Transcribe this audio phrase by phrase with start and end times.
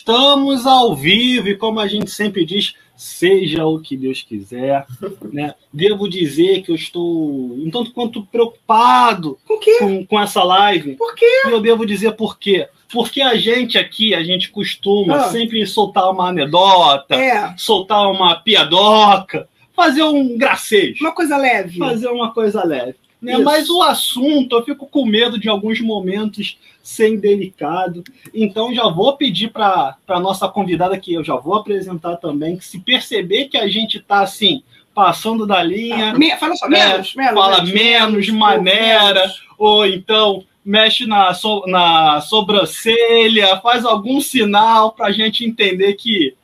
[0.00, 4.86] Estamos ao vivo e, como a gente sempre diz, seja o que Deus quiser.
[5.30, 5.54] Né?
[5.70, 9.38] Devo dizer que eu estou um tanto quanto preocupado
[9.78, 10.94] com, com, essa live.
[10.94, 11.42] Por quê?
[11.46, 12.66] E eu devo dizer por quê.
[12.90, 15.28] Porque a gente aqui, a gente costuma ah.
[15.28, 17.54] sempre soltar uma anedota, é.
[17.58, 19.46] soltar uma piadoca,
[19.76, 21.04] fazer um gracejo.
[21.04, 21.78] Uma coisa leve.
[21.78, 22.96] Fazer uma coisa leve.
[23.20, 23.36] Né?
[23.38, 28.02] Mas o assunto, eu fico com medo de alguns momentos ser indelicado.
[28.34, 32.64] Então já vou pedir para a nossa convidada que eu já vou apresentar também, que
[32.64, 34.62] se perceber que a gente está assim,
[34.94, 36.14] passando da linha.
[36.14, 39.42] Ah, fala só, menos, é, menos, Fala menos, menos maneira, menos.
[39.58, 46.34] ou então mexe na, so, na sobrancelha, faz algum sinal para a gente entender que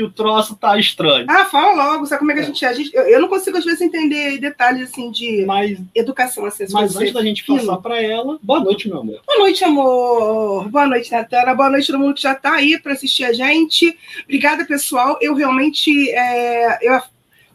[0.00, 1.26] que o troço tá estranho.
[1.28, 2.68] Ah, fala logo, sabe como é que a gente é?
[2.68, 6.46] A gente, eu, eu não consigo, às vezes, entender detalhes assim de mas, educação.
[6.46, 9.20] Assim, mas antes da gente passar para ela, boa noite, meu amor.
[9.26, 10.68] Boa noite, amor.
[10.70, 11.54] Boa noite, Natana.
[11.54, 13.94] Boa noite, todo mundo que já tá aí para assistir a gente.
[14.24, 15.18] Obrigada, pessoal.
[15.20, 16.10] Eu realmente.
[16.10, 16.98] É, eu,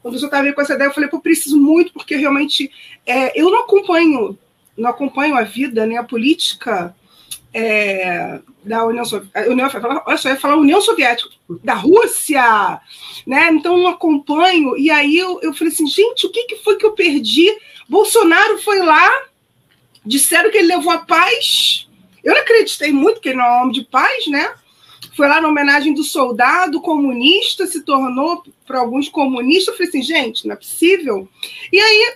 [0.03, 2.69] quando eu estava com essa ideia, eu falei, pô, preciso muito, porque realmente
[3.07, 4.37] é, eu não acompanho,
[4.77, 6.95] não acompanho a vida, né, a política
[7.51, 9.69] é, da União Soviética, União,
[10.05, 11.29] olha só, eu ia falar União Soviética,
[11.63, 12.81] da Rússia,
[13.25, 13.49] né?
[13.51, 14.75] Então não acompanho.
[14.77, 17.55] E aí eu, eu falei assim, gente, o que, que foi que eu perdi?
[17.87, 19.09] Bolsonaro foi lá,
[20.05, 21.87] disseram que ele levou a paz.
[22.23, 24.53] Eu não acreditei muito, que ele não é um homem de paz, né?
[25.15, 29.67] Foi lá na homenagem do soldado comunista, se tornou para alguns comunistas.
[29.67, 31.29] Eu falei assim, gente, não é possível.
[31.71, 32.15] E aí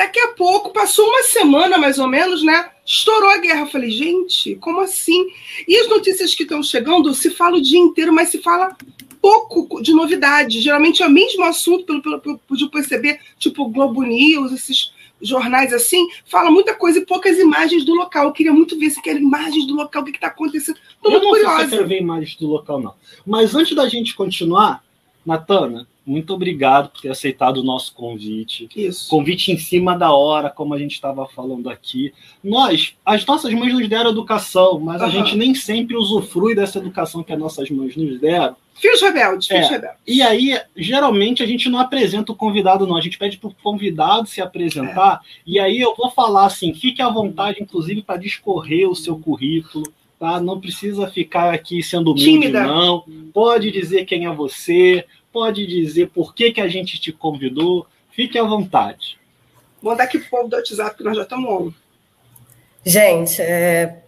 [0.00, 2.70] Daqui a pouco, passou uma semana mais ou menos, né?
[2.86, 3.60] Estourou a guerra.
[3.60, 5.28] Eu falei, gente, como assim?
[5.68, 8.74] E as notícias que estão chegando se fala o dia inteiro, mas se fala
[9.20, 10.62] pouco de novidade.
[10.62, 14.90] Geralmente é o mesmo assunto, pelo, pelo, pelo pude perceber, tipo Globo News, esses
[15.20, 18.24] jornais assim, fala muita coisa e poucas imagens do local.
[18.24, 20.78] Eu queria muito ver se querem imagens do local, o que está acontecendo.
[20.96, 21.58] Estou muito curiosa.
[21.58, 22.94] Sei se eu quero ver imagens do local, não.
[23.26, 24.82] Mas antes da gente continuar,
[25.26, 28.68] Natana, muito obrigado por ter aceitado o nosso convite.
[28.74, 29.08] Isso.
[29.08, 32.12] Convite em cima da hora, como a gente estava falando aqui.
[32.42, 35.06] Nós, as nossas mães nos deram educação, mas uhum.
[35.06, 38.56] a gente nem sempre usufrui dessa educação que as nossas mães nos deram.
[38.74, 39.70] Filhos rebeldes, filhos é.
[39.70, 39.98] rebeldes.
[40.04, 42.96] E aí, geralmente, a gente não apresenta o convidado, não.
[42.96, 45.20] A gente pede para o convidado se apresentar.
[45.22, 45.40] É.
[45.46, 49.84] E aí eu vou falar assim: fique à vontade, inclusive, para discorrer o seu currículo.
[50.18, 50.38] Tá?
[50.38, 52.66] Não precisa ficar aqui sendo humilde, Tímida.
[52.66, 53.04] não.
[53.32, 57.86] Pode dizer quem é você, pode dizer por que, que a gente te convidou.
[58.10, 59.18] Fique à vontade.
[59.80, 61.72] Vou mandar aqui pro povo do WhatsApp, que nós já estamos on.
[62.84, 64.02] Gente, é...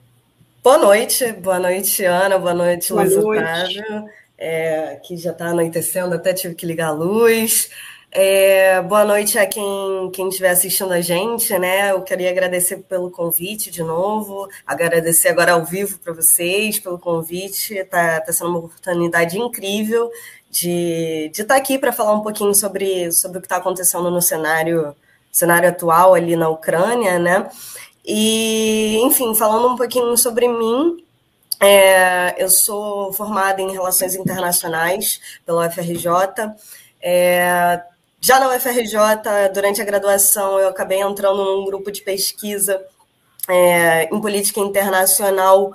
[0.62, 1.32] boa noite.
[1.32, 2.38] Boa noite, Ana.
[2.38, 4.08] Boa noite, Luiz Otávio.
[4.36, 7.70] É, que já está anoitecendo, até tive que ligar a luz.
[8.14, 11.92] É, boa noite a quem, quem estiver assistindo a gente, né?
[11.92, 17.72] Eu queria agradecer pelo convite de novo, agradecer agora ao vivo para vocês pelo convite.
[17.72, 20.10] Está tá sendo uma oportunidade incrível
[20.52, 24.10] de, de estar tá aqui para falar um pouquinho sobre, sobre o que está acontecendo
[24.10, 24.94] no cenário,
[25.32, 27.48] cenário atual ali na Ucrânia, né?
[28.04, 31.02] E, enfim, falando um pouquinho sobre mim,
[31.58, 36.06] é, eu sou formada em Relações Internacionais pela UFRJ.
[37.00, 37.80] É,
[38.20, 38.98] já na UFRJ,
[39.54, 42.84] durante a graduação, eu acabei entrando num grupo de pesquisa
[43.48, 45.72] é, em política internacional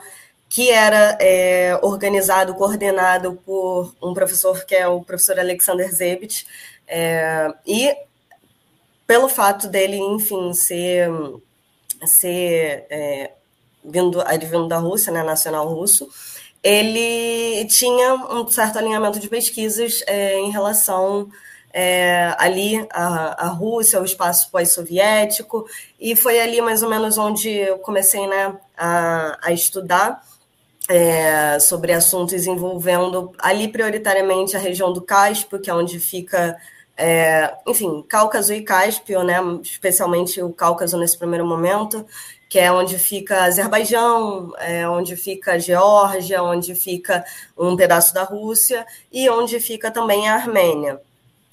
[0.49, 6.47] que era é, organizado, coordenado por um professor que é o professor Alexander Zebit,
[6.87, 7.95] é, e
[9.05, 11.09] pelo fato dele, enfim, ser,
[12.05, 13.31] ser é,
[13.83, 16.09] vindo, advindo da Rússia, né, nacional russo,
[16.63, 21.29] ele tinha um certo alinhamento de pesquisas é, em relação
[21.73, 25.65] é, ali a, a Rússia, o espaço pós-soviético,
[25.99, 30.21] e foi ali mais ou menos onde eu comecei né, a, a estudar
[30.87, 36.57] é, sobre assuntos envolvendo ali prioritariamente a região do Cáspio, que é onde fica,
[36.95, 42.05] é, enfim, Cáucaso e Cáspio, né, especialmente o Cáucaso nesse primeiro momento,
[42.49, 47.25] que é onde fica Azerbaijão, é, onde fica Geórgia, onde fica
[47.57, 51.01] um pedaço da Rússia e onde fica também a Armênia.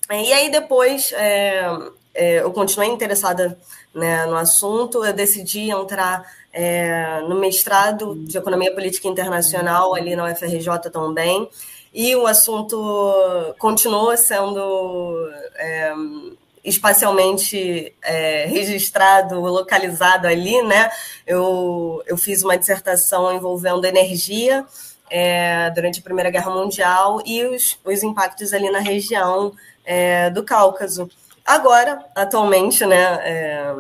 [0.09, 1.67] E aí depois é,
[2.15, 3.59] é eu continuei interessada
[3.95, 10.31] né, no assunto, eu decidi entrar é, no mestrado de Economia Política Internacional, ali na
[10.31, 11.49] UFRJ também,
[11.93, 15.95] e o assunto continuou sendo é,
[16.65, 20.91] espacialmente é, registrado, localizado ali, né?
[21.27, 24.65] Eu, eu fiz uma dissertação envolvendo energia
[25.11, 29.53] é, durante a Primeira Guerra Mundial e os, os impactos ali na região
[29.85, 31.09] é, do Cáucaso.
[31.45, 33.75] Agora, atualmente, né, é,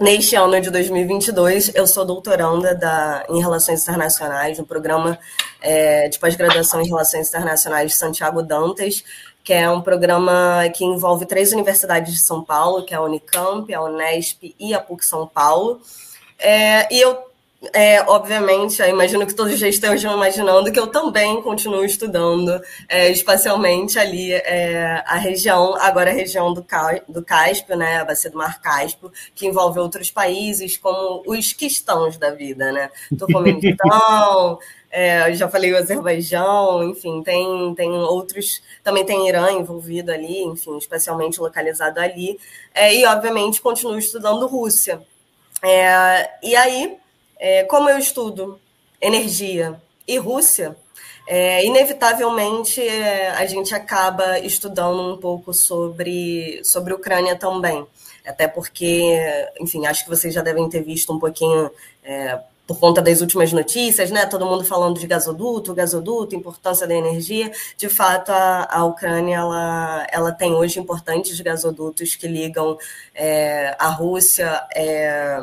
[0.00, 5.18] Neste ano de 2022, eu sou doutoranda da, em Relações Internacionais, no programa
[5.60, 9.04] é, de pós-graduação em Relações Internacionais de Santiago Dantas,
[9.44, 13.74] que é um programa que envolve três universidades de São Paulo, que é a Unicamp,
[13.74, 15.82] a Unesp e a PUC São Paulo.
[16.38, 17.29] É, e eu
[17.74, 22.58] é, obviamente, imagino que todos já estejam imaginando que eu também continuo estudando
[22.88, 26.64] é, espacialmente ali é, a região, agora a região do,
[27.06, 32.16] do Cáspio, né, a bacia do Mar Cáspio, que envolve outros países como os quistãos
[32.16, 32.90] da vida, né?
[33.18, 34.58] Turcomenistão,
[34.90, 40.78] é, já falei o Azerbaijão, enfim, tem, tem outros, também tem Irã envolvido ali, enfim,
[40.78, 42.40] especialmente localizado ali,
[42.74, 45.02] é, e obviamente continuo estudando Rússia.
[45.62, 46.98] É, e aí,
[47.40, 48.60] é, como eu estudo
[49.00, 50.76] energia e Rússia,
[51.26, 57.86] é, inevitavelmente é, a gente acaba estudando um pouco sobre, sobre Ucrânia também.
[58.26, 59.18] Até porque,
[59.58, 61.70] enfim, acho que vocês já devem ter visto um pouquinho
[62.04, 64.26] é, por conta das últimas notícias, né?
[64.26, 67.50] Todo mundo falando de gasoduto, gasoduto, importância da energia.
[67.76, 72.78] De fato, a, a Ucrânia ela, ela tem hoje importantes gasodutos que ligam
[73.14, 75.40] é, a Rússia é,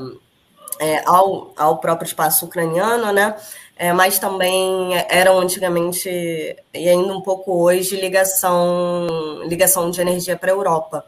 [0.79, 3.35] é, ao, ao próprio espaço ucraniano, né?
[3.75, 9.07] É, mas também eram antigamente, e ainda um pouco hoje, ligação,
[9.45, 11.05] ligação de energia para a Europa.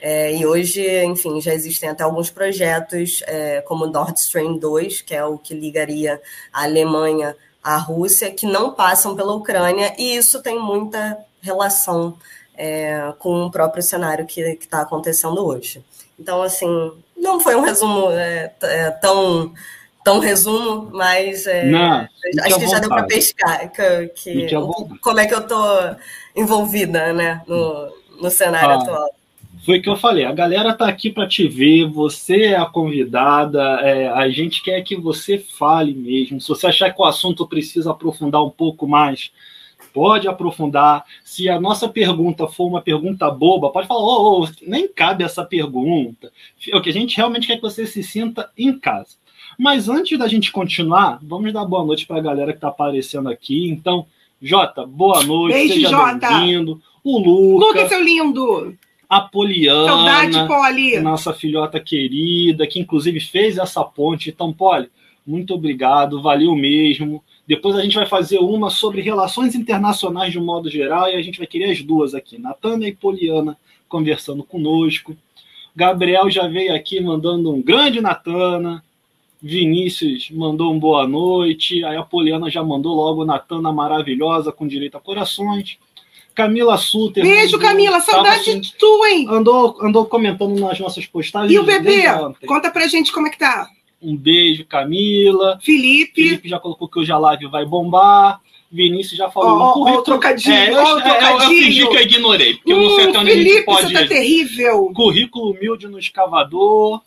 [0.00, 5.14] É, e hoje, enfim, já existem até alguns projetos, é, como Nord Stream 2, que
[5.14, 6.20] é o que ligaria
[6.52, 12.16] a Alemanha à Rússia, que não passam pela Ucrânia, e isso tem muita relação
[12.56, 15.84] é, com o próprio cenário que está acontecendo hoje.
[16.18, 16.92] Então, assim,
[17.22, 19.54] não foi um resumo é, é, tão
[20.04, 22.08] tão resumo, mas é, não,
[22.44, 24.48] acho que já deu para pescar que, que
[25.00, 25.96] como é que eu estou
[26.34, 27.88] envolvida né, no,
[28.20, 29.14] no cenário ah, atual.
[29.64, 32.66] Foi o que eu falei, a galera tá aqui para te ver, você é a
[32.66, 36.40] convidada, é, a gente quer que você fale mesmo.
[36.40, 39.30] Se você achar que o assunto precisa aprofundar um pouco mais,
[39.92, 41.04] pode aprofundar.
[41.24, 45.44] Se a nossa pergunta for uma pergunta boba, pode falar, oh, oh, nem cabe essa
[45.44, 46.32] pergunta.
[46.72, 49.16] O que a gente realmente quer que você se sinta em casa.
[49.58, 53.28] Mas antes da gente continuar, vamos dar boa noite para a galera que está aparecendo
[53.28, 53.68] aqui.
[53.68, 54.06] Então,
[54.40, 56.82] Jota, boa noite, Beijo, seja bem-vindo.
[57.04, 57.68] O Lucas.
[57.68, 58.76] Lucas, seu lindo.
[59.08, 59.86] A Poliana.
[59.86, 61.00] Saudade, Poli.
[61.00, 64.30] Nossa filhota querida, que inclusive fez essa ponte.
[64.30, 64.88] Então, Poli,
[65.26, 67.22] muito obrigado, valeu mesmo.
[67.46, 71.22] Depois a gente vai fazer uma sobre relações internacionais de um modo geral e a
[71.22, 73.56] gente vai querer as duas aqui, Natânia e Poliana
[73.88, 75.16] conversando conosco.
[75.74, 78.82] Gabriel já veio aqui mandando um grande Natana.
[79.42, 81.84] Vinícius mandou um boa noite.
[81.84, 85.78] Aí a Poliana já mandou logo Natana maravilhosa com direito a corações.
[86.34, 87.24] Camila Suter.
[87.24, 88.00] Beijo, mandou, Camila.
[88.00, 89.26] Saudade assim, de tu, hein?
[89.28, 91.52] Andou, andou comentando nas nossas postagens.
[91.52, 92.04] E o bebê?
[92.46, 93.68] Conta pra gente como é que tá.
[94.02, 95.58] Um beijo, Camila.
[95.62, 96.22] Felipe.
[96.22, 98.40] Felipe já colocou que hoje a live vai bombar.
[98.70, 99.74] Vinícius já falou.
[99.76, 100.54] Oh, oh, trocadilho.
[100.54, 101.26] É, eu, oh, trocadilho.
[101.26, 102.54] Eu, eu, fingi que eu ignorei.
[102.54, 103.86] Porque hum, você tá Felipe, pode...
[103.86, 104.92] você tá terrível.
[104.94, 107.00] Currículo humilde no escavador.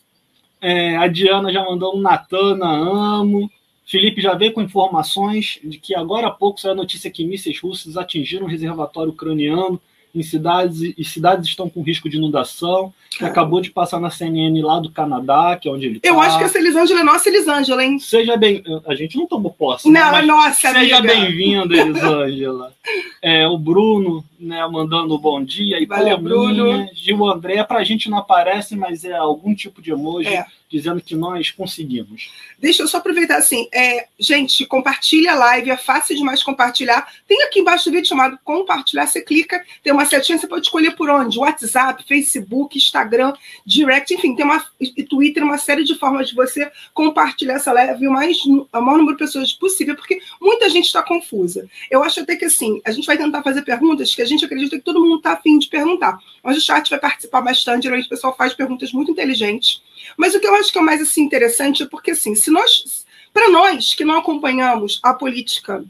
[0.61, 3.49] É, a Diana já mandou um Natana, amo.
[3.85, 7.59] Felipe já veio com informações de que agora há pouco saiu a notícia que mísseis
[7.59, 9.79] russos atingiram um reservatório ucraniano
[10.15, 12.93] em cidades e cidades estão com risco de inundação.
[13.21, 13.25] É.
[13.25, 16.21] Acabou de passar na CNN lá do Canadá, que é onde ele Eu tá.
[16.21, 17.99] acho que essa Elisângela é nossa Elisângela, hein?
[17.99, 18.63] Seja bem.
[18.87, 19.89] A gente não tomou posse.
[19.89, 20.19] Não, né?
[20.19, 22.73] é nossa, Seja bem-vinda, Elisângela.
[23.21, 25.79] é, o Bruno, né, mandando um bom dia.
[25.79, 26.89] E Valeu, Bruno.
[26.93, 30.27] Gil André, pra gente não aparece, mas é algum tipo de emoji.
[30.27, 32.31] É dizendo que nós conseguimos.
[32.59, 37.07] Deixa eu só aproveitar assim, é, gente, compartilha a live, é fácil demais compartilhar.
[37.27, 40.95] Tem aqui embaixo do vídeo chamado compartilhar, você clica, tem uma setinha, você pode escolher
[40.95, 43.33] por onde, WhatsApp, Facebook, Instagram,
[43.65, 48.07] Direct, enfim, tem uma e Twitter, uma série de formas de você compartilhar essa live
[48.07, 51.67] o mais o maior número de pessoas possível, porque muita gente está confusa.
[51.89, 54.77] Eu acho até que assim, a gente vai tentar fazer perguntas que a gente acredita
[54.77, 56.17] que todo mundo está afim de perguntar.
[56.43, 59.81] Mas o chat vai participar bastante, geralmente o pessoal faz perguntas muito inteligentes
[60.17, 63.05] mas o que eu acho que é mais assim, interessante é porque, assim, se nós,
[63.33, 65.83] para nós que não acompanhamos a política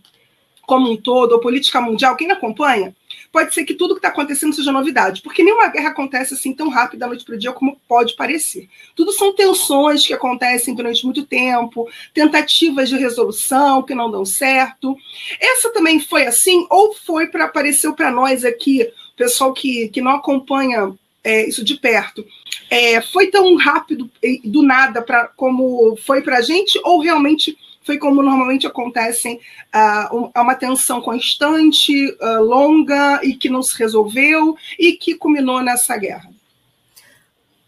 [0.65, 2.95] como um todo, a política mundial, quem acompanha,
[3.31, 6.69] pode ser que tudo que está acontecendo seja novidade, porque nenhuma guerra acontece assim tão
[6.69, 8.69] rápido da noite para o dia como pode parecer.
[8.95, 14.97] Tudo são tensões que acontecem durante muito tempo, tentativas de resolução que não dão certo.
[15.39, 20.11] Essa também foi assim, ou foi para apareceu para nós aqui, pessoal que, que não
[20.11, 20.93] acompanha
[21.25, 22.25] é, isso de perto,
[22.69, 24.09] é, foi tão rápido
[24.43, 29.39] do nada para como foi para a gente, ou realmente foi como normalmente acontecem,
[29.73, 35.95] uh, uma tensão constante, uh, longa e que não se resolveu e que culminou nessa
[35.95, 36.29] guerra?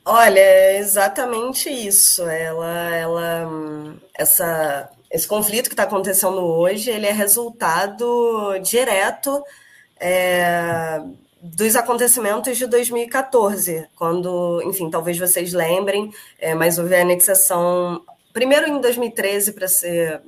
[0.04, 2.24] Olha, é exatamente isso.
[2.24, 9.44] Ela, ela, essa, esse conflito que está acontecendo hoje, ele é resultado direto
[10.00, 11.02] é,
[11.42, 18.02] dos acontecimentos de 2014, quando, enfim, talvez vocês lembrem, é, mas houve a anexação,
[18.34, 20.22] primeiro em 2013, para ser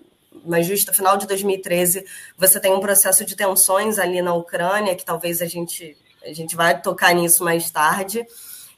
[0.46, 2.06] mais justo, final de 2013,
[2.38, 6.56] você tem um processo de tensões ali na Ucrânia, que talvez a gente, a gente
[6.56, 8.26] vai tocar nisso mais tarde,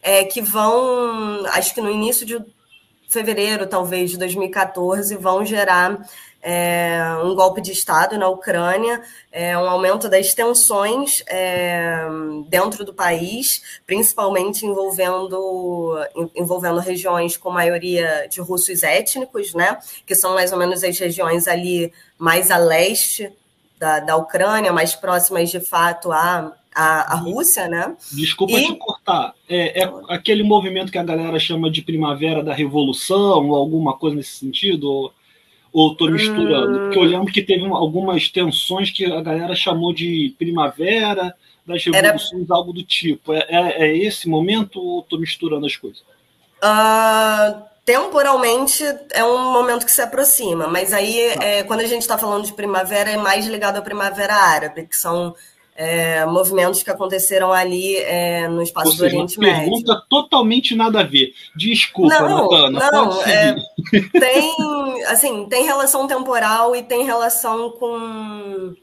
[0.02, 2.44] é, que vão, acho que no início de
[3.08, 6.02] fevereiro, talvez, de 2014, vão gerar
[6.42, 12.08] é, um golpe de Estado na Ucrânia, é, um aumento das tensões é,
[12.48, 15.98] dentro do país, principalmente envolvendo,
[16.36, 21.48] envolvendo regiões com maioria de russos étnicos, né, que são mais ou menos as regiões
[21.48, 23.32] ali mais a leste
[23.80, 27.96] da, da Ucrânia, mais próximas de fato a, a, a Rússia, né?
[28.12, 28.68] Desculpa e...
[28.68, 29.34] te cortar.
[29.50, 34.16] É, é, aquele movimento que a galera chama de primavera da revolução, ou alguma coisa
[34.16, 34.84] nesse sentido?
[34.90, 35.14] Ou,
[35.72, 36.78] ou tô misturando?
[36.78, 36.84] Hum...
[36.86, 41.36] Porque eu lembro que teve algumas tensões que a galera chamou de primavera
[41.66, 42.56] das revoluções, Era...
[42.56, 43.34] algo do tipo.
[43.34, 46.02] É, é, é, esse momento ou tô misturando as coisas?
[46.64, 51.44] Uh, temporalmente é um momento que se aproxima, mas aí tá.
[51.44, 54.96] é, quando a gente está falando de primavera é mais ligado à primavera árabe, que
[54.96, 55.36] são
[55.76, 59.62] é, movimentos que aconteceram ali é, no espaço seja, do Oriente Médio.
[59.62, 61.34] Pergunta totalmente nada a ver.
[61.56, 62.92] Desculpa, não, Natana.
[62.92, 63.56] Não, é,
[64.12, 68.76] tem, assim, tem relação temporal e tem relação com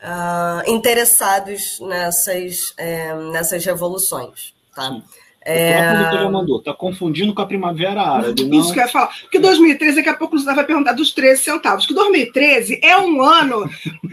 [0.00, 4.54] uh, interessados nessas, é, nessas revoluções.
[4.74, 4.88] Tá?
[4.88, 5.02] Sim.
[5.50, 6.24] É...
[6.24, 8.44] O mandou, tá confundindo com a Primavera Árabe.
[8.44, 8.60] Não...
[8.60, 9.08] Isso que eu ia falar.
[9.22, 11.86] Porque 2013, daqui a pouco você vai perguntar dos 13 centavos.
[11.86, 13.68] Que 2013 é um ano,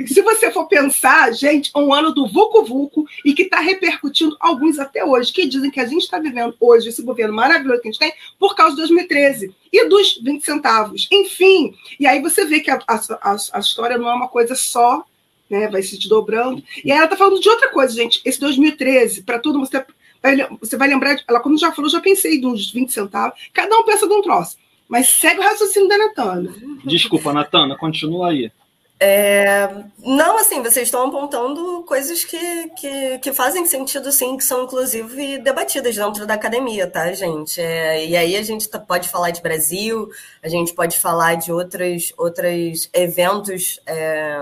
[0.06, 4.80] se você for pensar, gente, um ano do Vucu Vucu e que está repercutindo alguns
[4.80, 7.92] até hoje, que dizem que a gente está vivendo hoje esse governo maravilhoso que a
[7.92, 11.08] gente tem por causa de 2013 e dos 20 centavos.
[11.12, 15.04] Enfim, e aí você vê que a, a, a história não é uma coisa só
[15.50, 16.64] né, vai se desdobrando.
[16.84, 18.22] E aí ela está falando de outra coisa, gente.
[18.26, 19.70] Esse 2013, para todo mundo,
[20.60, 23.40] você vai lembrar, ela, como já falou, já pensei de uns 20 centavos.
[23.54, 24.58] Cada um pensa de um troço.
[24.88, 26.54] Mas segue o raciocínio da Natana.
[26.86, 28.52] Desculpa, Natana, continua aí.
[29.00, 29.70] É,
[30.00, 35.38] não, assim, vocês estão apontando coisas que, que, que, fazem sentido, sim, que são inclusive
[35.38, 37.62] debatidas dentro da academia, tá, gente?
[37.62, 40.10] É, e aí a gente tá, pode falar de Brasil,
[40.42, 43.80] a gente pode falar de outros, outros eventos.
[43.86, 44.42] É,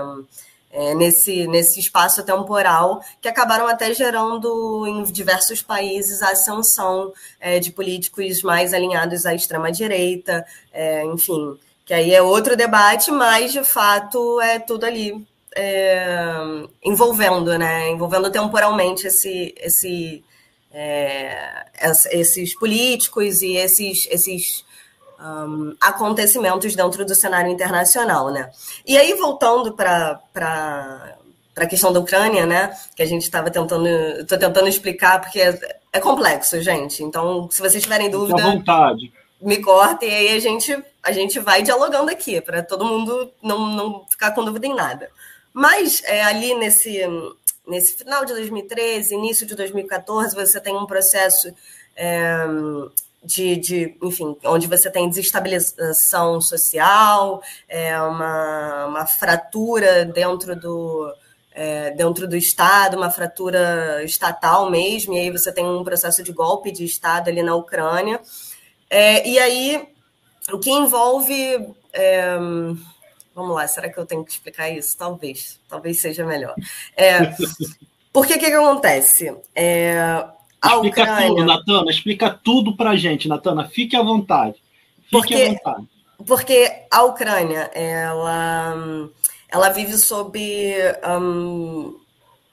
[0.76, 7.58] é, nesse, nesse espaço temporal, que acabaram até gerando em diversos países a ascensão é,
[7.58, 13.64] de políticos mais alinhados à extrema-direita, é, enfim, que aí é outro debate, mas de
[13.64, 16.36] fato é tudo ali é,
[16.84, 17.88] envolvendo, né?
[17.88, 20.22] Envolvendo temporalmente esse, esse,
[20.70, 21.64] é,
[22.10, 24.65] esses políticos e esses, esses
[25.20, 28.50] um, acontecimentos dentro do cenário internacional, né?
[28.86, 32.76] E aí, voltando para para a questão da Ucrânia, né?
[32.94, 37.02] Que a gente estava tentando, estou tentando explicar porque é, é, complexo, gente.
[37.02, 39.10] Então, se vocês tiverem dúvida, à vontade.
[39.40, 43.66] me cortem e aí a gente a gente vai dialogando aqui para todo mundo não,
[43.68, 45.08] não ficar com dúvida em nada.
[45.50, 47.00] Mas é, ali nesse
[47.66, 51.52] nesse final de 2013, início de 2014, você tem um processo
[51.96, 52.46] é,
[53.26, 61.12] de, de, enfim, onde você tem desestabilização social, é, uma, uma fratura dentro do,
[61.50, 66.32] é, dentro do Estado, uma fratura estatal mesmo, e aí você tem um processo de
[66.32, 68.20] golpe de Estado ali na Ucrânia.
[68.88, 69.88] É, e aí,
[70.52, 71.74] o que envolve.
[71.92, 72.36] É,
[73.34, 74.96] vamos lá, será que eu tenho que explicar isso?
[74.96, 76.54] Talvez, talvez seja melhor.
[76.96, 77.34] É,
[78.12, 79.36] porque o que, que acontece?
[80.74, 81.28] Explica Ucrânia...
[81.28, 84.56] tudo, Natana, explica tudo pra gente, Natana, fique à vontade.
[85.02, 85.88] Fique porque, à vontade.
[86.26, 89.08] Porque a Ucrânia, ela,
[89.48, 90.38] ela vive sob
[91.20, 91.94] um,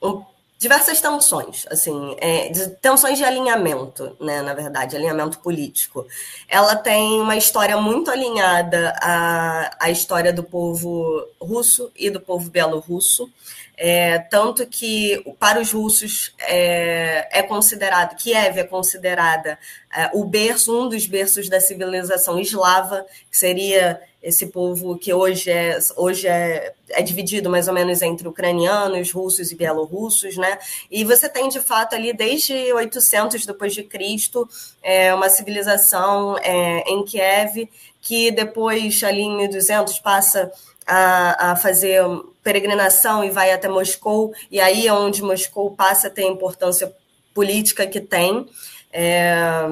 [0.02, 0.22] um,
[0.64, 2.48] diversas tensões, assim, é,
[2.80, 6.06] tensões de alinhamento, né, na verdade, alinhamento político.
[6.48, 12.50] Ela tem uma história muito alinhada à, à história do povo russo e do povo
[12.50, 13.30] bielorrusso.
[13.76, 19.58] É, tanto que para os russos é, é considerado, Kiev é considerada
[19.94, 25.50] é, o berço, um dos berços da civilização eslava, que seria esse povo que hoje
[25.50, 30.58] é, hoje é, é dividido mais ou menos entre ucranianos, russos e bielorrussos, né?
[30.90, 34.48] E você tem de fato ali desde 800 depois de Cristo
[34.82, 37.68] é, uma civilização é, em Kiev
[38.00, 40.50] que depois ali em 1200 passa
[40.86, 42.02] a, a fazer
[42.42, 46.94] peregrinação e vai até Moscou, e aí é onde Moscou passa a ter a importância
[47.32, 48.48] política que tem.
[48.92, 49.66] É,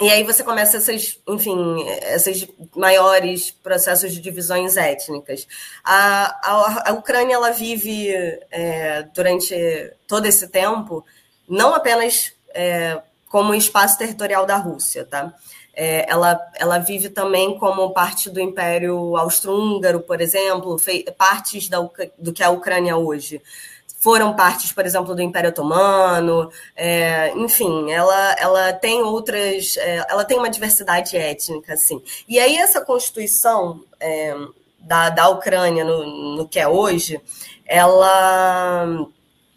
[0.00, 5.46] e aí você começa essas, enfim, esses maiores processos de divisões étnicas.
[5.84, 8.10] A, a, a Ucrânia ela vive
[8.50, 9.54] é, durante
[10.08, 11.04] todo esse tempo
[11.46, 15.34] não apenas é, como espaço territorial da Rússia, tá?
[15.74, 20.76] É, ela, ela vive também como parte do Império Austro-Húngaro, por exemplo,
[21.16, 21.78] partes da,
[22.18, 23.40] do que é a Ucrânia hoje
[24.00, 30.24] foram partes, por exemplo, do Império Otomano, é, enfim, ela, ela tem outras, é, ela
[30.24, 32.02] tem uma diversidade étnica, assim.
[32.26, 34.34] E aí essa constituição é,
[34.78, 37.20] da, da Ucrânia no, no que é hoje,
[37.66, 39.06] ela,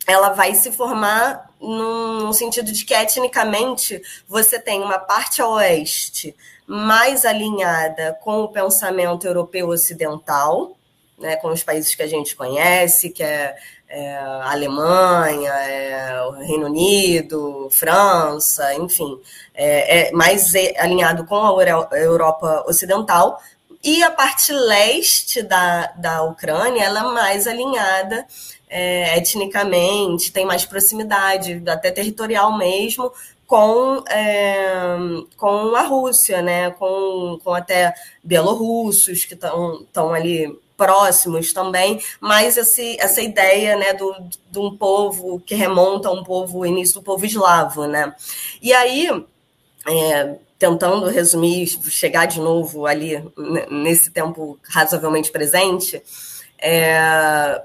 [0.05, 6.35] ela vai se formar no sentido de que etnicamente você tem uma parte a oeste
[6.67, 10.75] mais alinhada com o pensamento europeu ocidental,
[11.17, 13.55] né, com os países que a gente conhece, que é
[13.93, 19.19] é, Alemanha, é, o Reino Unido, França, enfim,
[19.53, 23.39] é, é mais alinhado com a Europa Ocidental,
[23.83, 28.25] e a parte leste da, da Ucrânia ela é mais alinhada
[28.75, 33.11] é, etnicamente, tem mais proximidade, até territorial mesmo,
[33.45, 34.97] com, é,
[35.37, 36.71] com a Rússia, né?
[36.71, 44.11] com, com até bielorrussos que estão ali próximos também, mas esse, essa ideia né, do,
[44.49, 47.85] de um povo que remonta a um povo, o início do povo eslavo.
[47.85, 48.11] Né?
[48.59, 49.07] E aí,
[49.87, 53.23] é, tentando resumir, chegar de novo ali
[53.69, 56.01] nesse tempo razoavelmente presente,
[56.57, 57.61] é,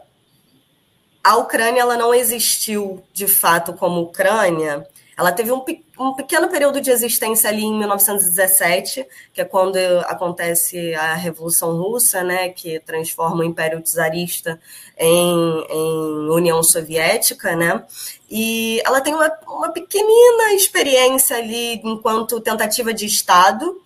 [1.28, 5.62] a Ucrânia ela não existiu de fato como Ucrânia ela teve um,
[5.99, 9.04] um, pequeno período de existência ali em 1917,
[9.35, 14.61] que é quando acontece a Revolução Russa, né, que transforma o Império Czarista
[14.97, 17.85] em, em União Soviética, né?
[18.31, 23.83] E ela tem uma, uma pequenina experiência ali enquanto tentativa de Estado,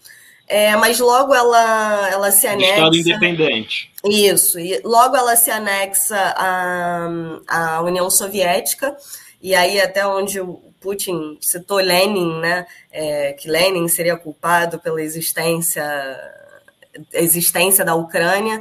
[0.53, 2.75] é, mas logo ela, ela se anexa.
[2.75, 3.91] Estado independente.
[4.05, 7.09] Isso, e logo ela se anexa à,
[7.49, 8.95] à União Soviética,
[9.41, 15.01] e aí até onde o Putin citou Lenin, né, é, que Lenin seria culpado pela
[15.01, 15.83] existência,
[17.15, 18.61] existência da Ucrânia,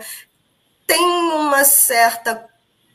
[0.88, 2.48] tem uma certa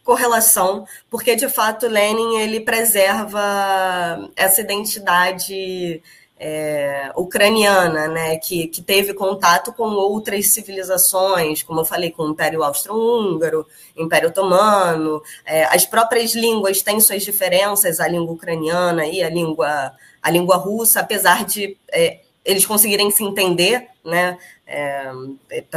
[0.02, 6.00] correlação, porque de fato Lenin ele preserva essa identidade
[6.38, 12.30] é, ucraniana, né, que, que teve contato com outras civilizações, como eu falei, com o
[12.30, 19.22] Império Austro-Húngaro, Império Otomano, é, as próprias línguas têm suas diferenças, a língua ucraniana e
[19.22, 25.10] a língua, a língua russa, apesar de é, eles conseguirem se entender, né, é,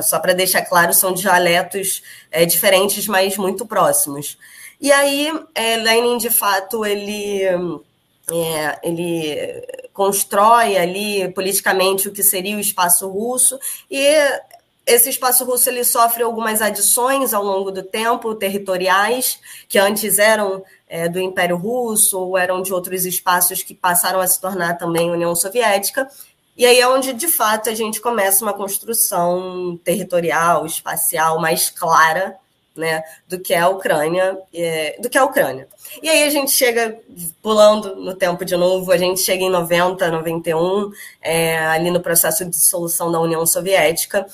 [0.02, 4.38] só para deixar claro, são dialetos é, diferentes, mas muito próximos.
[4.82, 7.44] E aí, é, Lenin, de fato, ele
[8.32, 14.00] é, ele constrói ali politicamente o que seria o espaço russo e
[14.86, 20.64] esse espaço russo ele sofre algumas adições ao longo do tempo territoriais que antes eram
[20.88, 25.12] é, do Império Russo ou eram de outros espaços que passaram a se tornar também
[25.12, 26.10] União Soviética.
[26.58, 32.36] E aí é onde de fato a gente começa uma construção territorial espacial mais clara
[32.80, 35.68] né, do que é a Ucrânia, é, do que é a Ucrânia.
[36.02, 37.00] E aí a gente chega,
[37.42, 42.46] pulando no tempo de novo, a gente chega em 90, 91, é, ali no processo
[42.46, 44.26] de dissolução da União Soviética,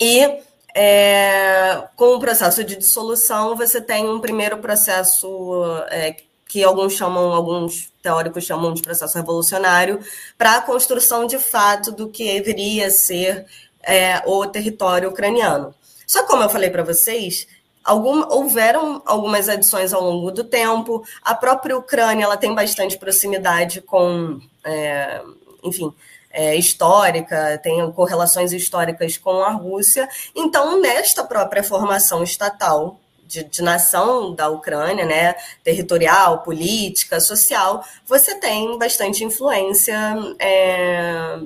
[0.00, 0.40] e
[0.74, 6.16] é, com o processo de dissolução você tem um primeiro processo é,
[6.48, 10.00] que alguns chamam, alguns teóricos chamam de processo revolucionário,
[10.36, 13.44] para a construção de fato do que deveria ser
[13.82, 15.74] é, o território ucraniano.
[16.06, 17.46] Só como eu falei para vocês,
[17.88, 21.02] Algum, houveram algumas adições ao longo do tempo.
[21.22, 25.22] A própria Ucrânia ela tem bastante proximidade com, é,
[25.64, 25.90] enfim,
[26.30, 30.06] é, histórica, tem correlações históricas com a Rússia.
[30.36, 38.34] Então, nesta própria formação estatal de, de, nação da Ucrânia, né, territorial, política, social, você
[38.34, 39.96] tem bastante influência,
[40.38, 41.38] é,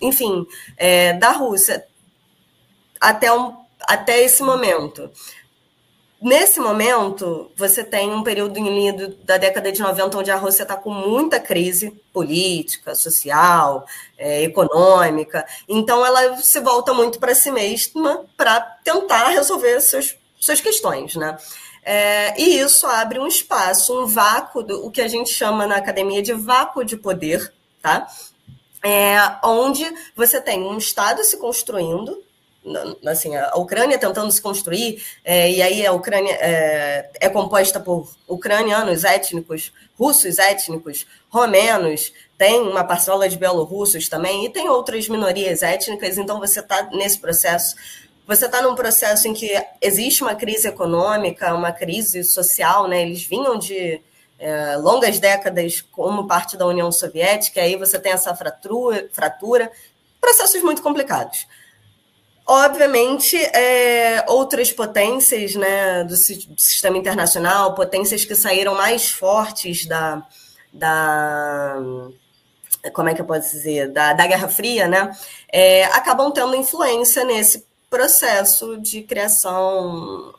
[0.00, 0.46] enfim,
[0.78, 1.84] é, da Rússia
[2.98, 5.10] até, um, até esse momento.
[6.20, 10.74] Nesse momento, você tem um período lindo da década de 90 onde a Rússia está
[10.74, 15.46] com muita crise política, social, é, econômica.
[15.68, 21.36] Então, ela se volta muito para si mesma para tentar resolver seus, suas questões, né?
[21.82, 25.76] É, e isso abre um espaço, um vácuo, do, o que a gente chama na
[25.76, 27.52] academia de vácuo de poder,
[27.82, 28.08] tá?
[28.82, 29.84] É, onde
[30.16, 32.25] você tem um Estado se construindo,
[33.06, 38.10] assim, a Ucrânia tentando se construir, é, e aí a Ucrânia é, é, composta por
[38.26, 45.62] ucranianos étnicos, russos étnicos, romenos, tem uma parcela de belorussos também, e tem outras minorias
[45.62, 47.76] étnicas, então você está nesse processo.
[48.26, 49.48] Você está num processo em que
[49.80, 53.02] existe uma crise econômica, uma crise social, né?
[53.02, 54.00] Eles vinham de
[54.36, 59.70] é, longas décadas como parte da União Soviética, aí você tem essa fratura, fratura
[60.20, 61.46] processos muito complicados.
[62.46, 70.24] Obviamente, é, outras potências né, do, do, sistema internacional, potências que saíram mais fortes da,
[70.72, 71.76] da
[72.92, 75.10] como é que eu posso dizer, da, da Guerra Fria, né,
[75.52, 80.32] é, acabam tendo influência nesse processo de criação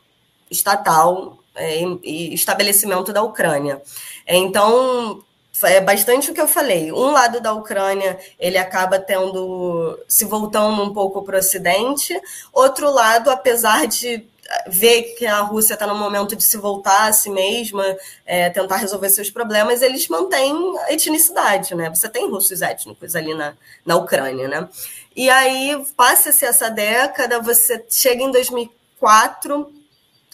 [0.50, 3.82] estatal é, e estabelecimento da Ucrânia.
[4.26, 5.22] Então,
[5.62, 6.92] é bastante o que eu falei.
[6.92, 12.20] Um lado da Ucrânia ele acaba tendo se voltando um pouco para o Ocidente,
[12.52, 14.26] outro lado, apesar de
[14.66, 17.84] ver que a Rússia está no momento de se voltar a si mesma,
[18.24, 20.54] é, tentar resolver seus problemas, eles mantêm
[20.86, 21.90] a etnicidade, né?
[21.90, 24.68] Você tem russos étnicos ali na, na Ucrânia, né?
[25.14, 29.72] E aí passa-se essa década, você chega em 2004,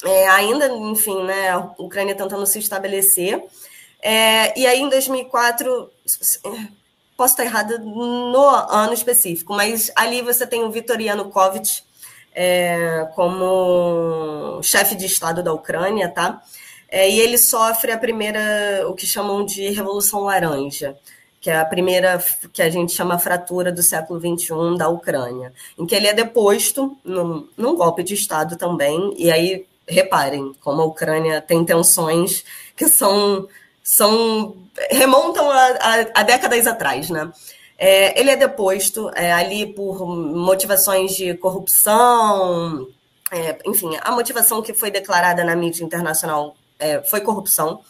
[0.05, 1.51] é, ainda, enfim, né?
[1.51, 3.43] A Ucrânia tentando se estabelecer.
[4.07, 5.91] É, e aí, em 2004,
[7.17, 11.83] posso estar errada no ano específico, mas ali você tem o Viktor Yanukovych
[12.35, 16.43] é, como chefe de Estado da Ucrânia, tá?
[16.87, 20.95] É, e ele sofre a primeira, o que chamam de Revolução Laranja,
[21.41, 25.87] que é a primeira que a gente chama fratura do século XXI da Ucrânia, em
[25.87, 30.85] que ele é deposto num, num golpe de Estado também, e aí reparem como a
[30.85, 32.45] Ucrânia tem tensões
[32.77, 33.49] que são
[33.85, 34.57] são
[34.91, 37.31] remontam a, a, a décadas atrás, né?
[37.77, 42.89] É, ele é deposto é, ali por motivações de corrupção,
[43.31, 47.81] é, enfim, a motivação que foi declarada na mídia internacional é, foi corrupção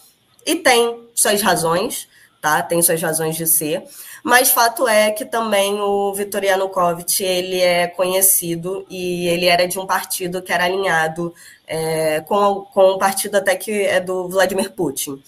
[0.44, 2.09] e tem suas razões,
[2.40, 2.61] tá?
[2.62, 3.85] Tem suas razões de ser.
[4.22, 9.78] Mas fato é que também o Viktor Yanukovych ele é conhecido e ele era de
[9.78, 11.33] um partido que era alinhado
[11.66, 15.22] é, com, com um partido até que é do Vladimir Putin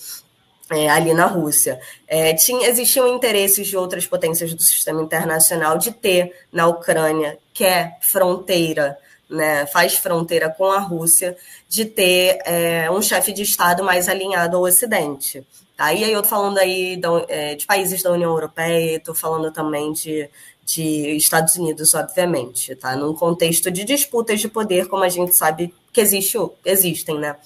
[0.71, 1.81] é, ali na Rússia.
[2.07, 7.65] É, tinha, existiam interesses de outras potências do sistema internacional de ter na Ucrânia, que
[7.65, 8.99] é fronteira,
[9.29, 11.37] né, faz fronteira com a Rússia,
[11.69, 15.45] de ter é, um chefe de Estado mais alinhado ao Ocidente.
[15.77, 15.93] Tá?
[15.93, 19.53] E aí eu estou falando aí da, é, de países da União Europeia, estou falando
[19.53, 20.29] também de,
[20.65, 22.97] de Estados Unidos, obviamente, tá?
[22.97, 27.37] num contexto de disputas de poder, como a gente sabe que existe, existem, né?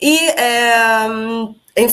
[0.00, 1.06] E é,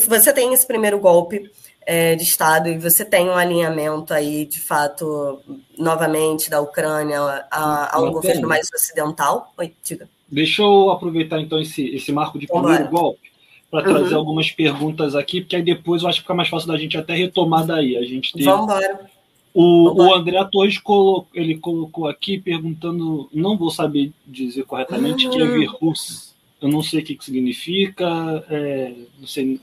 [0.08, 1.50] você tem esse primeiro golpe
[1.86, 5.40] é, de Estado e você tem um alinhamento aí, de fato,
[5.78, 9.54] novamente, da Ucrânia a, a um governo mais ocidental.
[9.58, 10.10] Oi, diga.
[10.30, 12.92] Deixa eu aproveitar, então, esse, esse marco de primeiro Vambora.
[12.92, 13.28] golpe
[13.72, 14.20] para trazer uhum.
[14.20, 17.14] algumas perguntas aqui, porque aí depois eu acho que fica mais fácil da gente até
[17.16, 17.98] retomar daí.
[17.98, 18.44] A gente tem...
[18.44, 19.10] Vamos embora.
[19.54, 25.32] O, o André Torres colocou, ele colocou aqui perguntando, não vou saber dizer corretamente, uhum.
[25.32, 26.36] que é Virus.
[26.62, 28.06] Eu não sei o que, que significa,
[28.50, 29.60] é, não sei o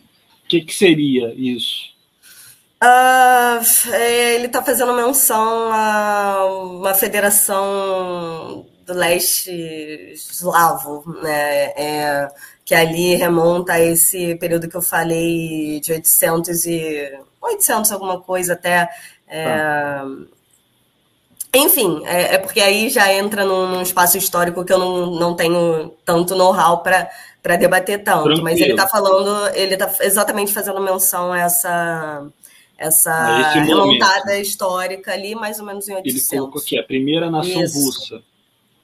[0.49, 1.95] que, que seria isso.
[2.83, 9.51] Uh, ele está fazendo menção a uma federação do leste
[10.13, 11.73] eslavo, né?
[11.77, 12.29] É,
[12.65, 18.55] que ali remonta a esse período que eu falei de 800 e 800 alguma coisa
[18.55, 18.89] até
[19.27, 20.07] é, ah.
[21.55, 25.35] Enfim, é, é, porque aí já entra num, num, espaço histórico que eu não, não
[25.35, 28.25] tenho tanto know-how para debater tanto.
[28.25, 28.43] Tranquilo.
[28.45, 32.27] Mas ele está falando, ele está exatamente fazendo menção a essa,
[32.77, 36.33] essa remontada histórica ali, mais ou menos em 800.
[36.33, 37.85] Ele colocou aqui, a primeira nação isso.
[37.85, 38.23] russa.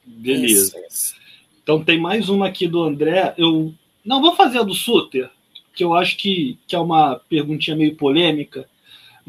[0.04, 0.78] Beleza.
[0.88, 1.14] Isso.
[1.62, 3.34] Então tem mais uma aqui do André.
[3.36, 3.72] Eu
[4.04, 5.28] não vou fazer a do Suter,
[5.74, 8.68] que eu acho que, que é uma perguntinha meio polêmica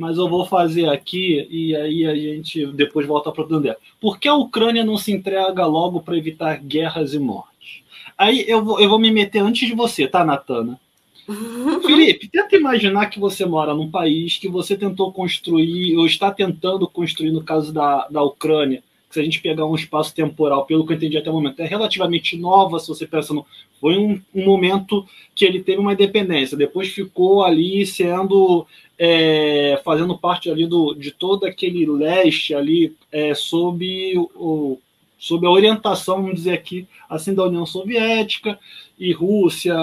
[0.02, 3.78] mas eu vou fazer aqui e aí a gente depois volta para o André.
[4.00, 7.84] Por que a Ucrânia não se entrega logo para evitar guerras e mortes?
[8.18, 10.80] Aí eu vou, eu vou me meter antes de você, tá, Natana?
[11.86, 16.88] Felipe, tenta imaginar que você mora num país que você tentou construir, ou está tentando
[16.88, 20.94] construir, no caso da, da Ucrânia, se a gente pegar um espaço temporal, pelo que
[20.94, 23.46] eu entendi até o momento, é relativamente nova, se você pensa no.
[23.80, 28.66] Foi um, um momento que ele teve uma independência, depois ficou ali sendo.
[29.04, 34.78] É, fazendo parte ali do, de todo aquele leste ali, é, sob, o,
[35.18, 38.60] sob a orientação, vamos dizer aqui, assim, da União Soviética
[39.00, 39.76] e Rússia,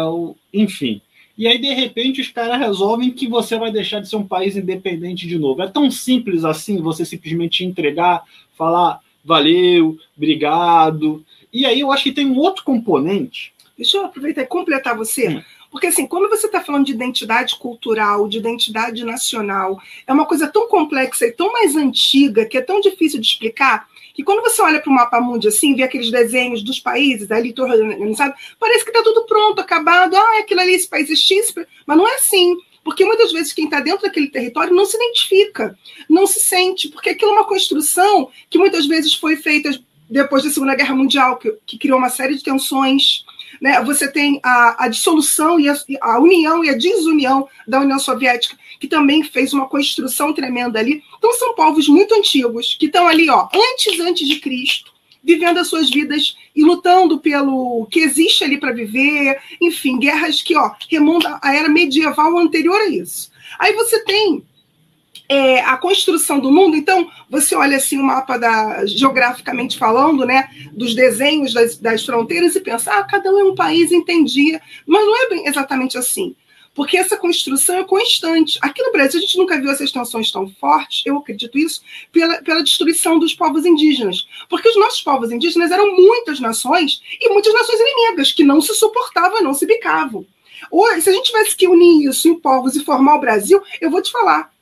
[0.54, 1.00] enfim.
[1.38, 4.56] E aí, de repente, os caras resolvem que você vai deixar de ser um país
[4.56, 5.62] independente de novo.
[5.62, 8.24] É tão simples assim você simplesmente entregar,
[8.56, 11.24] falar valeu, obrigado.
[11.52, 13.52] E aí eu acho que tem um outro componente.
[13.76, 15.28] Deixa eu aproveitar e completar você.
[15.28, 15.42] Hum.
[15.70, 20.48] Porque, assim, quando você está falando de identidade cultural, de identidade nacional, é uma coisa
[20.48, 24.62] tão complexa e tão mais antiga, que é tão difícil de explicar, que quando você
[24.62, 28.90] olha para o mapa mundo assim, vê aqueles desenhos dos países, ali organizado, parece que
[28.90, 31.54] está tudo pronto, acabado, ah, aquilo ali, esse país é X,
[31.86, 32.56] mas não é assim.
[32.88, 37.10] Porque muitas vezes quem está dentro daquele território não se identifica, não se sente, porque
[37.10, 41.52] aquilo é uma construção que muitas vezes foi feita depois da Segunda Guerra Mundial, que,
[41.66, 43.26] que criou uma série de tensões,
[43.60, 43.78] né?
[43.82, 48.56] Você tem a, a dissolução e a, a, união e a desunião da União Soviética,
[48.80, 51.04] que também fez uma construção tremenda ali.
[51.18, 54.90] Então, são povos muito antigos, que estão ali, ó, antes, antes de Cristo,
[55.22, 60.56] vivendo as suas vidas e lutando pelo que existe ali para viver, enfim, guerras que
[60.56, 63.30] ó, remontam à era medieval anterior a isso.
[63.60, 64.42] Aí você tem
[65.28, 66.76] é, a construção do mundo.
[66.76, 72.56] Então, você olha assim o mapa da, geograficamente falando, né, dos desenhos das, das fronteiras
[72.56, 74.60] e pensa, ah, cada um é um país, entendia.
[74.84, 76.34] Mas não é bem exatamente assim.
[76.78, 78.56] Porque essa construção é constante.
[78.62, 82.40] Aqui no Brasil, a gente nunca viu essas tensões tão fortes, eu acredito isso, pela,
[82.40, 84.28] pela destruição dos povos indígenas.
[84.48, 88.72] Porque os nossos povos indígenas eram muitas nações e muitas nações inimigas, que não se
[88.74, 90.24] suportavam, não se bicavam.
[90.70, 93.90] Ou, se a gente tivesse que unir isso em povos e formar o Brasil, eu
[93.90, 94.54] vou te falar,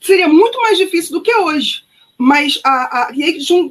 [0.00, 1.84] seria muito mais difícil do que hoje.
[2.16, 3.10] Mas a, a,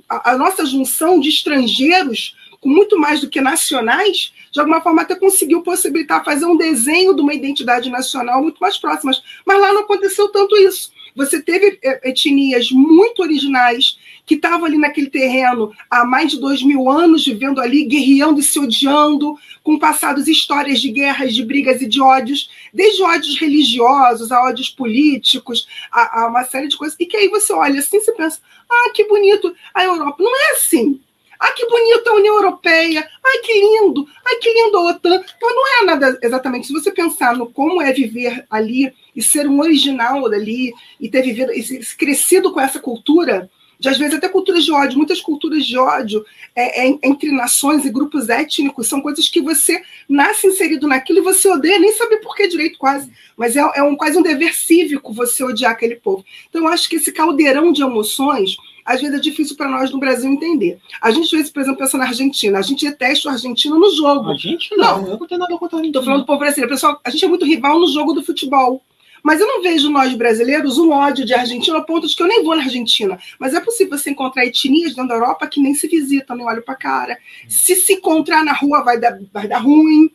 [0.08, 5.02] a, a nossa junção de estrangeiros, com muito mais do que nacionais, de alguma forma
[5.02, 9.12] até conseguiu possibilitar fazer um desenho de uma identidade nacional muito mais próxima.
[9.46, 10.92] Mas lá não aconteceu tanto isso.
[11.18, 16.62] Você teve é, etnias muito originais que estavam ali naquele terreno há mais de dois
[16.62, 21.82] mil anos, vivendo ali, guerreando e se odiando, com passados histórias de guerras, de brigas
[21.82, 26.96] e de ódios, desde ódios religiosos a ódios políticos, a, a uma série de coisas.
[27.00, 28.40] E que aí você olha assim e pensa:
[28.70, 30.18] ah, que bonito a Europa.
[30.20, 31.00] Não é assim.
[31.40, 33.08] Ai, que bonita a União Europeia.
[33.26, 34.08] Ai, que lindo.
[34.26, 35.22] Ai, que lindo a OTAN.
[35.36, 36.68] Então, não é nada exatamente.
[36.68, 41.22] Se você pensar no como é viver ali e ser um original ali e ter
[41.22, 45.66] vivido e crescido com essa cultura, de às vezes até culturas de ódio, muitas culturas
[45.66, 50.88] de ódio é, é, entre nações e grupos étnicos, são coisas que você nasce inserido
[50.88, 54.18] naquilo e você odeia, nem sabe por que direito quase, mas é, é um, quase
[54.18, 56.26] um dever cívico você odiar aquele povo.
[56.50, 60.00] Então eu acho que esse caldeirão de emoções às vezes é difícil para nós no
[60.00, 60.80] Brasil entender.
[61.02, 62.58] A gente, às vezes, por exemplo, pensa na Argentina.
[62.58, 64.32] A gente detesta o argentino no jogo.
[64.32, 65.88] A gente não, não eu não tenho nada contra a Argentina.
[65.88, 66.74] Estou falando do povo brasileiro.
[66.74, 68.82] Pessoal, a gente é muito rival no jogo do futebol.
[69.22, 72.28] Mas eu não vejo nós brasileiros um ódio de Argentina a ponto de que eu
[72.28, 73.20] nem vou na Argentina.
[73.38, 76.62] Mas é possível você encontrar etnias dentro da Europa que nem se visitam, nem olham
[76.62, 77.18] para a cara.
[77.50, 80.10] Se se encontrar na rua, vai dar, vai dar ruim.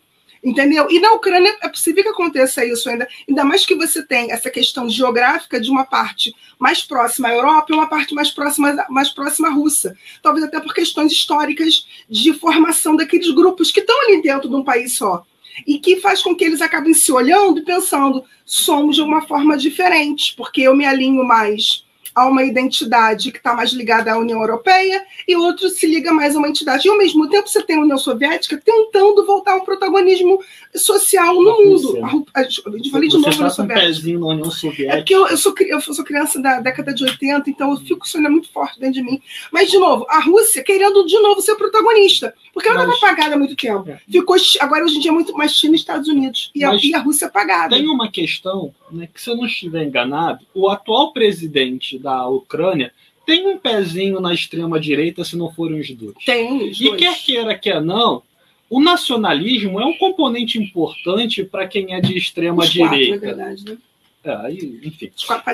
[0.45, 0.89] Entendeu?
[0.91, 4.51] E na Ucrânia é possível que aconteça isso ainda, ainda mais que você tem essa
[4.51, 9.11] questão geográfica de uma parte mais próxima à Europa e uma parte mais próxima, mais
[9.11, 9.97] próxima à Rússia.
[10.21, 14.65] Talvez até por questões históricas de formação daqueles grupos que estão ali dentro de um
[14.65, 15.25] país só.
[15.65, 19.57] E que faz com que eles acabem se olhando e pensando, somos de uma forma
[19.57, 24.41] diferente, porque eu me alinho mais a uma identidade que está mais ligada à União
[24.41, 26.87] Europeia e outro se liga mais a uma entidade.
[26.87, 30.39] E ao mesmo tempo você tem a União Soviética tentando voltar ao protagonismo
[30.75, 31.99] social no mundo.
[32.35, 34.93] A, a, eu falei de novo União Um pezinho na União Soviética.
[34.93, 38.09] É porque eu, eu, sou, eu sou criança da década de 80, então eu fico
[38.09, 39.21] sonhando muito forte dentro de mim.
[39.51, 43.39] Mas, de novo, a Rússia querendo de novo ser protagonista, porque ela estava apagada há
[43.39, 43.89] muito tempo.
[43.89, 44.01] É.
[44.11, 46.51] Ficou, agora, hoje em dia, é muito mais China e Estados Unidos.
[46.55, 47.77] E a, e a Rússia apagada.
[47.77, 52.93] Tem uma questão, né, que se eu não estiver enganado, o atual presidente da Ucrânia
[53.25, 56.15] tem um pezinho na extrema direita, se não forem os dois.
[56.25, 56.71] Tem.
[56.71, 57.01] Os e dois.
[57.01, 58.23] quer queira, quer não,
[58.69, 63.19] o nacionalismo é um componente importante para quem é de extrema os direita.
[63.19, 63.79] Quatro, é verdade, né?
[64.25, 64.53] É,
[64.87, 65.11] enfim.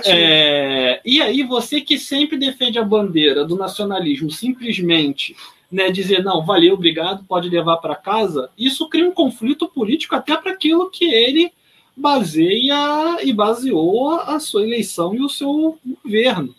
[0.07, 5.35] É, e aí, você que sempre defende a bandeira do nacionalismo, simplesmente
[5.71, 10.37] né, dizer, não, valeu, obrigado, pode levar para casa, isso cria um conflito político até
[10.37, 11.51] para aquilo que ele
[11.99, 16.55] baseia e baseou a sua eleição e o seu governo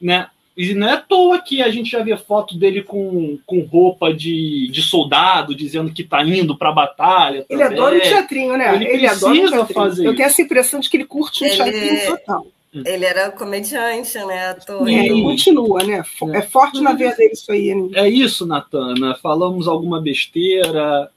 [0.00, 0.28] né?
[0.56, 4.12] E não é à toa que a gente já vê foto dele com, com roupa
[4.12, 7.46] de, de soldado, dizendo que está indo para a batalha.
[7.48, 7.78] Ele também.
[7.78, 8.74] adora o teatrinho, né?
[8.74, 9.66] Ele, ele adora o teatrinho.
[9.66, 11.56] Fazer Eu tenho essa impressão de que ele curte um ele...
[11.56, 12.46] teatrinho total.
[12.72, 14.50] Ele era comediante, né?
[14.50, 14.88] Ator.
[14.88, 16.04] E ele continua, né?
[16.34, 17.74] É, é forte na veia dele isso aí.
[17.74, 17.88] Né?
[17.94, 19.16] É isso, Natana.
[19.20, 21.10] Falamos alguma besteira.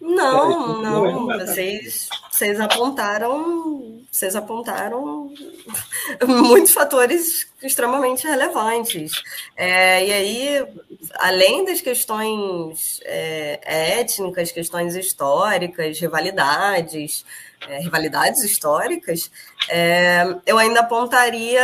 [0.00, 1.26] Não, não.
[1.26, 5.32] Vocês, vocês apontaram, vocês apontaram
[6.26, 9.22] muitos fatores extremamente relevantes.
[9.56, 10.66] É, e aí,
[11.14, 17.24] além das questões é, étnicas, questões históricas, rivalidades,
[17.66, 19.30] é, rivalidades históricas,
[19.70, 21.62] é, eu ainda apontaria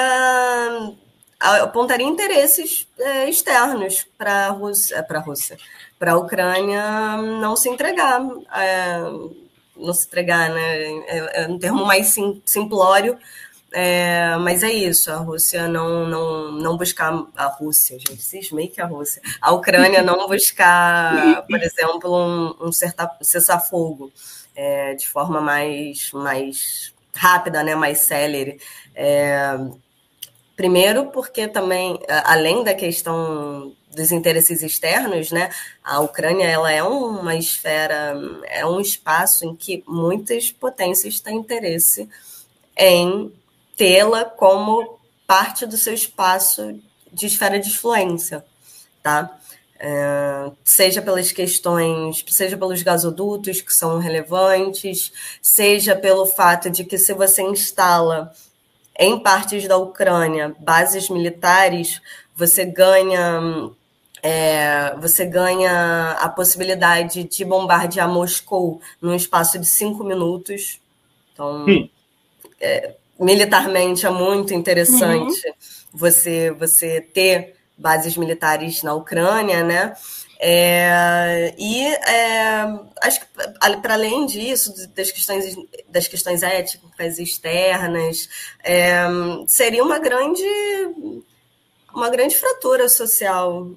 [1.39, 5.59] apontaria interesses é, externos para a Rússia, para a Rússia,
[5.99, 8.23] para a Ucrânia não se entregar,
[9.77, 10.83] não se entregar, né?
[11.07, 13.19] É, é um termo mais sim, simplório,
[13.73, 17.27] é, mas é isso, a Rússia não, não, não buscar.
[17.35, 19.23] A Rússia, gente, cismei que a Rússia.
[19.41, 24.13] A Ucrânia não buscar, por exemplo, um, um cessar-fogo
[24.55, 28.61] é, de forma mais, mais rápida, né, mais célere.
[28.95, 29.59] É,
[30.55, 35.51] primeiro, porque também, além da questão dos interesses externos, né,
[35.83, 42.09] a Ucrânia ela é uma esfera, é um espaço em que muitas potências têm interesse
[42.77, 43.33] em
[43.77, 46.79] tê-la como parte do seu espaço
[47.13, 48.45] de esfera de influência,
[49.03, 49.39] tá?
[49.85, 56.97] É, seja pelas questões, seja pelos gasodutos que são relevantes, seja pelo fato de que
[56.97, 58.33] se você instala
[58.97, 62.01] em partes da Ucrânia bases militares,
[62.37, 63.71] você ganha
[64.23, 70.81] é, você ganha a possibilidade de bombardear Moscou num espaço de cinco minutos.
[71.33, 71.89] Então, hum.
[72.61, 75.55] é, militarmente é muito interessante uhum.
[75.93, 79.95] você, você ter bases militares na Ucrânia, né?
[80.45, 82.63] É, e é,
[83.01, 83.27] acho que
[83.81, 85.55] para além disso, das questões,
[85.89, 88.29] das questões éticas externas,
[88.65, 89.05] é,
[89.47, 90.43] seria uma grande,
[91.95, 93.69] uma grande fratura social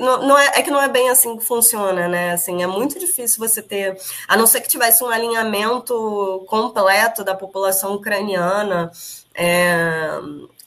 [0.00, 2.32] não, não é, é, que não é bem assim que funciona, né?
[2.32, 7.36] Assim, é muito difícil você ter, a não ser que tivesse um alinhamento completo da
[7.36, 8.90] população ucraniana
[9.32, 10.08] é,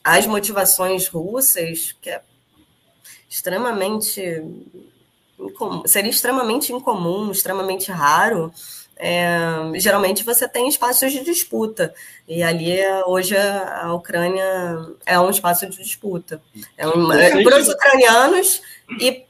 [0.02, 2.22] às motivações russas, que é
[3.28, 4.42] extremamente
[5.86, 8.52] seria extremamente incomum, extremamente raro.
[9.02, 9.32] É,
[9.76, 11.94] geralmente você tem espaços de disputa
[12.28, 14.44] e ali hoje a Ucrânia
[15.06, 16.38] é um espaço de disputa.
[16.76, 18.60] É um, é, para os ucranianos
[19.00, 19.24] e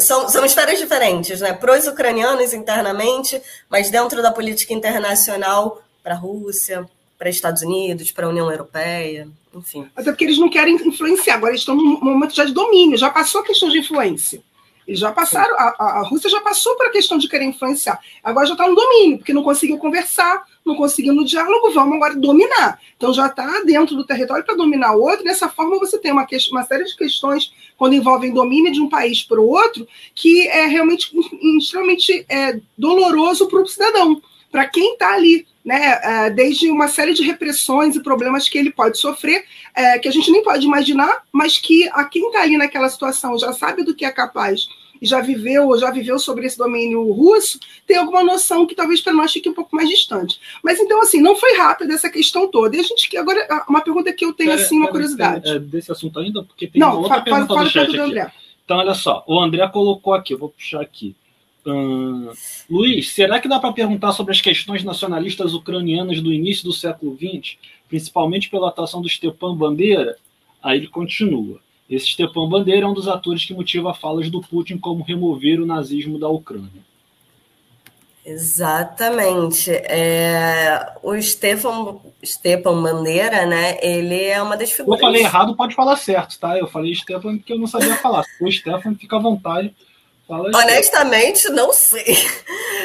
[0.00, 1.52] são, são esferas diferentes, né?
[1.52, 8.12] Para os ucranianos internamente, mas dentro da política internacional para a Rússia, para Estados Unidos,
[8.12, 9.86] para a União Europeia, enfim.
[9.94, 13.10] Até porque eles não querem influenciar, agora eles estão num momento já de domínio, já
[13.10, 14.42] passou a questão de influência.
[14.86, 17.98] Eles já passaram, a, a Rússia já passou para a questão de querer influenciar.
[18.22, 22.14] Agora já está no domínio, porque não conseguiu conversar, não conseguiu no diálogo, vamos agora
[22.14, 22.78] dominar.
[22.96, 25.24] Então já está dentro do território para dominar o outro.
[25.24, 29.22] Dessa forma, você tem uma, uma série de questões quando envolvem domínio de um país
[29.22, 31.10] para o outro, que é realmente
[31.58, 34.20] extremamente é, doloroso para o cidadão,
[34.50, 38.70] para quem está ali né, é, desde uma série de repressões e problemas que ele
[38.70, 42.56] pode sofrer, é, que a gente nem pode imaginar, mas que a quem está ali
[42.56, 44.68] naquela situação já sabe do que é capaz
[45.00, 49.00] e já viveu ou já viveu sobre esse domínio russo, tem alguma noção que talvez
[49.00, 50.38] para nós fique um pouco mais distante.
[50.62, 52.76] Mas então, assim, não foi rápido essa questão toda.
[52.76, 55.48] E a gente que agora, uma pergunta que eu tenho, é, assim, uma curiosidade.
[55.50, 57.98] É, desse assunto ainda, porque tem não, outra fala, pergunta fala, do chat aqui.
[57.98, 58.32] André.
[58.64, 61.14] Então, olha só, o André colocou aqui, eu vou puxar aqui.
[61.66, 62.30] Hum,
[62.68, 67.16] Luiz, será que dá para perguntar sobre as questões nacionalistas ucranianas do início do século
[67.16, 67.56] XX,
[67.88, 70.16] principalmente pela atuação do Stepan Bandeira?
[70.62, 71.60] Aí ele continua.
[71.88, 75.66] Esse Stepan Bandeira é um dos atores que motiva falas do Putin como remover o
[75.66, 76.82] nazismo da Ucrânia.
[78.24, 79.70] Exatamente.
[79.70, 83.78] É, o Stefan, Stepan Bandeira, né?
[83.82, 84.98] Ele é uma das figuras.
[84.98, 86.58] Eu falei errado, pode falar certo, tá?
[86.58, 88.22] Eu falei Stefan porque eu não sabia falar.
[88.24, 89.74] Se for Stefan, fica à vontade
[90.28, 92.16] Honestamente, não sei.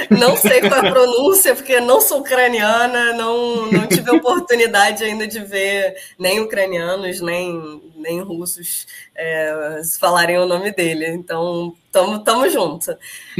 [0.10, 5.28] Não sei qual é a pronúncia, porque não sou ucraniana, não, não tive oportunidade ainda
[5.28, 11.08] de ver nem ucranianos, nem, nem russos é, falarem o nome dele.
[11.08, 12.98] Então, tamo, tamo junto.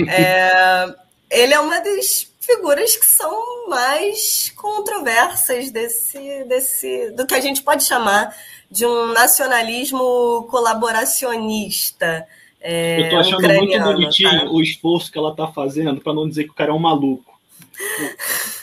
[0.08, 0.86] É,
[1.30, 7.62] ele é uma das figuras que são mais controversas desse, desse, do que a gente
[7.62, 8.36] pode chamar
[8.70, 12.28] de um nacionalismo colaboracionista.
[12.62, 14.52] É, eu tô achando muito bonitinho tá?
[14.52, 17.29] o esforço que ela tá fazendo para não dizer que o cara é um maluco.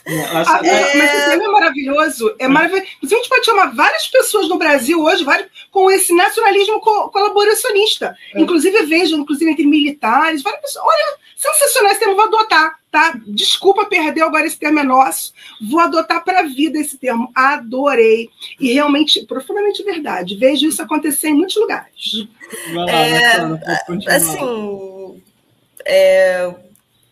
[0.06, 0.96] Ah, é...
[0.96, 2.34] Mas esse é maravilhoso.
[2.38, 2.86] É maravilhoso.
[3.02, 8.16] A gente pode chamar várias pessoas no Brasil hoje várias, com esse nacionalismo co colaboracionista.
[8.34, 8.40] É.
[8.40, 10.84] Inclusive, vejo, inclusive entre militares, várias pessoas.
[10.86, 13.18] Olha, sensacional esse termo, vou adotar, tá?
[13.26, 15.32] Desculpa perder agora esse termo é nosso.
[15.60, 17.30] Vou adotar para a vida esse termo.
[17.34, 18.30] Adorei.
[18.60, 20.36] E realmente, profundamente verdade.
[20.36, 22.28] Vejo isso acontecer em muitos lugares.
[22.72, 23.36] Lá, é,
[24.08, 25.22] assim,
[25.84, 26.54] é,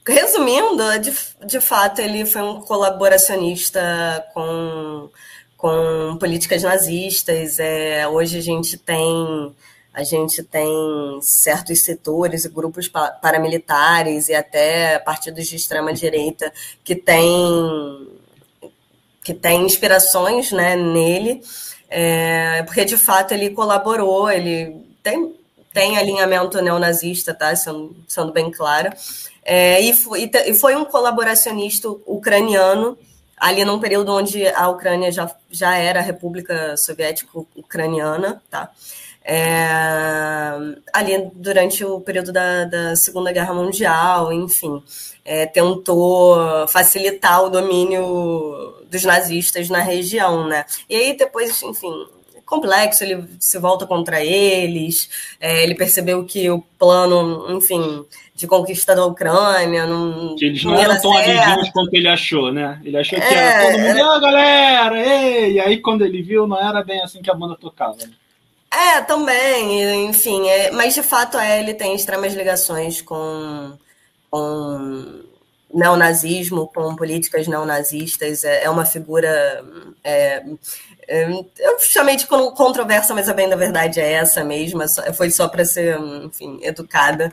[0.06, 1.12] resumindo, de,
[1.46, 5.08] de fato, ele foi um colaboracionista com,
[5.56, 7.58] com políticas nazistas.
[7.58, 9.54] É, hoje a gente tem
[9.92, 10.68] a gente tem
[11.22, 16.52] certos setores e grupos paramilitares e até partidos de extrema direita
[16.82, 18.08] que têm
[19.24, 21.40] que tem inspirações né, nele.
[21.88, 25.34] é, porque de fato ele colaborou, ele tem,
[25.72, 27.54] tem alinhamento neonazista, tá?
[27.56, 28.94] Sendo, sendo bem clara.
[29.44, 32.96] É, e, foi, e foi um colaboracionista ucraniano,
[33.36, 38.70] ali num período onde a Ucrânia já, já era República Soviética Ucraniana, tá?
[39.26, 40.50] É,
[40.92, 44.82] ali durante o período da, da Segunda Guerra Mundial, enfim,
[45.24, 46.36] é, tentou
[46.68, 50.66] facilitar o domínio dos nazistas na região, né?
[50.88, 52.06] E aí depois, enfim,
[52.44, 55.08] complexo, ele se volta contra eles,
[55.40, 60.36] é, ele percebeu que o plano, enfim, de conquista da Ucrânia não.
[60.36, 62.80] Que eles não, não eram tão amiguinhos quanto ele achou, né?
[62.84, 65.52] Ele achou que é, era todo mundo, ah, galera, ei!
[65.52, 68.10] E aí quando ele viu, não era bem assim que a banda tocava, né?
[68.72, 73.78] É, também, enfim, é, mas de fato é, ele tem extremas ligações com,
[74.28, 75.22] com
[75.72, 79.64] neonazismo, com políticas neonazistas, é, é uma figura.
[80.02, 80.42] É
[81.08, 85.48] eu chamei de controversa, mas a bem da verdade é essa mesmo, é foi só
[85.48, 87.32] para ser, enfim, educada.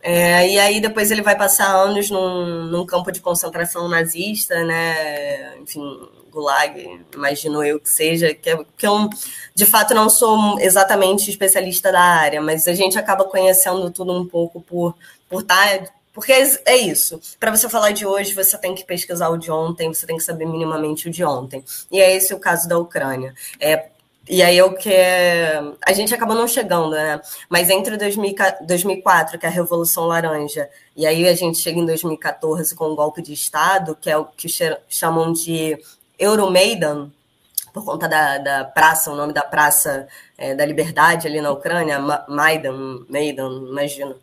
[0.00, 5.56] É, e aí depois ele vai passar anos num, num campo de concentração nazista, né?
[5.58, 5.82] Enfim,
[6.30, 9.10] Gulag, imagino eu que seja, que, é, que eu
[9.54, 14.26] de fato não sou exatamente especialista da área, mas a gente acaba conhecendo tudo um
[14.26, 14.94] pouco por
[15.28, 17.20] por estar tá, porque é isso.
[17.38, 20.24] Para você falar de hoje, você tem que pesquisar o de ontem, você tem que
[20.24, 21.64] saber minimamente o de ontem.
[21.92, 23.32] E é esse o caso da Ucrânia.
[23.60, 23.86] É,
[24.28, 24.92] e aí o que
[25.86, 27.20] a gente acabou não chegando, né?
[27.48, 32.74] Mas entre 2004, que é a Revolução Laranja, e aí a gente chega em 2014
[32.74, 34.48] com o golpe de Estado, que é o que
[34.88, 35.78] chamam de
[36.18, 37.12] Euromaidan,
[37.72, 42.00] por conta da, da praça, o nome da praça é, da liberdade ali na Ucrânia,
[42.28, 44.16] Maidan, Maidan, imagino,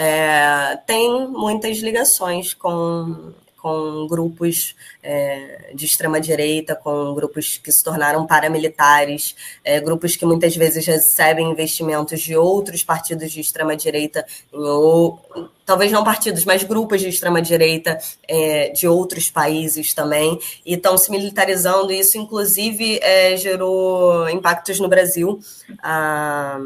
[0.00, 8.24] é, tem muitas ligações com com grupos é, de extrema-direita, com grupos que se tornaram
[8.24, 9.34] paramilitares,
[9.64, 15.20] é, grupos que muitas vezes recebem investimentos de outros partidos de extrema-direita, ou
[15.66, 21.10] talvez não partidos, mas grupos de extrema-direita é, de outros países também, e estão se
[21.10, 21.92] militarizando.
[21.92, 25.40] Isso, inclusive, é, gerou impactos no Brasil.
[25.82, 26.60] Ah,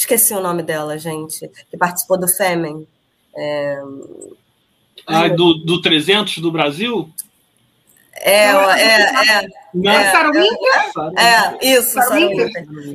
[0.00, 2.86] esqueci o nome dela, gente, que participou do FEMEN.
[3.36, 3.80] É,
[5.06, 7.08] ah, do, do 300 do Brasil?
[8.22, 9.48] É, é, é.
[9.72, 10.12] Não, é,
[11.16, 11.96] é, é, isso,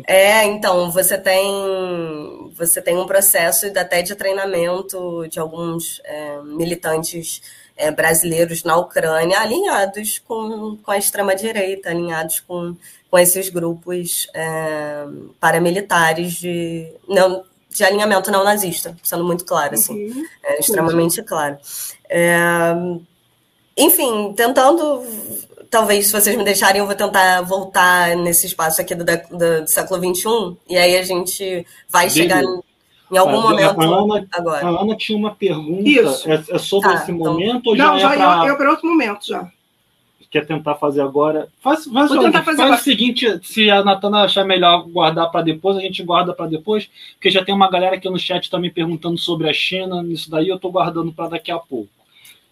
[0.05, 7.41] É, então, você tem, você tem um processo até de treinamento de alguns é, militantes
[7.77, 12.75] é, brasileiros na Ucrânia alinhados com, com a extrema-direita, alinhados com,
[13.15, 15.05] com esses grupos é,
[15.39, 20.25] paramilitares de, não, de alinhamento não nazista, sendo muito claro, assim, uhum.
[20.43, 21.57] é, extremamente claro.
[22.09, 22.75] É,
[23.77, 25.01] enfim, tentando,
[25.71, 29.65] talvez se vocês me deixarem, eu vou tentar voltar nesse espaço aqui do, do, do
[29.65, 32.15] século XXI, e aí a gente vai Beleza.
[32.15, 34.67] chegar em algum momento a Ana, agora.
[34.67, 37.31] A Ana tinha uma pergunta, é, é, sobre tá, esse então...
[37.31, 38.51] momento ou já Não, já é para...
[38.51, 39.49] é para outro momento, já
[40.35, 41.47] quer tentar fazer agora.
[41.61, 45.41] Faz, faz, Vou tentar fazer faz o seguinte: se a Natana achar melhor guardar para
[45.41, 48.69] depois, a gente guarda para depois, porque já tem uma galera aqui no chat também
[48.69, 50.03] perguntando sobre a China.
[50.03, 51.89] Nisso daí eu estou guardando para daqui a pouco.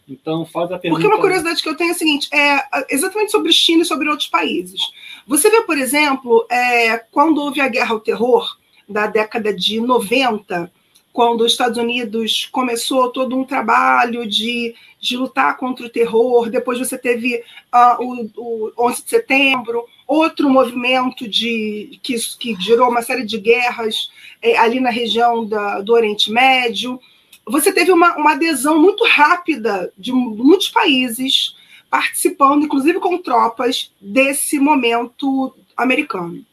[0.07, 1.01] Então faz a pergunta.
[1.01, 4.07] Porque uma curiosidade que eu tenho é a seguinte: é exatamente sobre China e sobre
[4.07, 4.81] outros países.
[5.27, 8.57] Você vê, por exemplo, é, quando houve a guerra ao terror
[8.87, 10.71] da década de 90
[11.13, 16.79] quando os Estados Unidos começou todo um trabalho de, de lutar contra o terror, depois
[16.79, 17.35] você teve
[17.71, 23.37] uh, o, o 11 de setembro, outro movimento de, que, que gerou uma série de
[23.37, 24.09] guerras
[24.41, 26.99] é, ali na região da, do Oriente Médio.
[27.45, 31.55] Você teve uma, uma adesão muito rápida de muitos países
[31.91, 36.43] participando, inclusive com tropas, desse momento americano.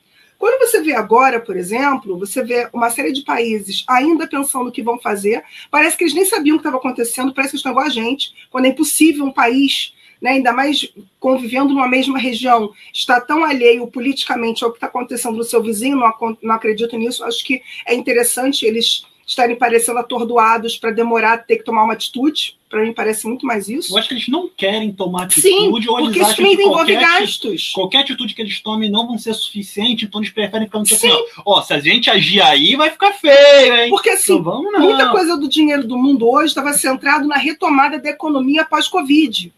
[0.41, 4.72] Quando você vê agora, por exemplo, você vê uma série de países ainda pensando o
[4.72, 7.72] que vão fazer, parece que eles nem sabiam o que estava acontecendo, parece que estão
[7.72, 12.72] igual a gente, quando é impossível um país, né, ainda mais convivendo numa mesma região,
[12.91, 16.11] está tão alheio politicamente ao que está acontecendo no seu vizinho, não,
[16.43, 21.56] não acredito nisso, acho que é interessante eles estarem parecendo atordoados para demorar a ter
[21.56, 22.58] que tomar uma atitude.
[22.68, 23.92] Para mim parece muito mais isso.
[23.92, 27.00] Eu acho que eles não querem tomar atitude Sim, ou eles porque acham que qualquer,
[27.00, 27.72] gastos.
[27.72, 31.10] qualquer atitude que eles tomem não vão ser suficiente, então eles preferem ficar assim,
[31.44, 33.90] ó, ó, se a gente agir aí vai ficar feio, hein?
[33.90, 37.98] Porque assim, então, vamos, muita coisa do dinheiro do mundo hoje estava centrado na retomada
[38.00, 39.52] da economia pós-Covid,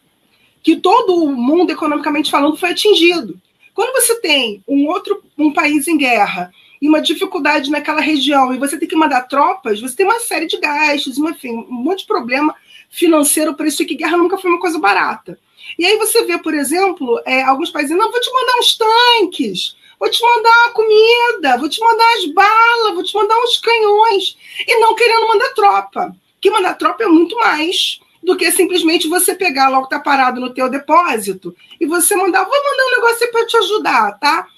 [0.62, 3.40] que todo o mundo economicamente falando foi atingido.
[3.74, 6.52] Quando você tem um outro um país em guerra
[6.83, 10.47] e uma dificuldade naquela região, e você tem que mandar tropas, você tem uma série
[10.47, 12.53] de gastos, enfim, um monte de problema
[12.91, 15.39] financeiro, por isso que guerra nunca foi uma coisa barata.
[15.78, 19.76] E aí você vê, por exemplo, é, alguns países, não, vou te mandar uns tanques,
[19.97, 24.37] vou te mandar a comida, vou te mandar as balas, vou te mandar os canhões.
[24.66, 26.16] E não querendo mandar tropa.
[26.41, 30.41] Que mandar tropa é muito mais do que simplesmente você pegar logo que tá parado
[30.41, 34.49] no teu depósito e você mandar, vou mandar um negócio para te ajudar, tá?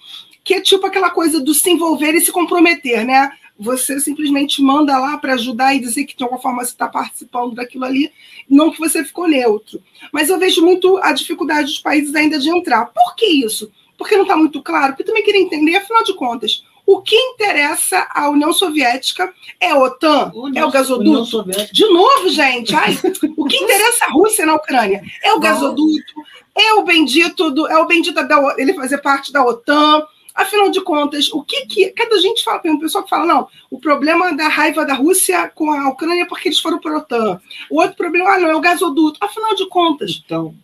[0.45, 3.33] Que é tipo aquela coisa do se envolver e se comprometer, né?
[3.59, 7.55] Você simplesmente manda lá para ajudar e dizer que de alguma forma você está participando
[7.55, 8.13] daquilo ali,
[8.49, 9.81] não que você ficou neutro.
[10.13, 12.87] Mas eu vejo muito a dificuldade dos países ainda de entrar.
[12.87, 13.71] Por que isso?
[13.97, 17.17] Porque não está muito claro, porque eu também queria entender, afinal de contas, o que
[17.17, 21.45] interessa à União Soviética é a OTAN, é o gasoduto.
[21.73, 22.99] De novo, gente, ai,
[23.37, 26.13] o que interessa à Rússia na Ucrânia é o gasoduto,
[26.55, 30.03] é o bendito do, é o bendito da ele fazer parte da OTAN.
[30.35, 33.49] Afinal de contas, o que que cada gente fala, tem um pessoal que fala, não,
[33.71, 36.99] o problema da raiva da Rússia com a Ucrânia é porque eles foram para a
[36.99, 37.41] OTAN.
[37.71, 39.19] O outro problema, ah, não, é o gasoduto.
[39.23, 40.55] Afinal de contas, então,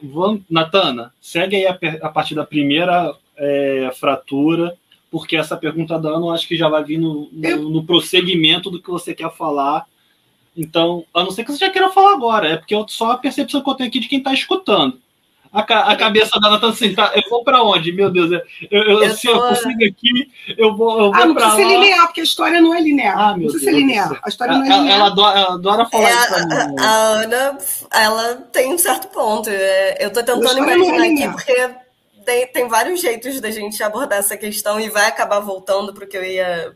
[0.00, 4.78] vamos, Natana, segue aí a, a partir da primeira é, fratura
[5.10, 8.70] porque essa pergunta da Ana eu acho que já vai vir no, no, no, prosseguimento
[8.70, 9.84] do que você quer falar.
[10.56, 13.18] Então, a não ser que você já queira falar agora, é porque eu, só a
[13.18, 15.00] percepção que eu tenho aqui de quem está escutando.
[15.52, 17.90] A, a, cabeça Ana tá assim, tá, eu vou para onde?
[17.92, 18.40] Meu Deus, eu,
[18.70, 19.34] eu, eu se tô...
[19.34, 21.56] eu consigo aqui, eu vou, eu vou ah, não para lá.
[21.56, 23.18] ser linear, porque a história não é linear.
[23.18, 24.20] Ah, meu não precisa ser linear.
[24.22, 24.98] A história não é linear.
[24.98, 26.76] Ela adora, ela adora falar é, isso pra mim.
[26.78, 27.58] A, Ana,
[27.92, 29.50] ela tem um certo ponto.
[29.50, 31.70] É, eu tô tentando é imaginar é aqui, porque
[32.24, 36.16] tem, tem vários jeitos da gente abordar essa questão e vai acabar voltando para que
[36.16, 36.72] eu ia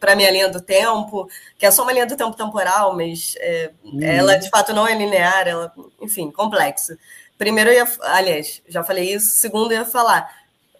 [0.00, 3.70] para minha linha do tempo, que é só uma linha do tempo temporal, mas é,
[3.84, 4.02] uhum.
[4.02, 6.96] ela de fato não é linear, ela, enfim, complexa.
[7.40, 9.30] Primeiro eu ia, aliás, já falei isso.
[9.38, 10.30] Segundo, eu ia falar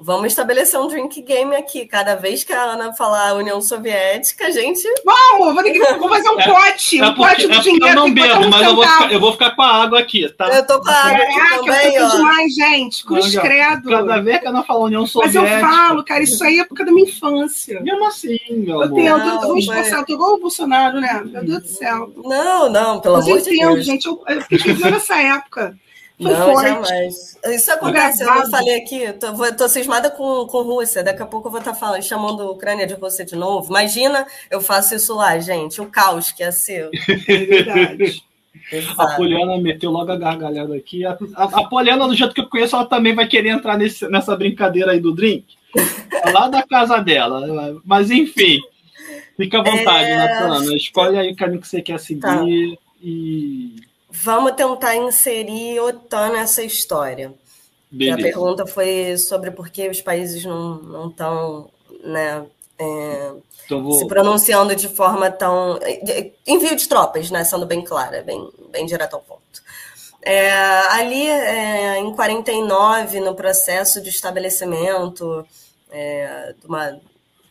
[0.02, 1.84] Vamos estabelecer um drink game aqui.
[1.84, 4.82] Cada vez que a Ana falar União Soviética, a gente.
[5.04, 7.00] Vamos, vou, que, vou fazer um é, pote.
[7.00, 7.86] É, um pote do é dinheiro.
[7.86, 10.48] Eu não bebo, mas eu vou, ficar, eu vou, ficar, com a água aqui, tá?
[10.48, 12.08] Eu tô com a água aqui Caraca, também, eu ó.
[12.16, 13.04] demais, gente.
[13.04, 13.90] Cruz não, credo.
[13.90, 15.42] Cada vez que a Ana fala União Soviética.
[15.42, 17.80] Mas eu falo, cara, isso aí é época da minha infância.
[17.82, 18.96] Mesmo assim, meu eu amor.
[18.96, 21.22] Tento, não, eu vou esforçar, eu tô igual o Bolsonaro, né?
[21.26, 22.11] Meu Deus do céu.
[22.24, 23.84] Não, não, pelo amor de Deus.
[23.84, 24.06] gente.
[24.06, 25.76] Eu, eu fiquei nessa época.
[26.20, 26.68] Foi não, forte.
[26.68, 27.38] jamais.
[27.46, 31.26] Isso acontece, eu não falei aqui, eu tô, tô cismada com, com Rússia, daqui a
[31.26, 33.70] pouco eu vou estar tá falando, chamando a Ucrânia de Rússia de novo.
[33.70, 36.90] Imagina eu faço isso lá, gente, o caos que ia ser.
[38.72, 38.80] É.
[38.98, 41.04] A Poliana meteu logo a gargalhada aqui.
[41.04, 44.08] A, a, a, Poliana, do jeito que eu conheço, ela também vai querer entrar nesse,
[44.08, 45.44] nessa brincadeira aí do drink.
[46.32, 47.80] lá da casa dela.
[47.84, 48.60] Mas enfim,
[49.36, 50.16] fica à vontade, é...
[50.16, 50.76] Natana.
[50.76, 52.44] Escolhe aí o caminho que você quer seguir tá.
[53.02, 53.76] e
[54.22, 57.32] Vamos tentar inserir OTAN nessa história.
[58.12, 61.70] A pergunta foi sobre por que os países não estão
[62.04, 62.46] né,
[62.78, 63.32] é,
[63.66, 63.92] então vou...
[63.92, 65.78] se pronunciando de forma tão.
[66.46, 69.40] Envio de tropas, né, sendo bem clara, bem, bem direto ao ponto.
[70.22, 70.50] É,
[70.90, 75.46] ali, é, em 49, no processo de estabelecimento
[75.90, 77.00] é, de uma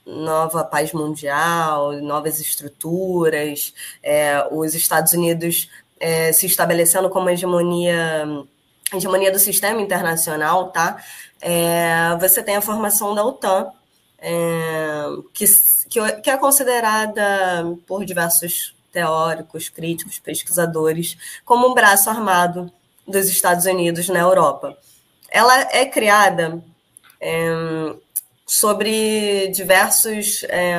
[0.05, 5.70] nova paz mundial, novas estruturas, é, os Estados Unidos
[6.00, 8.26] é, se estabelecendo como hegemonia,
[8.93, 11.04] hegemonia do sistema internacional, tá?
[11.41, 13.72] É, você tem a formação da OTAN,
[14.20, 15.45] é, que,
[16.22, 22.72] que é considerada por diversos teóricos, críticos, pesquisadores, como um braço armado
[23.08, 24.78] dos Estados Unidos na Europa.
[25.32, 26.62] Ela é criada
[27.20, 27.95] é,
[28.45, 30.76] sobre diversos, é,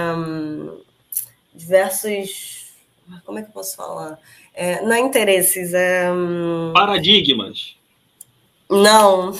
[1.54, 2.74] diversos,
[3.24, 4.18] como é que eu posso falar?
[4.54, 6.10] É, não é interesses, é.
[6.10, 7.76] Hum, Paradigmas.
[8.68, 9.32] Não,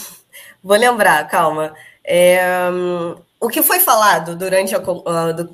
[0.63, 1.75] vou lembrar, calma.
[2.05, 2.41] É,
[2.73, 4.79] hum, o que foi falado durante, a,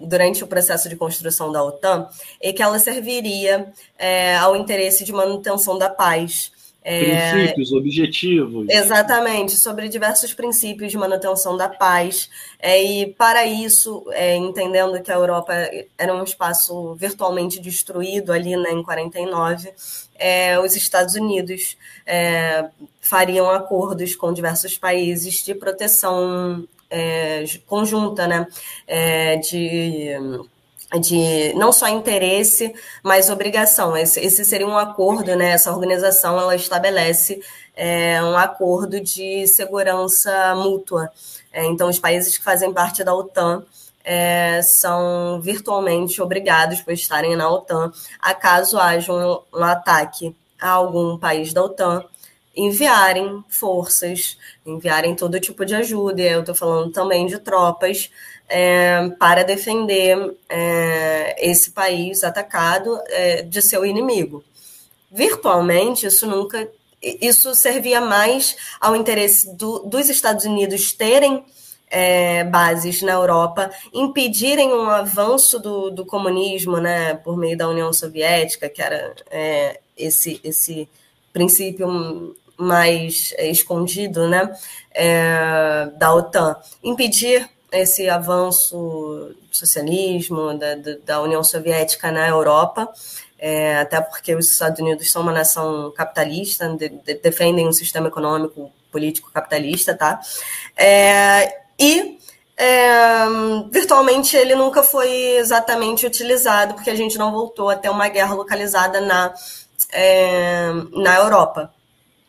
[0.00, 2.08] durante o processo de construção da OTAN
[2.40, 6.50] é que ela serviria é, ao interesse de manutenção da paz
[6.88, 8.68] é, princípios, objetivos.
[8.68, 12.30] Exatamente, sobre diversos princípios de manutenção da paz.
[12.60, 15.52] É, e para isso, é, entendendo que a Europa
[15.98, 19.72] era um espaço virtualmente destruído ali né, em 49,
[20.16, 21.76] é, os Estados Unidos
[22.06, 22.66] é,
[23.00, 28.46] fariam acordos com diversos países de proteção é, conjunta, né,
[29.42, 30.14] de
[30.98, 33.96] de não só interesse, mas obrigação.
[33.96, 35.50] Esse, esse seria um acordo, né?
[35.50, 37.40] Essa organização ela estabelece
[37.74, 41.10] é, um acordo de segurança mútua.
[41.52, 43.64] É, então, os países que fazem parte da OTAN
[44.04, 50.70] é, são virtualmente obrigados, por estarem na OTAN, a caso haja um, um ataque a
[50.70, 52.04] algum país da OTAN,
[52.56, 56.22] enviarem forças, enviarem todo tipo de ajuda.
[56.22, 58.10] Eu estou falando também de tropas
[58.48, 64.44] é, para defender é, esse país atacado é, de seu inimigo.
[65.10, 66.68] Virtualmente, isso nunca.
[67.02, 71.44] Isso servia mais ao interesse do, dos Estados Unidos terem
[71.88, 77.92] é, bases na Europa impedirem um avanço do, do comunismo, né, por meio da União
[77.92, 80.88] Soviética, que era é, esse esse
[81.32, 84.50] princípio mais escondido, né,
[84.92, 87.48] é, da OTAN, impedir
[87.78, 90.74] esse avanço do socialismo da,
[91.04, 92.92] da União Soviética na Europa,
[93.38, 98.08] é, até porque os Estados Unidos são uma nação capitalista, de, de, defendem um sistema
[98.08, 100.20] econômico político capitalista, tá?
[100.76, 102.18] É, e
[102.56, 103.26] é,
[103.70, 108.34] virtualmente ele nunca foi exatamente utilizado, porque a gente não voltou a ter uma guerra
[108.34, 109.34] localizada na,
[109.92, 111.72] é, na Europa.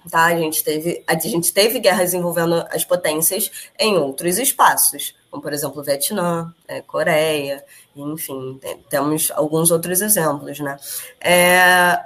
[0.10, 0.26] Tá?
[0.26, 5.54] A, gente teve, a gente teve guerras envolvendo as potências em outros espaços, como por
[5.54, 7.64] exemplo Vietnã, é, Coreia,
[7.96, 8.60] enfim,
[8.90, 10.60] temos alguns outros exemplos.
[10.60, 10.78] Né?
[11.20, 12.00] É,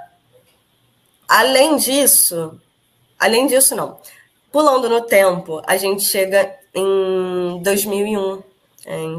[1.28, 2.58] além disso,
[3.18, 3.98] além disso, não.
[4.50, 8.42] Pulando no tempo, a gente chega em 2001,
[8.86, 9.18] em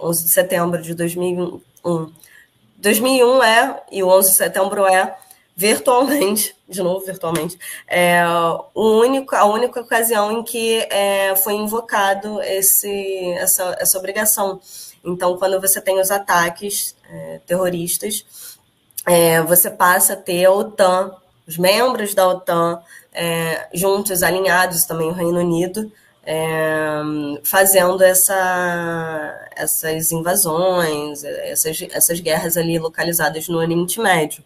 [0.00, 2.12] 11 de setembro de 2001.
[2.78, 5.16] 2001 é, e o 11 de setembro é,
[5.54, 8.22] virtualmente, de novo virtualmente, é
[8.74, 14.60] o único, a única ocasião em que é, foi invocado esse, essa, essa obrigação.
[15.04, 18.24] Então, quando você tem os ataques é, terroristas,
[19.06, 21.14] é, você passa a ter a OTAN,
[21.46, 22.80] os membros da OTAN,
[23.12, 25.92] é, juntos, alinhados, também o Reino Unido,
[26.24, 27.00] é,
[27.42, 34.44] fazendo essa, essas invasões, essas, essas guerras ali localizadas no Oriente Médio.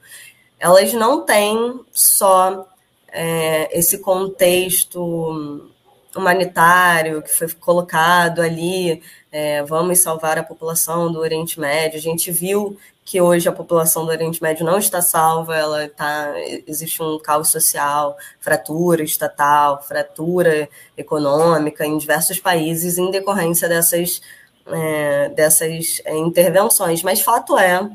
[0.58, 2.66] Elas não têm só
[3.08, 5.70] é, esse contexto
[6.14, 11.98] humanitário que foi colocado ali, é, vamos salvar a população do Oriente Médio.
[11.98, 16.34] A gente viu que hoje a população do Oriente Médio não está salva, ela tá,
[16.66, 24.20] existe um caos social, fratura estatal, fratura econômica em diversos países em decorrência dessas,
[24.66, 27.02] é, dessas é, intervenções.
[27.02, 27.88] Mas fato é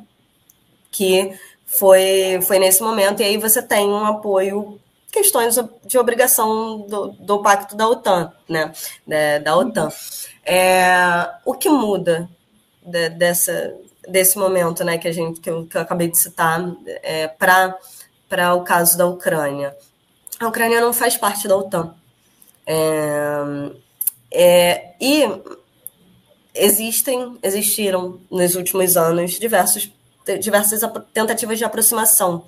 [0.89, 1.37] que
[1.77, 4.79] foi, foi nesse momento, e aí você tem um apoio
[5.11, 8.71] questões de obrigação do, do pacto da OTAN, né?
[9.05, 9.89] Da, da OTAN.
[10.45, 12.29] É, o que muda
[12.81, 13.75] de, dessa,
[14.07, 18.55] desse momento, né, que a gente que eu, que eu acabei de citar, é, para
[18.55, 19.75] o caso da Ucrânia.
[20.39, 21.93] A Ucrânia não faz parte da OTAN.
[22.65, 23.41] É,
[24.33, 25.23] é, e
[26.55, 29.91] existem, existiram nos últimos anos diversos,
[30.39, 30.81] diversas
[31.13, 32.45] tentativas de aproximação,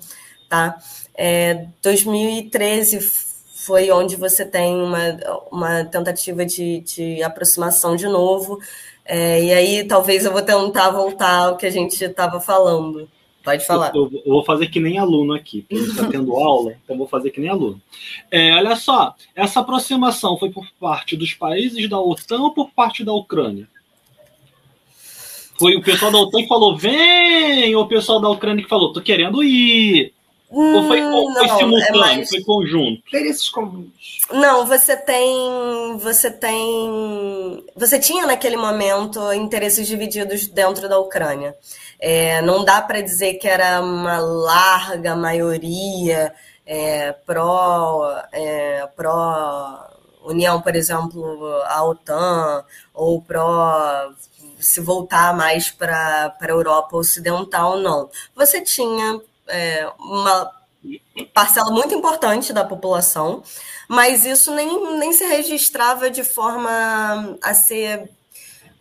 [0.48, 0.78] tá?
[1.16, 3.00] É, 2013
[3.54, 4.98] foi onde você tem uma,
[5.50, 8.60] uma tentativa de, de aproximação de novo,
[9.04, 13.08] é, e aí talvez eu vou tentar voltar ao que a gente estava falando.
[13.44, 13.94] Pode falar.
[13.94, 17.30] Eu, eu, vou fazer que nem aluno aqui, porque está tendo aula, então vou fazer
[17.30, 17.80] que nem aluno.
[18.30, 23.04] É, olha só, essa aproximação foi por parte dos países da OTAN ou por parte
[23.04, 23.68] da Ucrânia?
[25.58, 28.92] Foi o pessoal da OTAN que falou, vem, ou o pessoal da Ucrânia que falou,
[28.92, 30.12] tô querendo ir.
[30.50, 32.28] Ou foi, ou foi não, simultâneo, é mais...
[32.28, 33.02] foi conjunto?
[33.08, 33.88] Interesses comuns.
[34.32, 35.98] Não, você tem.
[35.98, 37.64] Você tem.
[37.74, 41.56] Você tinha naquele momento interesses divididos dentro da Ucrânia.
[41.98, 46.32] É, não dá para dizer que era uma larga maioria
[46.66, 49.90] é, pró, é, pró
[50.24, 54.10] União, por exemplo, a OTAN, ou pró
[54.64, 58.08] se voltar mais para a Europa Ocidental, não.
[58.34, 60.50] Você tinha é, uma
[61.32, 63.42] parcela muito importante da população,
[63.88, 68.10] mas isso nem, nem se registrava de forma a ser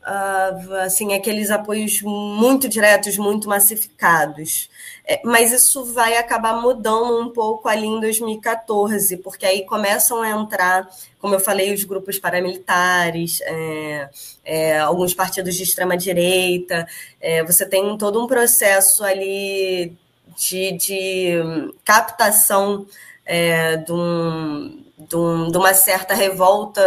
[0.03, 4.69] uh, assim aqueles apoios muito diretos, muito massificados.
[5.05, 10.29] É, mas isso vai acabar mudando um pouco ali em 2014, porque aí começam a
[10.29, 10.87] entrar,
[11.19, 14.09] como eu falei, os grupos paramilitares, é,
[14.45, 16.87] é, alguns partidos de extrema direita.
[17.19, 19.97] É, você tem todo um processo ali
[20.37, 22.85] de, de captação
[23.25, 26.81] é, de, um, de, um, de, uma certa revolta,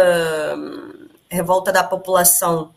[1.29, 2.71] revolta da população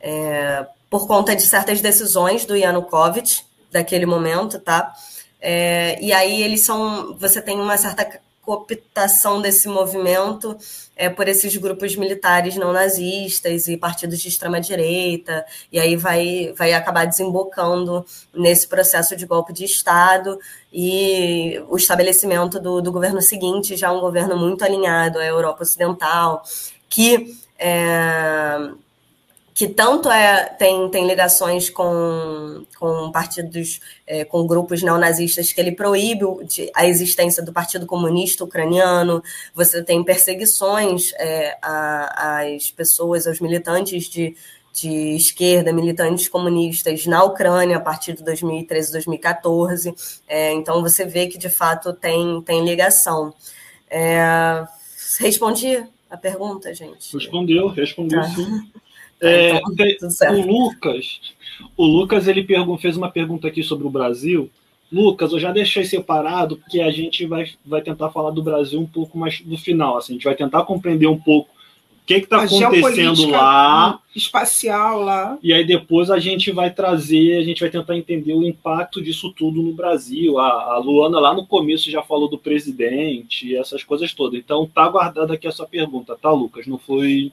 [0.00, 4.92] é, por conta de certas decisões do Yanukovych daquele momento, tá?
[5.40, 10.56] É, e aí eles são, você tem uma certa cooptação desse movimento
[10.96, 16.54] é, por esses grupos militares não nazistas e partidos de extrema direita, e aí vai,
[16.56, 20.40] vai acabar desembocando nesse processo de golpe de Estado
[20.72, 26.42] e o estabelecimento do, do governo seguinte, já um governo muito alinhado à Europa Ocidental,
[26.88, 28.70] que é,
[29.58, 35.72] que tanto é, tem, tem ligações com, com partidos, é, com grupos neonazistas, que ele
[35.72, 36.24] proíbe
[36.72, 39.20] a existência do Partido Comunista Ucraniano,
[39.52, 44.36] você tem perseguições é, às pessoas, aos militantes de,
[44.72, 49.92] de esquerda, militantes comunistas na Ucrânia a partir de 2013, 2014.
[50.28, 53.34] É, então você vê que de fato tem, tem ligação.
[53.90, 54.64] É,
[55.18, 57.12] respondi a pergunta, gente?
[57.12, 58.28] Respondeu, respondeu tá.
[58.28, 58.70] sim.
[59.20, 61.20] É, então, o Lucas,
[61.76, 62.46] o Lucas ele
[62.80, 64.50] fez uma pergunta aqui sobre o Brasil.
[64.90, 68.86] Lucas, eu já deixei separado porque a gente vai, vai tentar falar do Brasil um
[68.86, 69.98] pouco mais no final.
[69.98, 75.36] Assim, a gente vai tentar compreender um pouco o que está acontecendo lá, espacial lá.
[75.42, 79.30] E aí depois a gente vai trazer, a gente vai tentar entender o impacto disso
[79.36, 80.38] tudo no Brasil.
[80.38, 84.40] A, a Luana lá no começo já falou do presidente, essas coisas todas.
[84.40, 86.66] Então tá guardada aqui a sua pergunta, tá, Lucas?
[86.66, 87.30] Não foi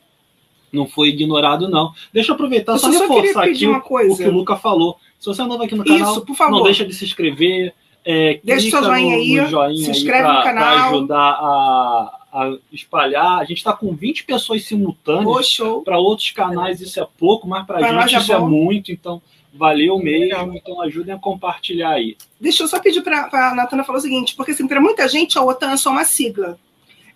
[0.72, 1.94] não foi ignorado, não.
[2.14, 4.98] Deixa eu aproveitar eu só reforçar aqui o, o, que o Luca falou.
[5.20, 6.58] Se você é novo aqui no canal, Isso, por favor.
[6.58, 7.74] não deixa de se inscrever.
[8.04, 10.64] É, Deixa seu joinha no, aí, no joinha se inscreve pra, no canal.
[10.64, 13.40] Para ajudar a, a, espalhar.
[13.40, 15.60] A gente está com 20 pessoas simultâneas.
[15.60, 18.92] Oh, para outros canais isso é pouco, mas para a gente é isso é muito.
[18.92, 20.54] Então, valeu mesmo.
[20.54, 22.16] Então, ajudem a compartilhar aí.
[22.40, 25.40] Deixa eu só pedir para a Natana falar o seguinte, porque assim, para muita gente
[25.40, 26.60] a OTAN é só uma sigla.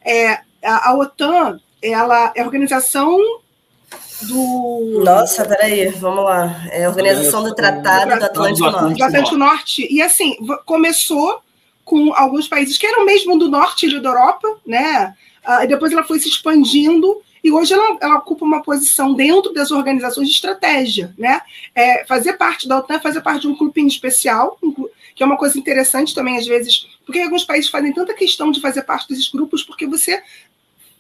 [0.04, 3.18] É, a, a OTAN ela é a organização
[4.24, 5.02] do.
[5.04, 6.66] Nossa, peraí, vamos lá.
[6.72, 8.98] É a Organização do Tratado do Atlântico Norte.
[8.98, 9.88] Do Atlântico Norte.
[9.90, 11.42] E assim, começou
[11.84, 15.16] com alguns países que eram mesmo do norte da Europa, né?
[15.48, 19.54] Uh, e depois ela foi se expandindo e hoje ela, ela, ocupa uma posição dentro
[19.54, 21.42] das organizações de estratégia, né?
[21.74, 24.60] É, fazer parte da OTAN, fazer parte de um clubinho especial,
[25.16, 28.62] que é uma coisa interessante também às vezes, porque alguns países fazem tanta questão de
[28.62, 30.22] fazer parte desses grupos porque você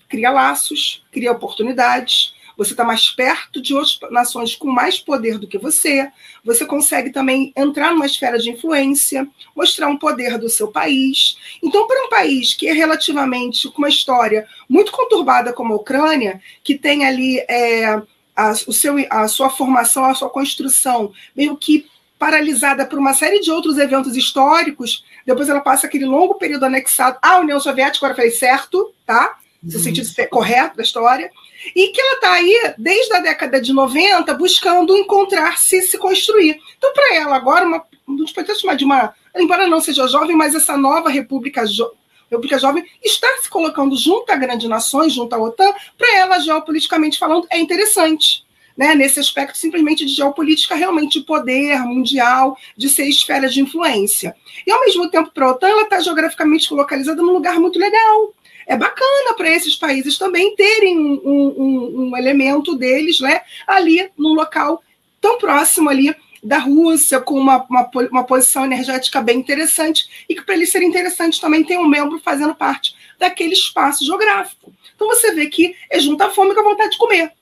[0.09, 5.47] cria laços, cria oportunidades, você está mais perto de outras nações com mais poder do
[5.47, 6.11] que você,
[6.43, 11.37] você consegue também entrar numa esfera de influência, mostrar um poder do seu país.
[11.63, 16.41] Então, para um país que é relativamente com uma história muito conturbada como a Ucrânia,
[16.61, 18.01] que tem ali é,
[18.35, 21.87] a, o seu, a sua formação, a sua construção, meio que
[22.19, 27.17] paralisada por uma série de outros eventos históricos, depois ela passa aquele longo período anexado
[27.21, 29.37] à União Soviética, agora fez certo, tá?
[29.61, 29.83] No uhum.
[29.83, 31.29] sentido correto da história
[31.75, 36.59] e que ela está aí desde a década de 90 buscando encontrar-se se construir.
[36.77, 40.55] Então, para ela, agora, uma, não pode chamar de uma, embora não seja jovem, mas
[40.55, 41.91] essa nova República, jo,
[42.29, 47.17] República Jovem está se colocando junto a grandes nações, junto à OTAN, para ela, geopoliticamente
[47.17, 48.47] falando, é interessante.
[48.77, 54.33] Né, nesse aspecto simplesmente de geopolítica, realmente de poder mundial, de ser esfera de influência.
[54.65, 58.33] E, ao mesmo tempo, para a OTAN, ela está geograficamente localizada num lugar muito legal,
[58.69, 64.35] é bacana para esses países também terem um, um, um, elemento deles né, ali num
[64.35, 64.83] local
[65.19, 70.43] tão próximo ali da Rússia, com uma, uma, uma posição energética bem interessante, e que
[70.43, 74.71] para eles ser interessante também tem um membro fazendo parte daquele espaço geográfico.
[74.95, 77.33] Então você vê que é junto a fome com a vontade de comer.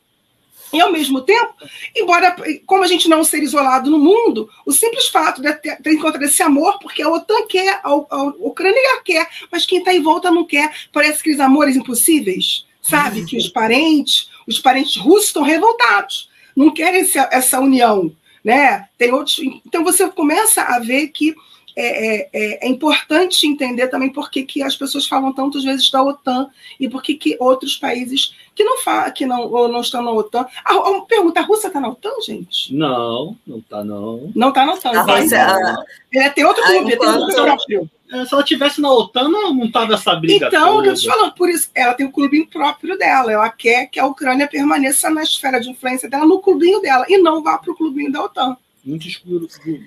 [0.74, 1.54] E, ao mesmo tempo,
[1.96, 5.82] embora, como a gente não é ser isolado no mundo, o simples fato de ter,
[5.82, 9.94] ter encontrado esse amor, porque a OTAN quer, a, a Ucrânia quer, mas quem está
[9.94, 10.70] em volta não quer.
[10.92, 13.26] Parece aqueles amores impossíveis, sabe?
[13.26, 18.14] Que os parentes, os parentes russos estão revoltados, não querem essa, essa união.
[18.44, 18.88] Né?
[18.98, 21.36] Tem outros, então você começa a ver que
[21.80, 25.92] é, é, é, é, importante entender também por que, que as pessoas falam tantas vezes
[25.92, 26.50] da OTAN
[26.80, 30.12] e por que, que outros países que não falam, que não, ou não estão na
[30.12, 30.48] OTAN.
[30.66, 32.74] A, a, pergunta, a Rússia está na OTAN, gente?
[32.74, 34.32] Não, não está não.
[34.36, 34.90] Não está na OTAN.
[34.90, 35.76] A Rússia.
[36.12, 37.90] É, tem outro clube, tem outro próprio.
[38.12, 40.48] É, se ela tivesse na OTAN, não, não tava essa briga.
[40.48, 40.88] Então, toda.
[40.88, 43.32] eu estou falando, por isso, ela tem o clubinho próprio dela.
[43.32, 47.20] Ela quer que a Ucrânia permaneça na esfera de influência dela, no clubinho dela, e
[47.20, 48.58] não vá para o clubinho da OTAN
[48.88, 49.22] muitos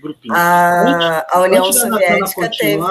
[0.01, 0.37] grupinhos.
[0.37, 2.83] A, antes, a União antes Soviética teve.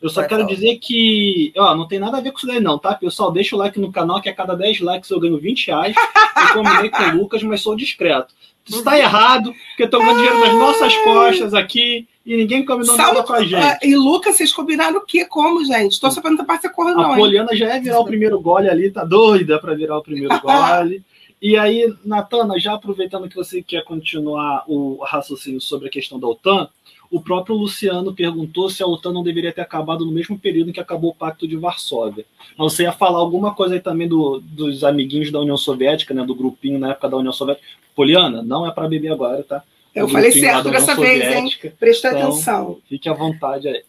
[0.00, 0.54] Eu só Vai quero falar.
[0.54, 2.94] dizer que, ó, não tem nada a ver com isso daí não, tá?
[2.94, 5.96] Pessoal, deixa o like no canal, que a cada 10 likes eu ganho 20 reais.
[6.38, 8.32] Eu combinei com o Lucas, mas sou discreto.
[8.64, 12.94] Isso tá errado, porque eu tô ganhando dinheiro nas nossas costas aqui e ninguém combinou
[12.94, 13.78] Salve, nada com a gente.
[13.82, 15.24] E Lucas, vocês combinaram o quê?
[15.24, 15.98] Como, gente?
[15.98, 17.12] Tô sabendo da parte corra, não.
[17.12, 20.38] A Poliana já é virar o primeiro gole ali, tá doida pra virar o primeiro
[20.40, 21.02] gole.
[21.40, 26.26] E aí, Natana, já aproveitando que você quer continuar o raciocínio sobre a questão da
[26.26, 26.68] OTAN,
[27.10, 30.72] o próprio Luciano perguntou se a OTAN não deveria ter acabado no mesmo período em
[30.72, 32.26] que acabou o Pacto de Varsóvia.
[32.56, 36.24] Mas você ia falar alguma coisa aí também do, dos amiguinhos da União Soviética, né,
[36.24, 37.66] do grupinho na época da União Soviética.
[37.94, 39.62] Poliana, não é para beber agora, tá?
[39.94, 41.50] Eu falei certo dessa vez, hein?
[41.78, 42.78] Presta então, atenção.
[42.88, 43.82] Fique à vontade aí.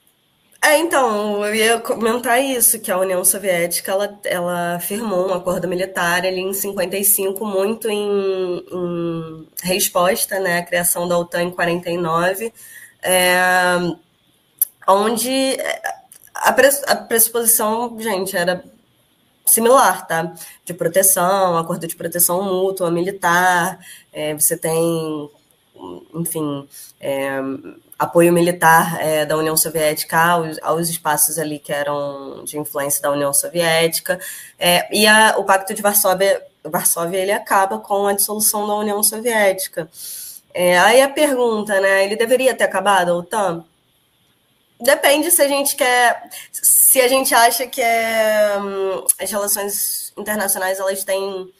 [0.62, 5.68] É, então, eu ia comentar isso, que a União Soviética, ela, ela firmou um acordo
[5.70, 12.54] militar ali em 55, muito em, em resposta né, à criação da OTAN em 49,
[13.02, 13.36] é,
[14.88, 15.58] onde
[16.36, 16.50] a,
[16.88, 18.64] a pressuposição, gente, era
[19.46, 20.34] similar, tá?
[20.66, 23.80] De proteção, acordo de proteção mútua, militar,
[24.12, 25.30] é, você tem,
[26.14, 26.68] enfim,
[27.00, 27.40] é,
[28.00, 33.12] apoio militar é, da União Soviética aos, aos, espaços ali que eram de influência da
[33.12, 34.18] União Soviética,
[34.58, 39.04] é, e a, o Pacto de Varsóvia, Varsóvia ele acaba com a dissolução da União
[39.04, 39.90] Soviética.
[40.54, 43.66] É, aí a pergunta, né, ele deveria ter acabado a OTAN?
[44.80, 50.80] Depende se a gente quer, se a gente acha que é, hum, as relações internacionais
[50.80, 51.54] elas têm,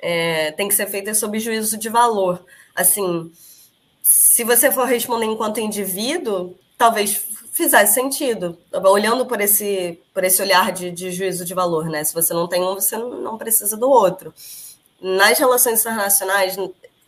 [0.00, 2.42] é, têm que ser feitas sob juízo de valor.
[2.74, 3.30] Assim,
[4.02, 10.72] se você for responder enquanto indivíduo, talvez fizesse sentido, olhando por esse, por esse olhar
[10.72, 12.02] de, de juízo de valor, né?
[12.02, 14.34] Se você não tem um, você não precisa do outro.
[15.00, 16.56] Nas relações internacionais,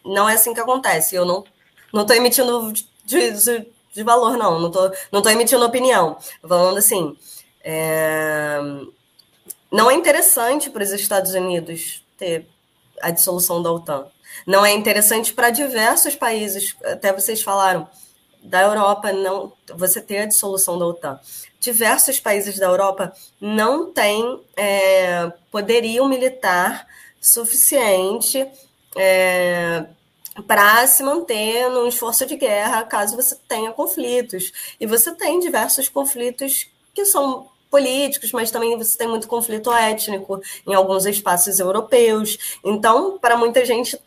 [0.05, 1.15] não é assim que acontece.
[1.17, 1.45] Eu não
[1.93, 2.73] não estou emitindo
[3.07, 4.59] juízo de valor, não.
[4.61, 6.19] Não estou não tô emitindo opinião.
[6.47, 7.17] Falando assim,
[7.63, 8.59] é...
[9.71, 12.47] não é interessante para os Estados Unidos ter
[13.01, 14.07] a dissolução da OTAN.
[14.47, 17.89] Não é interessante para diversos países, até vocês falaram,
[18.45, 21.19] da Europa, não você ter a dissolução da OTAN.
[21.59, 26.87] Diversos países da Europa não têm é, poderio militar
[27.19, 28.47] suficiente
[28.97, 29.87] é,
[30.47, 34.53] para se manter num esforço de guerra caso você tenha conflitos.
[34.79, 40.41] E você tem diversos conflitos que são políticos, mas também você tem muito conflito étnico
[40.67, 42.59] em alguns espaços europeus.
[42.63, 43.99] Então, para muita gente,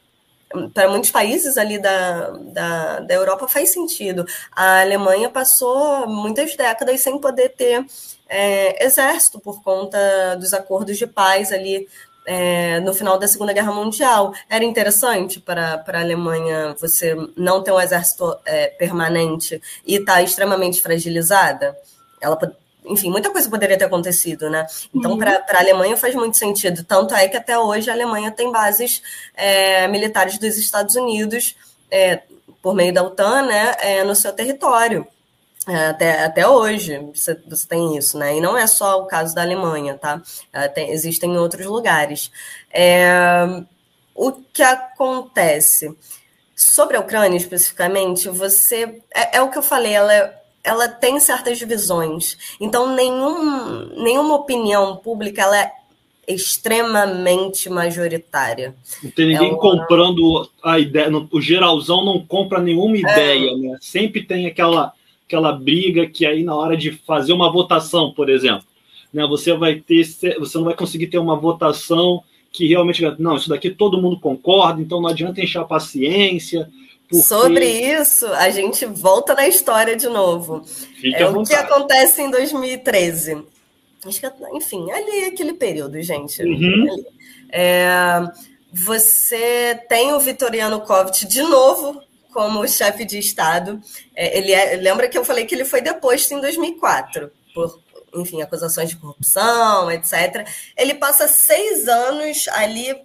[0.73, 4.25] para muitos países ali da, da, da Europa faz sentido.
[4.51, 7.85] A Alemanha passou muitas décadas sem poder ter
[8.29, 11.87] é, exército por conta dos acordos de paz ali
[12.25, 14.33] é, no final da Segunda Guerra Mundial.
[14.49, 20.21] Era interessante para, a Alemanha você não ter um exército é, permanente e estar tá
[20.21, 21.75] extremamente fragilizada?
[22.21, 22.37] Ela,
[22.89, 24.65] enfim, muita coisa poderia ter acontecido, né?
[24.93, 25.17] Então, uhum.
[25.17, 26.83] para a Alemanha faz muito sentido.
[26.83, 29.01] Tanto é que até hoje a Alemanha tem bases
[29.35, 31.55] é, militares dos Estados Unidos,
[31.91, 32.21] é,
[32.61, 35.07] por meio da OTAN, né, é, no seu território.
[35.67, 38.37] É, até, até hoje você, você tem isso, né?
[38.37, 40.21] E não é só o caso da Alemanha, tá?
[40.53, 42.31] É, tem, existem em outros lugares.
[42.71, 43.19] É,
[44.15, 45.95] o que acontece?
[46.55, 49.01] Sobre a Ucrânia especificamente, você.
[49.13, 50.36] É, é o que eu falei, ela,
[50.67, 52.37] ela tem certas divisões.
[52.59, 55.71] Então, nenhum, nenhuma opinião pública ela é
[56.27, 58.75] extremamente majoritária.
[59.01, 59.57] Não tem ninguém ela...
[59.57, 61.09] comprando a ideia.
[61.31, 62.99] O geralzão não compra nenhuma é.
[62.99, 63.77] ideia, né?
[63.79, 64.93] Sempre tem aquela
[65.25, 68.63] aquela briga que aí na hora de fazer uma votação, por exemplo,
[69.13, 70.05] né, você vai ter,
[70.39, 74.81] você não vai conseguir ter uma votação que realmente não, isso daqui todo mundo concorda,
[74.81, 76.69] então não adianta encher a paciência.
[77.09, 77.23] Porque...
[77.23, 80.63] Sobre isso, a gente volta na história de novo.
[80.65, 83.45] Fique é o que acontece em 2013.
[84.05, 86.43] Acho que, enfim, ali é aquele período, gente.
[86.43, 87.05] Uhum.
[87.49, 88.27] É,
[88.71, 92.01] você tem o Vitoriano Kovic de novo
[92.33, 93.81] como chefe de Estado.
[94.15, 97.79] É, ele é, lembra que eu falei que ele foi deposto em 2004 por,
[98.15, 100.47] enfim, acusações de corrupção, etc.
[100.75, 102.95] Ele passa seis anos ali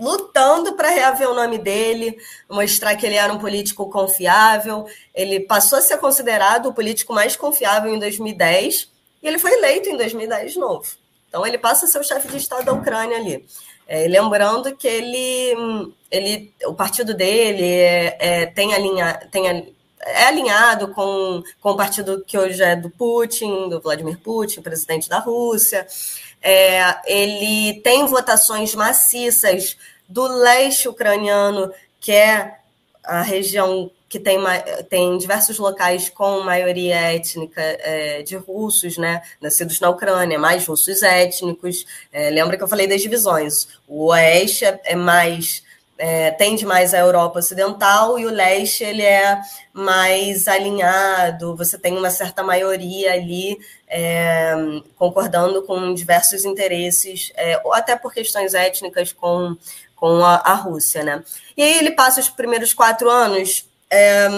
[0.00, 2.16] lutando para reaver o nome dele,
[2.48, 4.86] mostrar que ele era um político confiável.
[5.14, 8.90] Ele passou a ser considerado o político mais confiável em 2010
[9.22, 10.86] e ele foi eleito em 2010 de novo.
[11.28, 13.44] Então ele passa a ser o chefe de Estado da Ucrânia ali.
[13.86, 20.88] É, lembrando que ele, ele, o partido dele é, é, tem alinha, tem, é alinhado
[20.94, 25.86] com, com o partido que hoje é do Putin, do Vladimir Putin, presidente da Rússia.
[26.42, 29.76] É, ele tem votações maciças
[30.08, 32.56] do leste ucraniano, que é
[33.04, 34.38] a região que tem,
[34.88, 41.00] tem diversos locais com maioria étnica é, de russos, né, nascidos na Ucrânia, mais russos
[41.02, 41.86] étnicos.
[42.12, 43.68] É, lembra que eu falei das divisões?
[43.86, 45.62] O oeste é, é mais
[45.96, 49.38] é, tende mais à Europa Ocidental e o leste ele é
[49.72, 51.54] mais alinhado.
[51.56, 53.58] Você tem uma certa maioria ali
[53.90, 54.54] é,
[54.96, 59.56] concordando com diversos interesses, é, ou até por questões étnicas com
[60.00, 61.22] com a, a Rússia, né?
[61.54, 64.28] E aí ele passa os primeiros quatro anos é,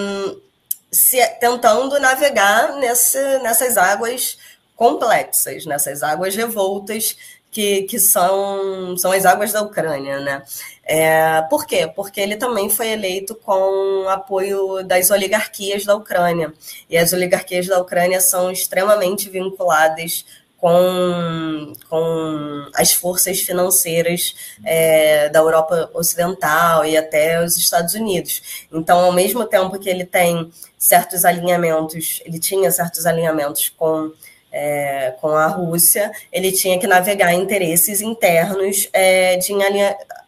[0.91, 4.37] se, tentando navegar nessa, nessas águas
[4.75, 7.17] complexas, nessas águas revoltas
[7.51, 10.43] que, que são, são as águas da Ucrânia, né?
[10.85, 11.87] É, por quê?
[11.87, 16.53] Porque ele também foi eleito com apoio das oligarquias da Ucrânia.
[16.91, 20.25] E as oligarquias da Ucrânia são extremamente vinculadas
[20.63, 28.67] com, com as forças financeiras é, da Europa Ocidental e até os Estados Unidos.
[28.73, 34.13] Então, ao mesmo tempo que ele tem certos alinhamentos, ele tinha certos alinhamentos com
[34.53, 39.53] é, com a Rússia, ele tinha que navegar interesses internos é, de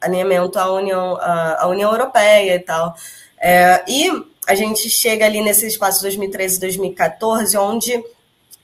[0.00, 2.96] alinhamento à União, à, União Europeia e tal.
[3.38, 4.10] É, e
[4.46, 8.02] a gente chega ali nesse espaço 2013 2014, onde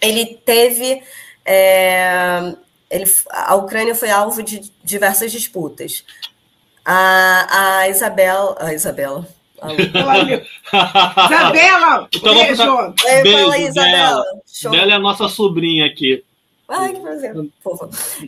[0.00, 1.02] ele teve.
[1.44, 2.54] É,
[2.90, 6.04] ele, a Ucrânia foi alvo de diversas disputas.
[6.84, 8.56] A, a Isabel.
[8.58, 9.26] A Isabela
[11.26, 12.08] Isabela!
[12.14, 12.56] Então, beijo!
[12.56, 12.94] Tá...
[13.22, 14.24] beijo Fala aí, Isabela.
[14.70, 16.24] Bela é a nossa sobrinha aqui.
[16.68, 17.34] Ai, que prazer.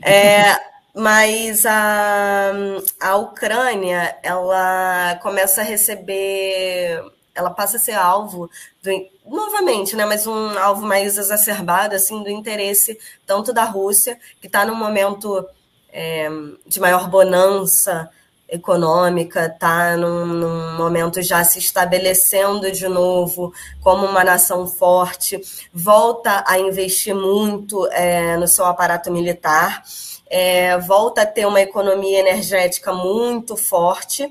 [0.05, 0.57] É,
[0.95, 2.53] mas a,
[3.01, 7.03] a Ucrânia, ela começa a receber...
[7.35, 8.51] Ela passa a ser alvo,
[8.83, 8.91] do,
[9.27, 14.67] novamente, né, mas um alvo mais exacerbado, assim, do interesse tanto da Rússia, que está
[14.67, 15.43] num momento
[15.91, 16.29] é,
[16.67, 18.11] de maior bonança,
[18.53, 25.41] econômica, está num, num, momento já se estabelecendo de novo como uma nação forte,
[25.73, 29.83] volta a investir muito é, no seu aparato militar,
[30.29, 34.31] é, volta a ter uma economia energética muito forte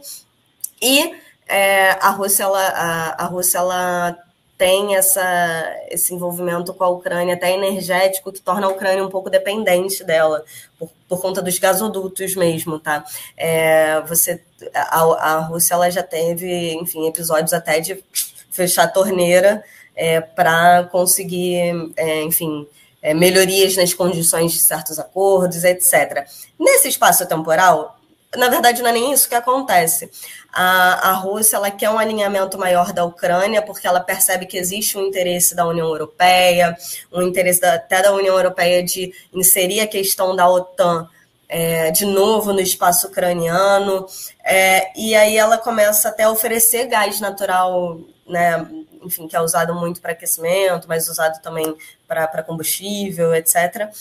[0.80, 1.16] e
[1.48, 4.18] é, a Rússia ela, a, a Rússia ela
[4.62, 9.28] tem essa, esse envolvimento com a Ucrânia, até energético, que torna a Ucrânia um pouco
[9.28, 10.46] dependente dela,
[10.78, 13.04] por, por conta dos gasodutos mesmo, tá?
[13.36, 14.40] É, você,
[14.72, 18.04] a, a Rússia ela já teve, enfim, episódios até de
[18.52, 19.64] fechar a torneira
[19.96, 22.68] é, para conseguir, é, enfim,
[23.02, 26.28] é, melhorias nas condições de certos acordos, etc.
[26.60, 28.00] Nesse espaço temporal,
[28.36, 30.10] na verdade, não é nem isso que acontece.
[30.54, 34.98] A, a Rússia ela quer um alinhamento maior da Ucrânia, porque ela percebe que existe
[34.98, 36.78] um interesse da União Europeia,
[37.12, 41.10] um interesse da, até da União Europeia de inserir a questão da OTAN
[41.50, 44.06] é, de novo no espaço ucraniano.
[44.44, 48.66] É, e aí ela começa até a oferecer gás natural, né,
[49.04, 51.76] enfim, que é usado muito para aquecimento, mas usado também
[52.08, 53.92] para combustível, etc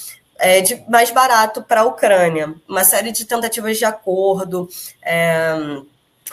[0.41, 2.55] é, de mais barato para a Ucrânia.
[2.67, 4.69] Uma série de tentativas de acordo
[5.03, 5.55] é,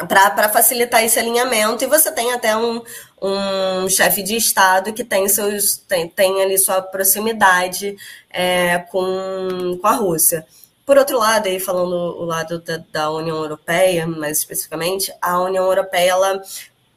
[0.08, 2.82] para facilitar esse alinhamento, e você tem até um,
[3.22, 7.98] um chefe de Estado que tem, seus, tem, tem ali sua proximidade
[8.30, 10.46] é, com, com a Rússia.
[10.86, 15.66] Por outro lado, aí falando o lado da, da União Europeia, mais especificamente, a União
[15.66, 16.42] Europeia, ela,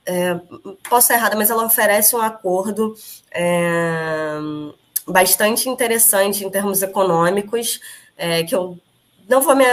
[0.06, 0.34] é,
[0.88, 2.94] posso estar errada, mas ela oferece um acordo
[3.32, 4.38] é,
[5.10, 7.80] bastante interessante em termos econômicos,
[8.16, 8.78] é, que eu
[9.30, 9.64] não vou me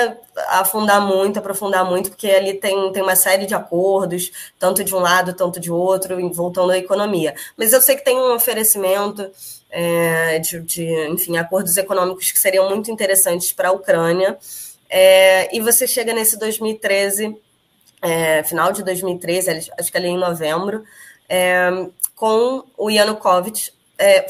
[0.49, 4.99] afundar muito, aprofundar muito, porque ali tem, tem uma série de acordos, tanto de um
[4.99, 7.33] lado, tanto de outro, voltando à economia.
[7.57, 9.27] Mas eu sei que tem um oferecimento
[9.71, 14.37] é, de, de, enfim, acordos econômicos que seriam muito interessantes para a Ucrânia.
[14.87, 17.35] É, e você chega nesse 2013,
[18.01, 20.83] é, final de 2013, acho que ali em novembro,
[21.27, 21.69] é,
[22.15, 24.27] com o Yanukovych é,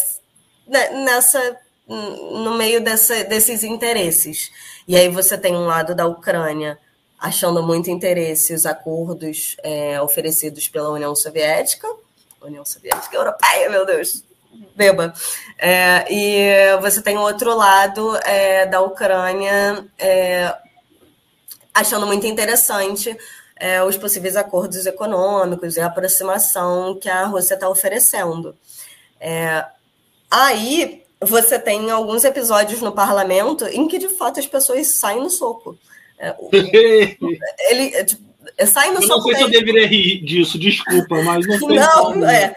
[0.68, 1.58] nessa
[1.88, 4.52] no meio dessa, desses interesses.
[4.88, 6.78] E aí você tem um lado da Ucrânia
[7.18, 11.88] achando muito interesse os acordos é, oferecidos pela União Soviética,
[12.42, 14.24] União Soviética Europeia, meu Deus,
[14.76, 15.14] beba.
[15.58, 20.54] É, e você tem outro lado é, da Ucrânia é,
[21.74, 23.18] achando muito interessante
[23.56, 28.56] é, os possíveis acordos econômicos e a aproximação que a Rússia está oferecendo.
[29.20, 29.66] É,
[30.30, 35.30] Aí você tem alguns episódios no parlamento em que, de fato, as pessoas saem no
[35.30, 35.78] soco.
[36.20, 36.36] É,
[37.70, 38.24] ele é, tipo,
[38.58, 39.30] é, sai no eu soco.
[39.30, 41.80] Não sei se eu deveria rir disso, desculpa, mas não sei.
[41.80, 42.56] Não, é.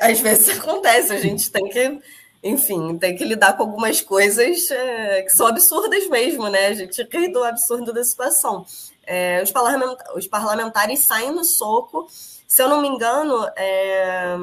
[0.00, 1.98] Às vezes acontece, a gente tem que,
[2.42, 6.68] enfim, tem que lidar com algumas coisas é, que são absurdas mesmo, né?
[6.68, 8.64] A gente ri do absurdo da situação.
[9.06, 12.08] É, os, parlamentares, os parlamentares saem no soco.
[12.46, 14.36] Se eu não me engano, é,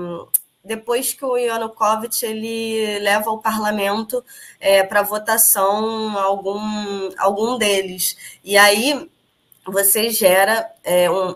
[0.66, 4.24] depois que o Yanukovych ele leva ao parlamento
[4.60, 8.18] é, para votação algum, algum deles.
[8.44, 9.10] E aí
[9.66, 11.36] você gera é, um,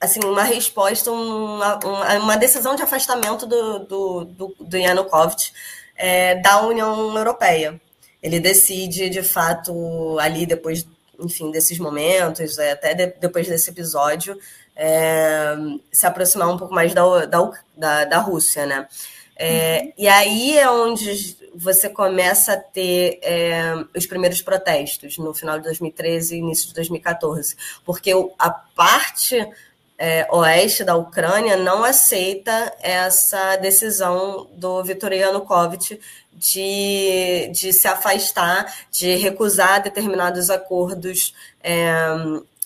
[0.00, 1.78] assim, uma resposta, uma,
[2.18, 5.52] uma decisão de afastamento do, do, do, do Yanukovych
[5.94, 7.80] é, da União Europeia.
[8.22, 10.86] Ele decide, de fato, ali depois,
[11.18, 14.38] enfim, desses momentos, é, até de, depois desse episódio,
[14.76, 15.54] é,
[15.90, 18.86] se aproximar um pouco mais da, da, da, da Rússia, né?
[19.36, 25.58] É, e aí é onde você começa a ter é, os primeiros protestos, no final
[25.58, 29.44] de 2013 e início de 2014, porque a parte
[29.98, 36.00] é, oeste da Ucrânia não aceita essa decisão do Viktor Yanukovych
[36.32, 41.94] de, de se afastar, de recusar determinados acordos é,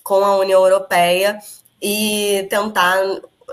[0.02, 1.38] com a União Europeia
[1.80, 2.98] e tentar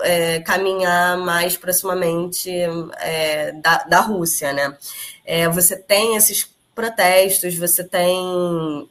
[0.02, 2.50] é, caminhar mais proximamente
[2.98, 4.76] é, da, da Rússia, né?
[5.24, 8.88] É, você tem esses protestos, você tem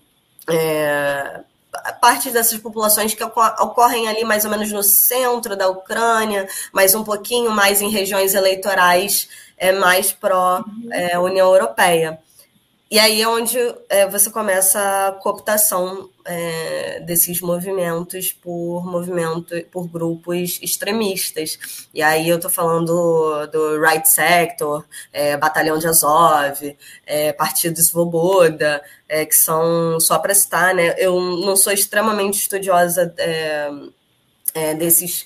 [0.50, 1.42] é,
[2.00, 7.04] partes dessas populações que ocorrem ali mais ou menos no centro da Ucrânia, mas um
[7.04, 9.28] pouquinho mais em regiões eleitorais
[9.58, 12.20] é, mais pró-União é, Europeia.
[12.94, 13.58] E aí é onde
[13.90, 21.88] é, você começa a cooptação é, desses movimentos por movimento, por grupos extremistas.
[21.92, 26.78] E aí eu estou falando do Right Sector, é, Batalhão de Azov,
[27.08, 28.80] é, Partido Svoboda,
[29.10, 35.26] é, que são, só para citar, né, eu não sou extremamente estudiosa é, desses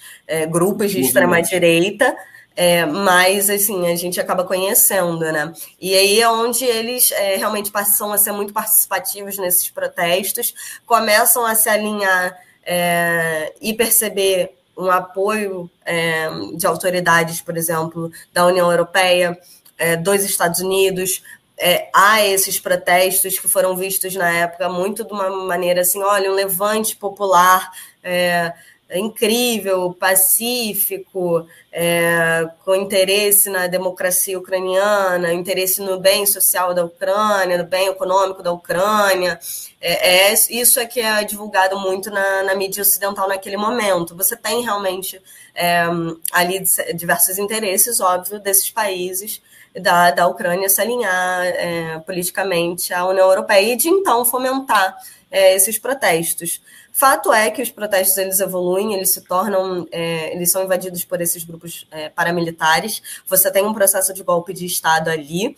[0.50, 2.16] grupos de extrema-direita,
[2.60, 5.54] é, mas, assim, a gente acaba conhecendo, né?
[5.80, 11.46] E aí é onde eles é, realmente passam a ser muito participativos nesses protestos, começam
[11.46, 12.36] a se alinhar
[12.66, 19.40] é, e perceber um apoio é, de autoridades, por exemplo, da União Europeia,
[19.78, 21.22] é, dos Estados Unidos,
[21.60, 26.32] é, há esses protestos que foram vistos na época muito de uma maneira assim, olha,
[26.32, 27.72] um levante popular
[28.04, 28.52] é,
[28.96, 37.66] incrível, pacífico, é, com interesse na democracia ucraniana, interesse no bem social da Ucrânia, no
[37.66, 39.40] bem econômico da Ucrânia.
[39.82, 44.16] É, é isso é que é divulgado muito na, na, mídia ocidental naquele momento.
[44.16, 45.22] Você tem realmente
[45.54, 45.86] é,
[46.32, 46.64] ali
[46.96, 49.42] diversos interesses, óbvio, desses países
[49.80, 54.96] da, da Ucrânia se alinhar é, politicamente à União Europeia e de então fomentar
[55.30, 56.62] é, esses protestos.
[56.98, 61.22] Fato é que os protestos eles evoluem, eles se tornam, é, eles são invadidos por
[61.22, 63.04] esses grupos é, paramilitares.
[63.28, 65.56] Você tem um processo de golpe de Estado ali,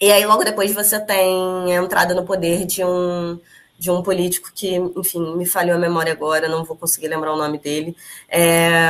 [0.00, 3.40] e aí logo depois você tem a entrada no poder de um
[3.76, 7.36] de um político que, enfim, me falhou a memória agora, não vou conseguir lembrar o
[7.36, 7.96] nome dele.
[8.28, 8.80] É...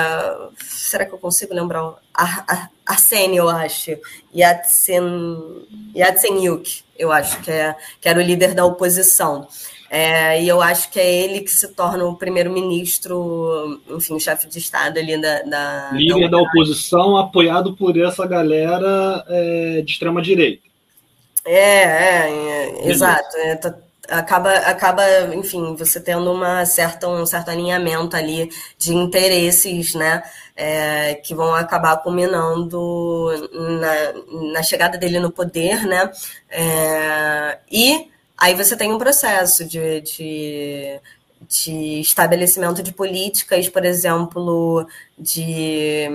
[0.67, 1.95] Será que eu consigo lembrar?
[2.13, 3.99] Ar, Ar, Arsene, eu acho.
[4.35, 9.47] Yatsen, Yatsenyuk, eu acho que, é, que era o líder da oposição.
[9.91, 14.47] É, e eu acho que é ele que se torna o primeiro-ministro, enfim, o chefe
[14.47, 15.43] de Estado ali da.
[15.43, 20.63] da Líder da, da, oposição, apoiado por essa galera é, de extrema-direita.
[21.45, 23.35] É, é, é exato.
[23.39, 23.75] É, tá,
[24.09, 25.03] acaba, acaba,
[25.35, 30.23] enfim, você tendo uma certa, um certo alinhamento ali de interesses, né?
[30.55, 36.11] É, que vão acabar culminando na, na chegada dele no poder, né?
[36.51, 41.01] É, e Aí você tem um processo de, de,
[41.49, 44.87] de estabelecimento de políticas, por exemplo,
[45.19, 46.07] de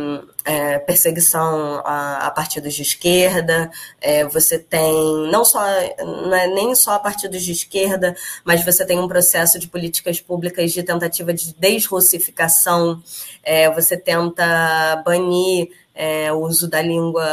[0.45, 3.69] é, perseguição a, a, partidos de esquerda.
[3.99, 5.59] É, você tem não só
[5.99, 8.15] não é nem só a partidos de esquerda,
[8.45, 13.03] mas você tem um processo de políticas públicas de tentativa de desrussificação.
[13.43, 17.23] É, você tenta banir é, o uso da língua,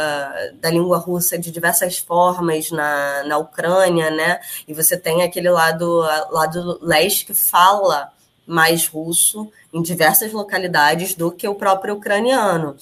[0.59, 4.39] da língua russa de diversas formas na, na Ucrânia, né?
[4.67, 8.11] E você tem aquele lado, lado leste que fala
[8.45, 12.75] mais russo em diversas localidades do que o próprio ucraniano.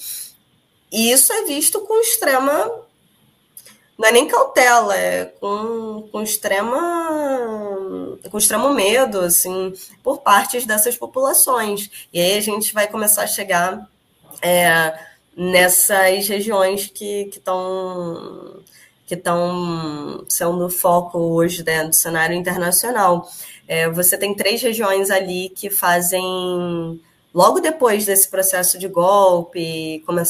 [0.92, 2.70] E isso é visto com extrema.
[3.96, 6.78] Não é nem cautela, é com, com extrema.
[8.30, 9.72] com extremo medo, assim,
[10.02, 12.08] por partes dessas populações.
[12.12, 13.88] E aí a gente vai começar a chegar.
[14.42, 18.62] É, nessas regiões que estão
[19.10, 23.28] que estão sendo foco hoje né, do cenário internacional.
[23.66, 26.22] É, você tem três regiões ali que fazem,
[27.34, 30.22] logo depois desse processo de golpe, come,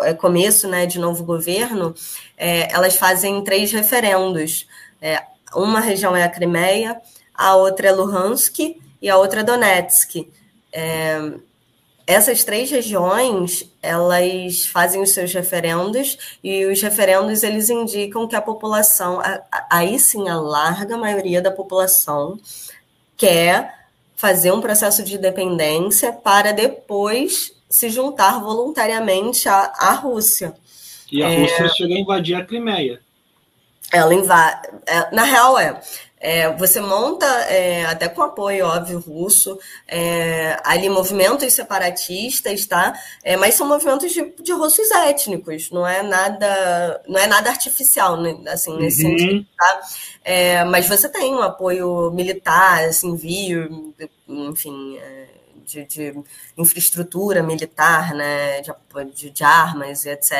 [0.00, 1.94] é, começo né, de novo governo,
[2.38, 4.66] é, elas fazem três referendos.
[5.02, 5.22] É,
[5.54, 6.98] uma região é a Crimeia,
[7.34, 8.60] a outra é Luhansk
[9.02, 10.26] e a outra é Donetsk.
[12.06, 18.42] Essas três regiões elas fazem os seus referendos e os referendos eles indicam que a
[18.42, 19.22] população
[19.70, 22.38] aí sim a larga maioria da população
[23.16, 30.54] quer fazer um processo de independência para depois se juntar voluntariamente à, à Rússia.
[31.10, 33.00] E a Rússia é, chega a invadir a Crimeia.
[33.92, 34.68] Ela invade.
[34.86, 35.80] É, na real, é,
[36.26, 42.98] É, você monta, é, até com apoio, óbvio, russo, é, ali movimentos separatistas, tá?
[43.22, 48.16] É, mas são movimentos de, de russos étnicos, não é nada, não é nada artificial,
[48.16, 48.34] né?
[48.46, 49.18] assim, nesse uhum.
[49.18, 49.80] sentido, tá?
[50.24, 53.94] É, mas você tem um apoio militar, assim, envio,
[54.26, 55.26] enfim, é,
[55.62, 56.14] de, de,
[56.56, 58.72] infraestrutura militar, né, de,
[59.14, 60.32] de, de armas, etc.,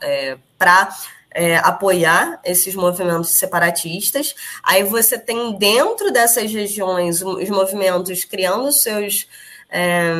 [0.00, 0.88] é, para
[1.32, 4.34] é, apoiar esses movimentos separatistas.
[4.62, 9.28] Aí você tem dentro dessas regiões os movimentos criando seus.
[9.72, 10.12] É,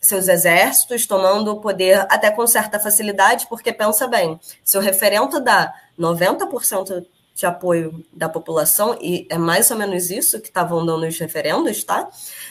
[0.00, 5.38] seus exércitos tomando o poder até com certa facilidade, porque pensa bem, se o referendo
[5.38, 7.06] dá 90%
[7.38, 11.84] de apoio da população, e é mais ou menos isso que estavam dando os referendos,
[11.84, 12.08] tá?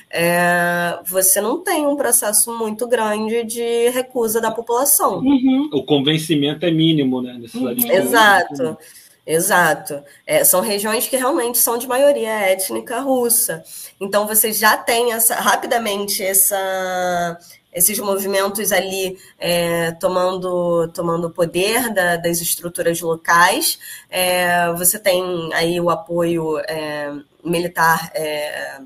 [0.09, 5.19] É, você não tem um processo muito grande de recusa da população.
[5.19, 5.69] Uhum.
[5.73, 7.37] O convencimento é mínimo, né?
[7.53, 7.91] Uhum.
[7.91, 8.77] Exato.
[9.25, 10.01] Exato.
[10.25, 13.61] É, são regiões que realmente são de maioria étnica russa.
[13.99, 17.37] Então você já tem essa rapidamente essa
[17.77, 23.77] esses movimentos ali é, tomando tomando poder da, das estruturas locais.
[24.09, 27.13] É, você tem aí o apoio é,
[27.43, 28.79] militar é,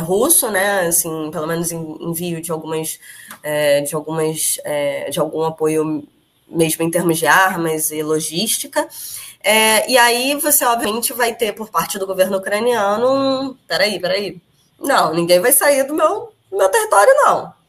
[0.00, 0.80] russo, né?
[0.88, 2.98] Assim, pelo menos envio de algumas
[3.40, 6.02] é, de algumas é, de algum apoio
[6.48, 8.88] mesmo em termos de armas e logística.
[9.44, 13.54] É, e aí você, obviamente, vai ter por parte do governo ucraniano um.
[13.68, 14.40] Peraí, peraí.
[14.80, 17.61] Não, ninguém vai sair do meu, do meu território, não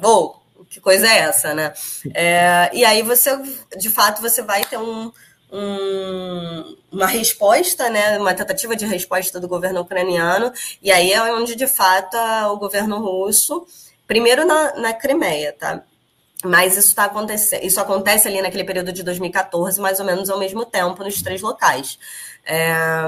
[0.00, 1.72] vou, que coisa é essa, né?
[2.14, 3.36] É, e aí você,
[3.76, 5.12] de fato, você vai ter um,
[5.52, 10.52] um, uma resposta, né, uma tentativa de resposta do governo ucraniano,
[10.82, 12.16] e aí é onde, de fato,
[12.52, 13.66] o governo russo,
[14.06, 15.82] primeiro na, na Crimeia, tá?
[16.44, 20.38] Mas isso tá acontecendo, isso acontece ali naquele período de 2014, mais ou menos ao
[20.38, 21.98] mesmo tempo, nos três locais.
[22.46, 23.02] É,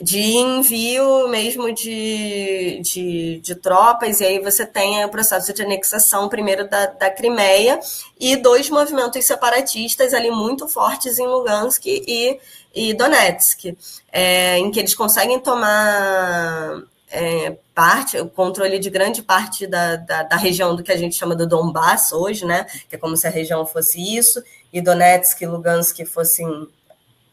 [0.00, 6.28] de envio mesmo de, de, de, tropas, e aí você tem o processo de anexação
[6.28, 7.78] primeiro da, da Crimeia
[8.18, 12.40] e dois movimentos separatistas ali muito fortes em Lugansk e,
[12.74, 13.76] e Donetsk,
[14.10, 16.82] é, em que eles conseguem tomar
[17.12, 21.14] é, parte, o controle de grande parte da, da, da, região do que a gente
[21.14, 22.64] chama do Donbass hoje, né?
[22.88, 24.42] Que é como se a região fosse isso,
[24.72, 26.66] e Donetsk e Lugansk fossem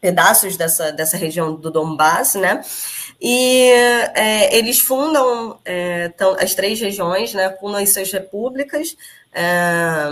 [0.00, 2.62] pedaços dessa, dessa região do Donbass, né?
[3.20, 3.70] E
[4.14, 7.50] é, eles fundam é, tão, as três regiões, né?
[7.60, 8.96] Fundam as suas repúblicas
[9.32, 10.08] é,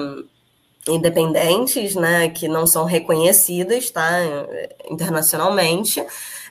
[0.88, 2.28] independentes, né?
[2.28, 4.10] Que não são reconhecidas, tá?
[4.90, 6.04] Internacionalmente.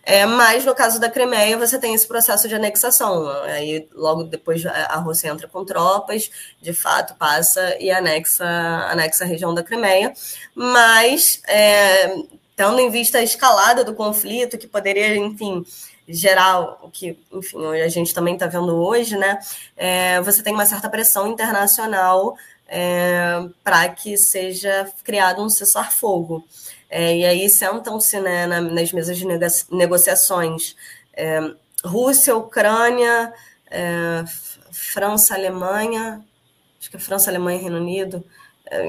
[0.09, 3.27] É, mas no caso da Crimeia, você tem esse processo de anexação.
[3.43, 6.31] Aí logo depois a Rússia entra com tropas,
[6.61, 8.45] de fato passa e anexa,
[8.89, 10.13] anexa a região da Crimeia.
[10.55, 12.15] Mas é,
[12.57, 15.63] tendo em vista a escalada do conflito, que poderia, enfim,
[16.09, 19.39] gerar o que, enfim, a gente também está vendo hoje, né?
[19.77, 22.35] É, você tem uma certa pressão internacional
[22.67, 26.43] é, para que seja criado um cessar-fogo.
[26.89, 29.25] É, e aí sentam-se né, na, nas mesas de
[29.69, 30.75] negociações
[31.13, 31.39] é,
[31.85, 33.31] Rússia, Ucrânia,
[33.69, 34.23] é,
[34.71, 36.25] França, Alemanha,
[36.79, 38.25] acho que é França, Alemanha e Reino Unido,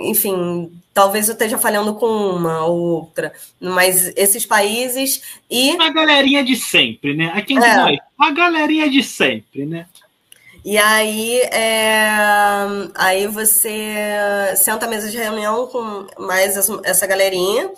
[0.03, 5.77] enfim, talvez eu esteja falhando com uma ou outra, mas esses países e.
[5.81, 7.31] A galerinha de sempre, né?
[7.35, 7.77] Aqui em é.
[7.77, 9.87] nós, a galerinha de sempre, né?
[10.65, 12.11] E aí, é,
[12.95, 13.73] aí você
[14.57, 17.71] senta à mesa de reunião com mais essa galerinha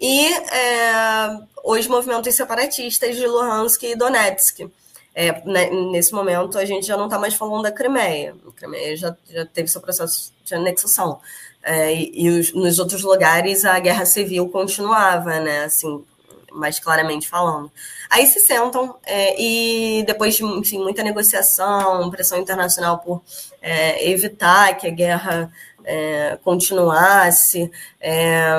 [0.00, 4.70] e é, os movimentos separatistas de Luhansk e Donetsk.
[5.18, 8.36] É, né, nesse momento, a gente já não está mais falando da Crimeia.
[8.46, 11.18] A Crimeia já, já teve seu processo de anexação.
[11.62, 15.64] É, e, os, nos outros lugares a guerra civil continuava, né?
[15.64, 16.04] Assim,
[16.52, 17.72] mais claramente falando.
[18.10, 23.22] Aí se sentam é, e depois de enfim, muita negociação, pressão internacional por
[23.62, 25.50] é, evitar que a guerra
[25.82, 28.50] é, continuasse, é,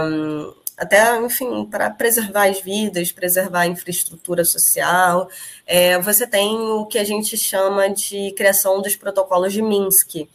[0.78, 5.30] até, enfim, para preservar as vidas, preservar a infraestrutura social,
[5.66, 10.28] é, você tem o que a gente chama de criação dos protocolos de Minsk,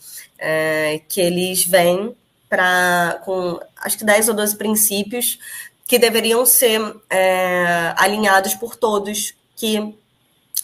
[1.08, 2.16] que eles vêm
[2.48, 5.38] para com acho que 10 ou 12 princípios
[5.86, 9.94] que deveriam ser é, alinhados por todos que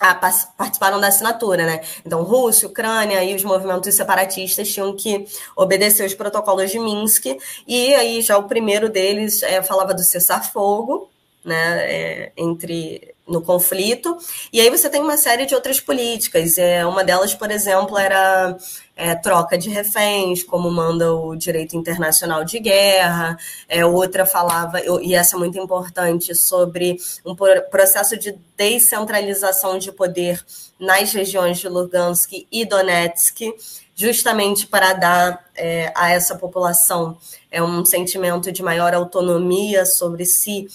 [0.00, 1.80] ah, participaram da assinatura, né?
[2.04, 5.26] Então, Rússia, Ucrânia e os movimentos separatistas tinham que
[5.56, 7.26] obedecer os protocolos de Minsk,
[7.66, 11.10] e aí já o primeiro deles é, falava do cessar-fogo,
[11.44, 14.16] né, é, entre no conflito.
[14.52, 16.56] E aí você tem uma série de outras políticas.
[16.56, 18.56] É, uma delas, por exemplo, era
[18.98, 23.38] é, troca de reféns, como manda o direito internacional de guerra.
[23.68, 27.34] É, outra falava, e essa é muito importante, sobre um
[27.70, 30.44] processo de descentralização de poder
[30.80, 33.54] nas regiões de Lugansk e Donetsk,
[33.94, 37.16] justamente para dar é, a essa população
[37.52, 40.66] é, um sentimento de maior autonomia sobre si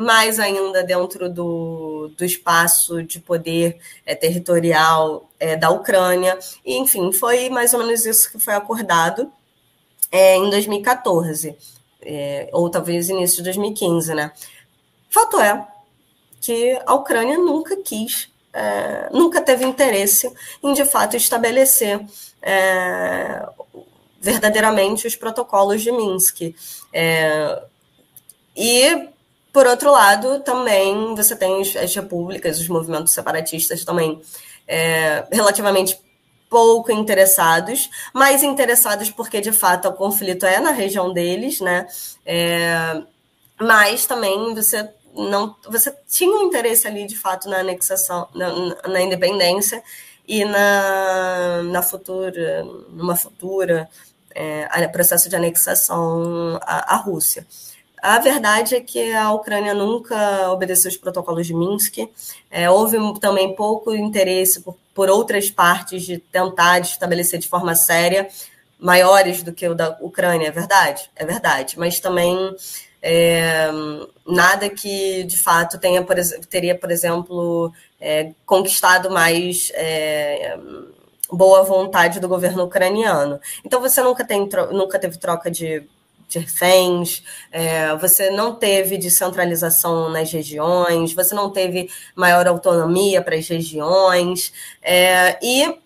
[0.00, 6.38] mais ainda dentro do, do espaço de poder é, territorial é, da Ucrânia.
[6.64, 9.30] E, enfim, foi mais ou menos isso que foi acordado
[10.10, 11.56] é, em 2014,
[12.02, 14.32] é, ou talvez início de 2015, né?
[15.08, 15.66] Fato é
[16.40, 20.32] que a Ucrânia nunca quis, é, nunca teve interesse
[20.62, 22.00] em, de fato, estabelecer
[22.42, 23.46] é,
[24.20, 26.54] verdadeiramente os protocolos de Minsk.
[28.56, 29.10] e
[29.52, 34.20] por outro lado, também você tem as repúblicas, os movimentos separatistas também
[34.66, 36.00] é, relativamente
[36.48, 41.86] pouco interessados, mais interessados porque de fato o conflito é na região deles, né?
[42.26, 43.02] É,
[43.60, 48.48] mas também você não, você tinha um interesse ali de fato na anexação, na,
[48.88, 49.82] na independência
[50.26, 53.88] e na, na futura, numa futura
[54.34, 57.46] é, processo de anexação à, à Rússia.
[58.02, 61.98] A verdade é que a Ucrânia nunca obedeceu os protocolos de Minsk.
[62.50, 68.28] É, houve também pouco interesse por, por, outras partes de tentar estabelecer de forma séria,
[68.78, 71.10] maiores do que o da Ucrânia, é verdade?
[71.14, 71.78] É verdade.
[71.78, 72.36] Mas também
[73.02, 73.68] é,
[74.26, 76.16] nada que de fato tenha, por,
[76.48, 80.58] teria, por exemplo, é, conquistado mais é,
[81.30, 83.40] boa vontade do governo ucraniano.
[83.64, 85.86] Então você nunca, tem, nunca teve troca de
[86.30, 93.34] de reféns, é, você não teve descentralização nas regiões, você não teve maior autonomia para
[93.34, 95.76] as regiões, é, e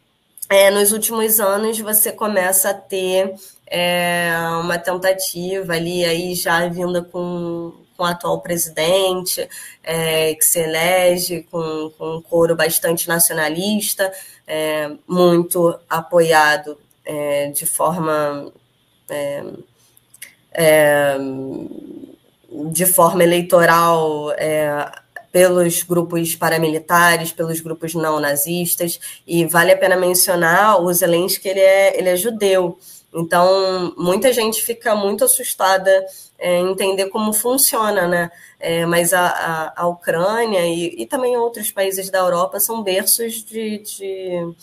[0.50, 3.34] é, nos últimos anos você começa a ter
[3.66, 4.30] é,
[4.60, 9.48] uma tentativa ali, aí já vinda com, com o atual presidente,
[9.82, 14.12] é, que se elege com, com um coro bastante nacionalista,
[14.46, 16.78] é, muito apoiado
[17.52, 18.50] de forma
[20.54, 21.16] é,
[22.70, 24.90] de forma eleitoral é,
[25.32, 31.60] pelos grupos paramilitares, pelos grupos não nazistas, e vale a pena mencionar o Zelensky, ele
[31.60, 32.78] é, ele é judeu,
[33.12, 36.04] então muita gente fica muito assustada
[36.38, 38.30] é, em entender como funciona, né?
[38.58, 43.44] É, mas a, a, a Ucrânia e, e, também outros países da Europa são berços
[43.44, 44.54] de, de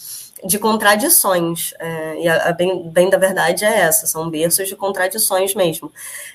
[0.45, 1.73] de contradições.
[1.79, 5.91] É, e a, a bem, bem, da verdade é essa, são berços de contradições mesmo.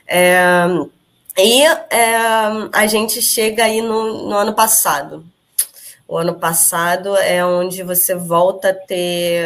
[0.07, 0.41] É,
[1.39, 2.17] e é,
[2.73, 5.25] a gente chega aí no, no, ano passado.
[6.09, 9.45] O ano passado é onde você volta a ter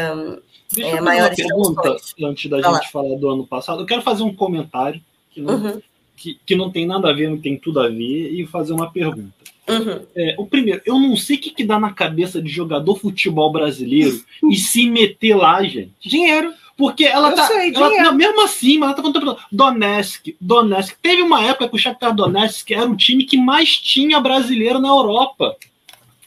[0.73, 2.91] Deixa é, maiores uma pergunta antes da Vai gente lá.
[2.93, 3.82] falar do ano passado.
[3.82, 5.01] Eu quero fazer um comentário
[5.31, 5.82] que não, uhum.
[6.16, 8.91] que, que não tem nada a ver, não tem tudo a ver, e fazer uma
[8.91, 9.40] pergunta.
[9.71, 10.07] Uhum.
[10.15, 13.53] É, o primeiro, eu não sei o que, que dá na cabeça de jogador futebol
[13.53, 15.93] brasileiro e se meter lá, gente.
[16.01, 16.53] Dinheiro.
[16.77, 17.47] Porque ela eu tá.
[17.47, 19.37] Sei, ela, não, mesmo assim, ela tá contando.
[19.53, 20.97] Donetsk, Donetsk.
[21.03, 24.89] Teve uma época que o Shakhtar Donetsk era o time que mais tinha brasileiro na
[24.89, 25.57] Europa.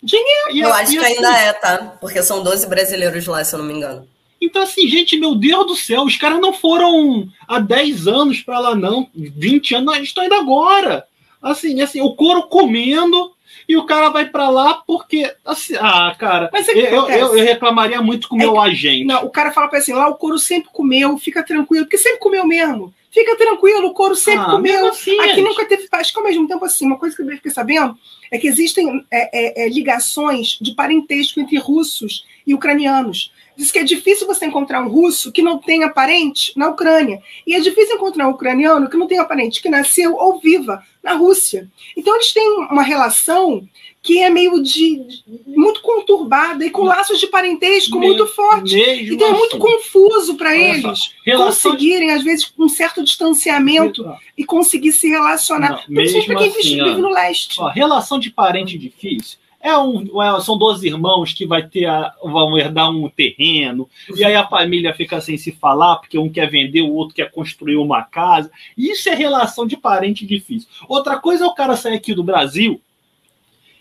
[0.03, 0.51] Dinheiro.
[0.51, 1.97] E, eu acho que assim, ainda é, tá?
[1.99, 4.07] Porque são 12 brasileiros lá, se eu não me engano.
[4.39, 8.59] Então, assim, gente, meu Deus do céu, os caras não foram há 10 anos para
[8.59, 9.09] lá, não.
[9.15, 11.07] 20 anos, eles estão indo agora.
[11.43, 13.33] Assim, assim, o couro comendo
[13.67, 15.29] e o cara vai para lá porque.
[15.45, 19.05] Assim, ah, cara, Mas é eu, eu, eu, reclamaria muito com o é meu agente.
[19.05, 22.19] Não, o cara fala para assim: lá o couro sempre comeu, fica tranquilo, porque sempre
[22.19, 22.93] comeu mesmo.
[23.11, 24.87] Fica tranquilo, o couro sempre ah, comeu.
[24.87, 25.41] Assim, Aqui gente.
[25.43, 26.09] nunca teve paz.
[26.09, 27.95] Que ao mesmo tempo, assim, uma coisa que eu fiquei sabendo
[28.31, 33.31] é que existem é, é, é ligações de parentesco entre russos e ucranianos.
[33.55, 37.21] Diz que é difícil você encontrar um russo que não tenha parente na Ucrânia.
[37.45, 41.13] E é difícil encontrar um ucraniano que não tenha parente que nasceu ou viva na
[41.13, 41.69] Rússia.
[41.95, 43.67] Então eles têm uma relação
[44.01, 48.73] que é meio de, de muito conturbada e com laços de parentesco Me, muito fortes.
[48.73, 49.65] Então é muito assim.
[49.65, 54.03] confuso para eles conseguirem, às vezes, um certo distanciamento
[54.37, 55.83] e conseguir se relacionar.
[55.87, 57.61] Não, Principalmente para quem assim, vive no leste.
[57.61, 62.13] Ó, relação de parente difícil é um, é, são dois irmãos que vai ter a,
[62.21, 66.49] vão herdar um terreno, e aí a família fica sem se falar, porque um quer
[66.49, 68.51] vender, o outro quer construir uma casa.
[68.77, 70.67] Isso é relação de parente difícil.
[70.87, 72.81] Outra coisa é o cara sair aqui do Brasil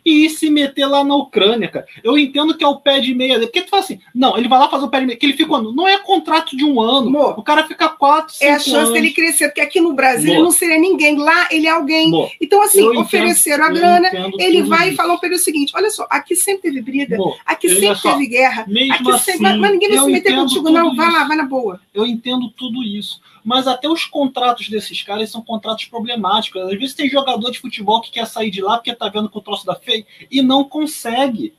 [0.05, 1.87] e ir se meter lá na Ucrânia, cara.
[2.03, 3.47] Eu entendo que é o pé de meia dele.
[3.47, 5.37] Porque tu fala assim, não, ele vai lá fazer o pé de meia, que ele
[5.37, 7.11] fica Não é contrato de um ano.
[7.37, 8.93] O cara fica quatro, cinco É a chance anos.
[8.93, 11.17] dele crescer, porque aqui no Brasil ele não seria ninguém.
[11.17, 12.11] Lá ele é alguém.
[12.41, 14.09] Então, assim, ofereceram a grana,
[14.39, 14.95] ele vai isso.
[14.95, 17.17] e falou para ele o seguinte: olha só, aqui sempre teve briga,
[17.47, 18.65] aqui sempre só, teve guerra.
[18.69, 20.95] Mesmo aqui assim, sempre, mas ninguém vai se meter contigo, não.
[20.97, 21.81] Vai lá, vai na boa.
[21.95, 26.63] Eu entendo tudo isso mas até os contratos desses caras são contratos problemáticos.
[26.63, 29.39] Às vezes tem jogador de futebol que quer sair de lá porque tá vendo que
[29.39, 31.53] o troço da feio e não consegue.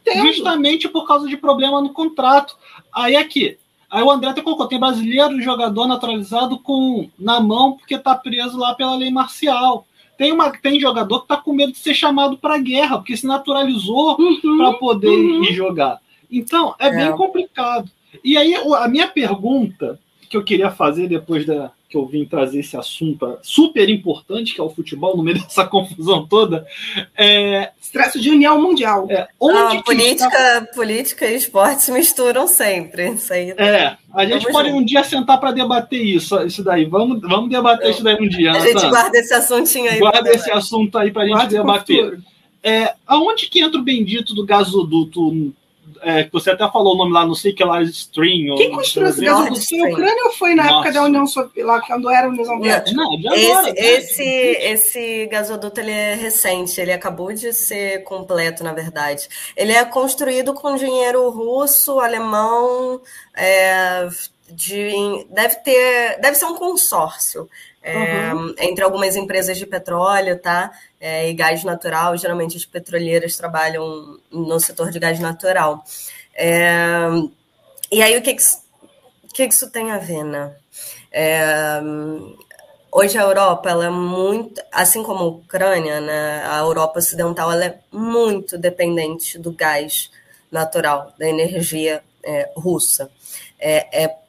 [0.00, 0.26] Entendo.
[0.26, 2.56] Justamente por causa de problema no contrato.
[2.92, 3.56] Aí aqui,
[3.90, 8.58] aí o André até colocou, tem brasileiro jogador naturalizado com na mão porque tá preso
[8.58, 9.86] lá pela lei marcial.
[10.16, 13.26] Tem, uma, tem jogador que tá com medo de ser chamado para guerra, porque se
[13.26, 15.42] naturalizou uhum, para poder uhum.
[15.42, 15.98] ir jogar.
[16.30, 17.90] Então, é, é bem complicado.
[18.22, 19.98] E aí, a minha pergunta
[20.34, 24.60] que eu queria fazer depois da que eu vim trazer esse assunto super importante que
[24.60, 26.66] é o futebol no meio dessa confusão toda
[27.16, 29.06] é estresse de união mundial.
[29.08, 30.66] É, onde ah, política está...
[30.74, 34.80] política e esporte se misturam sempre isso aí é a gente pode junto.
[34.80, 36.84] um dia sentar para debater isso isso daí.
[36.84, 40.30] Vamos vamos debater eu, isso daí um dia a gente guarda esse assuntinho aí guarda
[40.30, 42.18] esse assunto aí para a gente debater.
[42.60, 45.54] é, aonde que entra o bendito do gasoduto
[46.04, 48.56] é, que você até falou o nome lá, não sei que lá, Stream.
[48.56, 49.66] Quem construiu esse gasoduto?
[49.66, 50.74] Foi a Ucrânia ou foi na Nossa.
[50.74, 52.96] época da União Soviética, lá quando era a União Soviética?
[52.96, 53.70] Não, de agora.
[53.70, 53.74] Esse, né?
[53.76, 59.28] esse, esse gasoduto ele é recente, ele acabou de ser completo, na verdade.
[59.56, 63.00] Ele é construído com dinheiro russo, alemão,
[63.36, 64.08] é,
[64.50, 67.48] de, deve ter, deve ser um consórcio
[67.84, 68.54] é, uhum.
[68.58, 70.72] entre algumas empresas de petróleo, tá?
[70.98, 72.16] É, e gás natural.
[72.16, 75.84] Geralmente as petroleiras trabalham no setor de gás natural.
[76.34, 77.06] É,
[77.92, 78.42] e aí o que que,
[79.34, 80.54] que que isso tem a ver, né?
[81.12, 81.78] É,
[82.90, 86.42] hoje a Europa, ela é muito, assim como a Ucrânia, né?
[86.46, 90.10] A Europa ocidental, ela é muito dependente do gás
[90.50, 93.10] natural, da energia é, russa.
[93.58, 94.23] É, é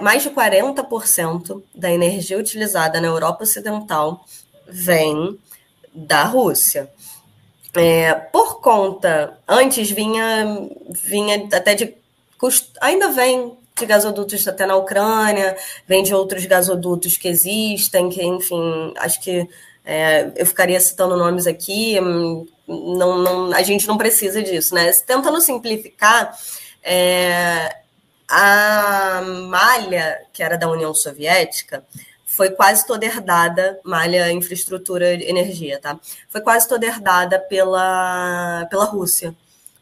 [0.00, 4.24] mais de 40% da energia utilizada na Europa Ocidental
[4.66, 5.38] vem
[5.94, 6.90] da Rússia.
[7.74, 11.94] É, por conta, antes vinha, vinha até de.
[12.80, 15.56] Ainda vem de gasodutos até na Ucrânia,
[15.86, 19.48] vem de outros gasodutos que existem, que, enfim, acho que
[19.84, 24.92] é, eu ficaria citando nomes aqui, não, não, a gente não precisa disso, né?
[25.06, 26.36] Tentando simplificar,
[26.82, 27.76] é,
[28.30, 31.84] a malha, que era da União Soviética,
[32.24, 35.98] foi quase toda herdada, malha infraestrutura energia, tá?
[36.28, 39.34] Foi quase toda herdada pela, pela Rússia.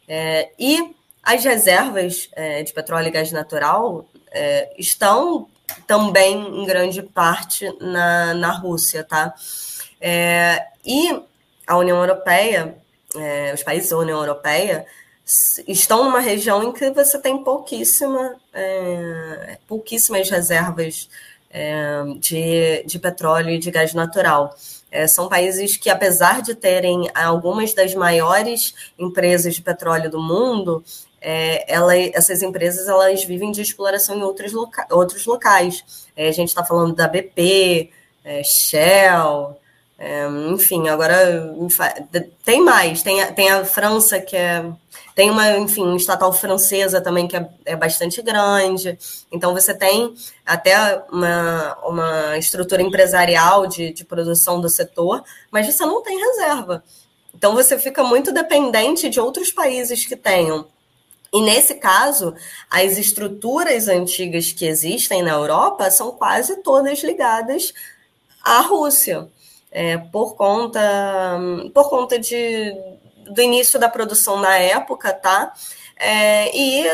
[0.09, 5.47] É, e as reservas é, de petróleo e gás natural é, estão
[5.87, 9.35] também em grande parte na, na Rússia, tá?
[10.01, 11.23] É, e
[11.66, 12.77] a União Europeia,
[13.15, 14.87] é, os países da União Europeia,
[15.67, 21.09] estão numa região em que você tem pouquíssima, é, pouquíssimas reservas
[21.51, 24.57] é, de, de petróleo e de gás natural.
[24.91, 30.83] É, são países que, apesar de terem algumas das maiores empresas de petróleo do mundo,
[31.21, 36.09] é, ela, essas empresas elas vivem de exploração em outros, loca outros locais.
[36.17, 37.91] É, a gente está falando da BP,
[38.25, 39.59] é, Shell,
[39.99, 41.55] é, enfim, agora
[42.45, 43.03] tem mais.
[43.03, 44.65] Tem tem a França, que é
[45.19, 48.97] tem uma, enfim, estatal francesa também que é, é bastante grande.
[49.32, 50.15] Então, você tem
[50.47, 56.85] até uma, uma estrutura empresarial de, de produção do setor, mas você não tem reserva.
[57.35, 60.69] Então, você fica muito dependente de outros países que tenham.
[61.32, 62.32] E nesse caso,
[62.70, 67.74] as estruturas antigas que existem na Europa são quase todas ligadas
[68.40, 69.28] à Rússia.
[69.70, 70.81] É, por conta
[71.74, 72.73] por conta de
[73.31, 75.53] do início da produção na época, tá?
[76.01, 76.89] É, e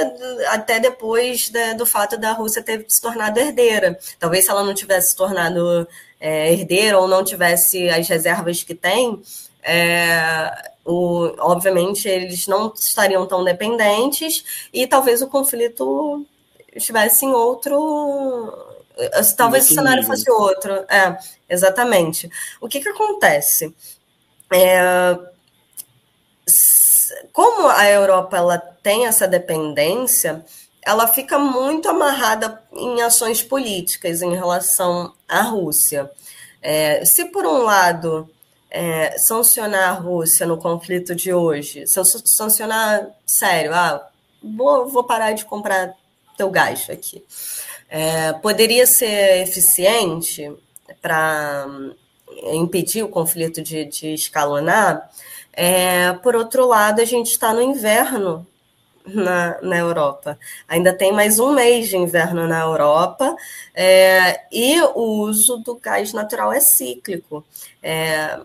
[0.48, 3.98] até depois da, do fato da Rússia ter se tornado herdeira.
[4.18, 5.86] Talvez se ela não tivesse se tornado
[6.18, 9.20] é, herdeira ou não tivesse as reservas que tem,
[9.62, 10.50] é,
[10.84, 16.26] o, obviamente eles não estariam tão dependentes e talvez o conflito
[16.74, 18.52] estivesse em outro.
[19.36, 20.72] Talvez o cenário fosse outro.
[20.88, 22.30] É, exatamente.
[22.60, 23.74] O que, que acontece?
[24.52, 25.18] É,
[27.32, 30.44] como a Europa ela tem essa dependência,
[30.82, 36.10] ela fica muito amarrada em ações políticas em relação à Rússia.
[36.60, 38.28] É, se, por um lado,
[38.70, 44.08] é, sancionar a Rússia no conflito de hoje, sancionar sério, ah,
[44.42, 45.94] vou, vou parar de comprar
[46.36, 47.24] teu gás aqui,
[47.88, 50.52] é, poderia ser eficiente
[51.00, 51.66] para
[52.52, 55.08] impedir o conflito de, de escalonar,
[55.56, 58.46] É, por outro lado, a gente está no inverno
[59.06, 60.38] na, na Europa.
[60.68, 63.36] Ainda tem mais um mês de inverno na Europa
[63.74, 67.44] é, e o uso do gás natural é cíclico.
[67.82, 68.40] É,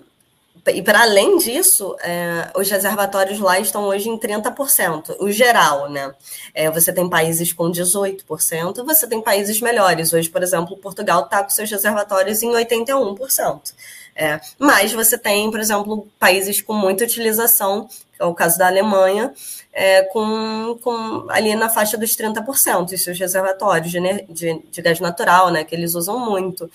[0.68, 6.14] e para além disso, é, os reservatórios lá estão hoje em 30%, o geral, né?
[6.54, 10.14] É, você tem países com 18%, você tem países melhores.
[10.14, 13.74] Hoje, por exemplo, Portugal está com seus reservatórios em 81%.
[14.20, 17.88] É, mas você tem, por exemplo, países com muita utilização,
[18.20, 19.34] é o caso da Alemanha,
[19.72, 25.00] é, com, com, ali na faixa dos 30%, os seus reservatórios de, de, de gás
[25.00, 26.70] natural, né, que eles usam muito.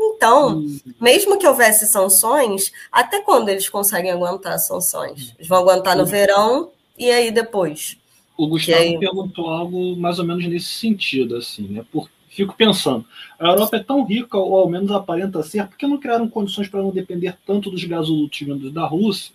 [0.00, 0.80] Então, hum.
[1.00, 5.34] mesmo que houvesse sanções, até quando eles conseguem aguentar as sanções?
[5.38, 7.96] Eles vão aguentar no verão e aí depois?
[8.36, 8.98] O Gustavo aí...
[8.98, 11.84] perguntou algo mais ou menos nesse sentido, assim, né?
[11.92, 13.04] Por, fico pensando,
[13.38, 16.80] a Europa é tão rica, ou ao menos aparenta ser, porque não criaram condições para
[16.80, 19.34] não depender tanto dos gasodutos vindos da Rússia?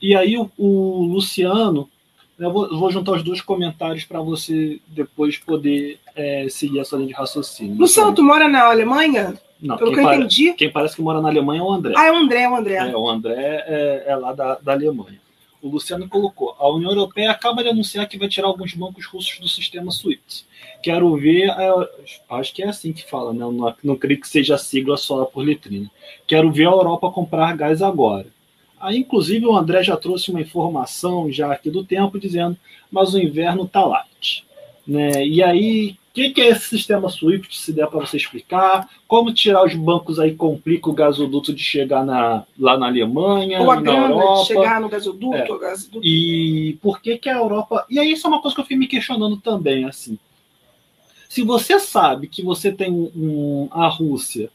[0.00, 1.88] E aí o, o Luciano,
[2.38, 7.08] eu vou, vou, juntar os dois comentários para você depois poder é, seguir essa linha
[7.08, 7.76] de raciocínio.
[7.76, 9.34] Luciano, tu mora na Alemanha?
[9.60, 10.52] Não, Pelo que eu entendi.
[10.52, 11.94] Quem parece que mora na Alemanha é o André.
[11.96, 12.74] Ah, é o André, é o André.
[12.74, 15.18] É, o André é, é lá da, da Alemanha.
[15.62, 19.38] O Luciano colocou: a União Europeia acaba de anunciar que vai tirar alguns bancos russos
[19.40, 20.44] do sistema SWIFT.
[20.86, 21.88] Quero ver, é,
[22.30, 23.40] acho que é assim que fala, né?
[23.40, 25.90] Não, não creio que seja sigla só por letrina.
[26.28, 28.28] Quero ver a Europa comprar gás agora.
[28.78, 32.56] Aí, inclusive, o André já trouxe uma informação já aqui do tempo dizendo,
[32.88, 34.46] mas o inverno está light.
[34.86, 35.26] Né?
[35.26, 38.88] E aí, que, que é esse sistema SWIFT, se der para você explicar?
[39.08, 43.72] Como tirar os bancos aí complica o gasoduto de chegar na, lá na Alemanha, Ou
[43.72, 44.42] a na Europa.
[44.42, 45.58] de chegar no gasoduto, é.
[45.58, 46.06] gasoduto.
[46.06, 47.84] E por que que a Europa...
[47.90, 50.16] E aí isso é uma coisa que eu fiquei me questionando também, assim.
[51.28, 54.50] Se você sabe que você tem um, a Rússia,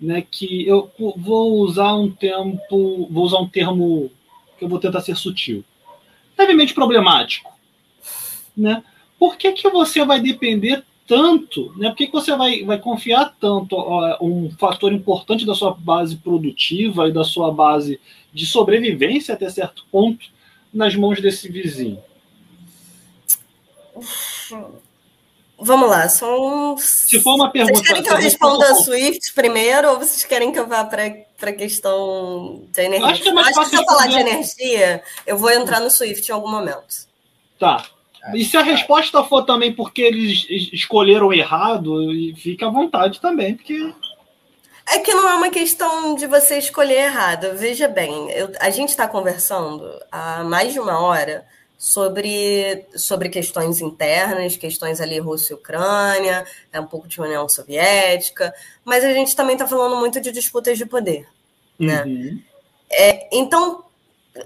[0.00, 4.10] né, que eu vou usar um tempo, vou usar um termo
[4.58, 5.64] que eu vou tentar ser sutil,
[6.38, 7.52] levemente problemático,
[8.56, 8.82] né?
[9.18, 11.88] Por que, que você vai depender tanto, né?
[11.90, 16.16] Por que, que você vai, vai confiar tanto ó, um fator importante da sua base
[16.16, 18.00] produtiva e da sua base
[18.32, 20.26] de sobrevivência até certo ponto
[20.72, 22.02] nas mãos desse vizinho?
[25.64, 26.76] Vamos lá, são.
[26.78, 27.74] Se for uma pergunta.
[27.74, 31.06] Vocês querem que eu responda a Swift primeiro ou vocês querem que eu vá para
[31.06, 33.06] a questão de energia?
[33.06, 35.90] Acho que, é mais Acho que se eu falar de energia, eu vou entrar no
[35.90, 37.06] Swift em algum momento.
[37.58, 37.84] Tá.
[38.34, 43.92] E se a resposta for também porque eles escolheram errado, fica à vontade também, porque.
[44.88, 47.56] É que não é uma questão de você escolher errado.
[47.56, 51.44] Veja bem, eu, a gente está conversando há mais de uma hora
[51.82, 58.54] sobre, sobre questões internas, questões ali Rússia e Ucrânia, é um pouco de União Soviética,
[58.84, 61.26] mas a gente também está falando muito de disputas de poder.
[61.76, 62.04] Né?
[62.04, 62.40] Uhum.
[62.88, 63.84] É, então,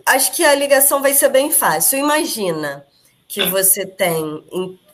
[0.07, 1.99] acho que a ligação vai ser bem fácil.
[1.99, 2.87] Imagina
[3.29, 4.43] que você tem,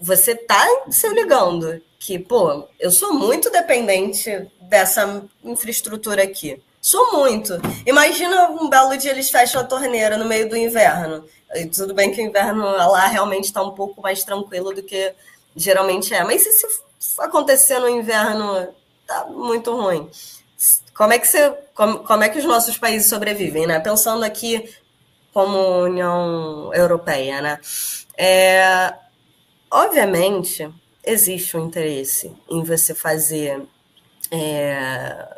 [0.00, 6.60] você tá se ligando que, pô, eu sou muito dependente dessa infraestrutura aqui.
[6.84, 7.54] Sou muito.
[7.86, 11.24] Imagina um belo dia eles fecham a torneira no meio do inverno.
[11.54, 15.14] E tudo bem que o inverno lá realmente está um pouco mais tranquilo do que
[15.54, 16.24] geralmente é.
[16.24, 18.74] Mas se acontecer no inverno,
[19.06, 20.10] tá muito ruim.
[20.92, 23.78] Como é que você, como, como é que os nossos países sobrevivem, né?
[23.78, 24.68] Pensando aqui
[25.32, 27.60] como União Europeia, né?
[28.18, 28.92] É,
[29.70, 30.68] obviamente,
[31.04, 33.62] existe um interesse em você fazer.
[34.32, 35.28] É,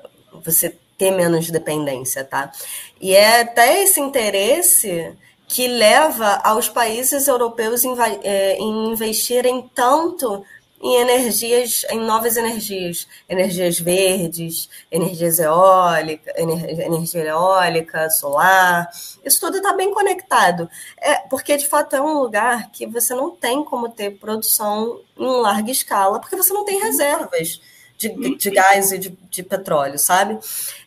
[0.42, 2.50] você ter menos dependência, tá?
[2.98, 5.12] E é até esse interesse
[5.46, 10.42] que leva aos países europeus em, é, em investirem tanto
[10.80, 18.90] em energias, em novas energias, energias verdes, energias eólica, energia eólica, solar,
[19.22, 20.68] isso tudo está bem conectado.
[20.98, 25.40] É, porque de fato é um lugar que você não tem como ter produção em
[25.40, 27.60] larga escala, porque você não tem reservas
[28.08, 30.38] de, de gás e de, de petróleo, sabe?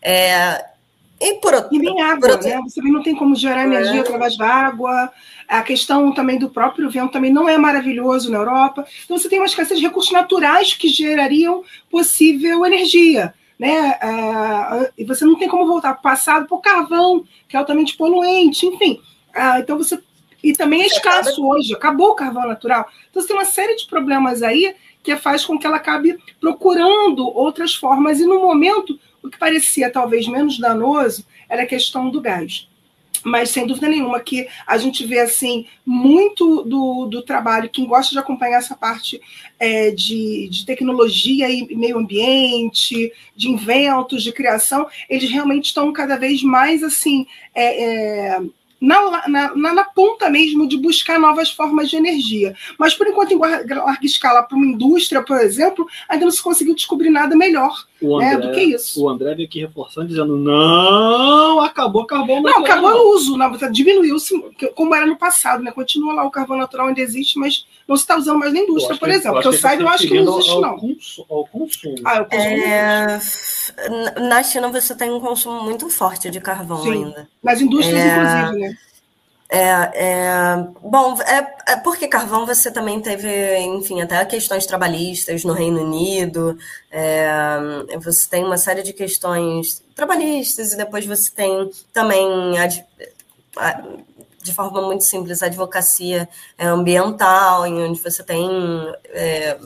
[0.01, 0.63] É,
[1.19, 2.47] e, por outro, e nem água, outro...
[2.47, 2.59] né?
[2.63, 3.99] Você também não tem como gerar energia é.
[3.99, 5.11] através da água.
[5.47, 8.85] A questão também do próprio vento também não é maravilhoso na Europa.
[9.03, 13.33] Então você tem uma escassez de recursos naturais que gerariam possível energia.
[13.57, 13.97] Né?
[14.03, 17.59] Uh, e você não tem como voltar para o passado para o carvão, que é
[17.59, 19.01] altamente poluente, enfim.
[19.35, 19.99] Uh, então você.
[20.43, 22.87] E também é escasso hoje, acabou o carvão natural.
[23.09, 24.75] Então você tem uma série de problemas aí
[25.07, 28.19] que faz com que ela acabe procurando outras formas.
[28.19, 32.67] E no momento o que parecia talvez menos danoso era a questão do gás.
[33.23, 38.11] Mas sem dúvida nenhuma que a gente vê assim muito do, do trabalho, quem gosta
[38.11, 39.21] de acompanhar essa parte
[39.57, 46.17] é, de, de tecnologia e meio ambiente, de inventos, de criação, eles realmente estão cada
[46.17, 47.25] vez mais assim
[47.55, 48.41] é, é,
[48.79, 52.55] na, na, na, ponta mesmo de buscar novas formas de energia.
[52.77, 56.75] Mas, por enquanto, em larga escala, para uma indústria, por exemplo, ainda não se conseguiu
[56.75, 59.03] descobrir nada melhor né, André, do que isso.
[59.03, 62.59] O André veio aqui reforçando, dizendo: não, acabou o carvão natural.
[62.59, 63.37] Não, acabou o uso,
[63.71, 64.39] diminuiu-se,
[64.75, 65.71] como era no passado, né?
[65.71, 68.97] Continua lá o carvão natural ainda existe, mas não se está usando mais na indústria,
[68.97, 69.41] por exemplo.
[69.41, 70.69] Que eu, saiba, eu acho que não existe, não.
[71.29, 71.95] Ao consumo.
[72.03, 72.63] Ah, o consumo.
[72.63, 73.19] É...
[74.19, 76.91] Na China você tem um consumo muito forte de carvão Sim.
[76.91, 77.29] ainda.
[77.41, 78.07] Nas indústrias, é...
[78.07, 78.77] inclusive, né?
[79.49, 85.53] É, é, bom, é, é, porque carvão você também teve, enfim, até questões trabalhistas no
[85.53, 86.57] Reino Unido,
[86.91, 87.57] é,
[88.03, 92.27] você tem uma série de questões trabalhistas e depois você tem também,
[94.43, 96.27] de forma muito simples, a advocacia
[96.59, 98.49] ambiental, em onde você tem
[99.13, 99.57] é,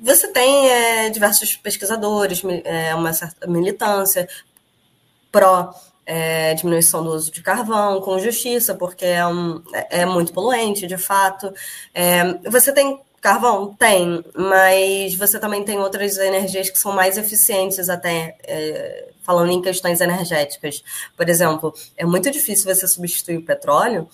[0.00, 4.28] você tem é, diversos pesquisadores, é, uma certa militância
[5.32, 5.74] pró
[6.14, 10.86] é, diminuição do uso de carvão, com justiça, porque é, um, é, é muito poluente,
[10.86, 11.50] de fato.
[11.94, 13.72] É, você tem carvão?
[13.72, 19.62] Tem, mas você também tem outras energias que são mais eficientes, até é, falando em
[19.62, 20.84] questões energéticas.
[21.16, 24.06] Por exemplo, é muito difícil você substituir o petróleo,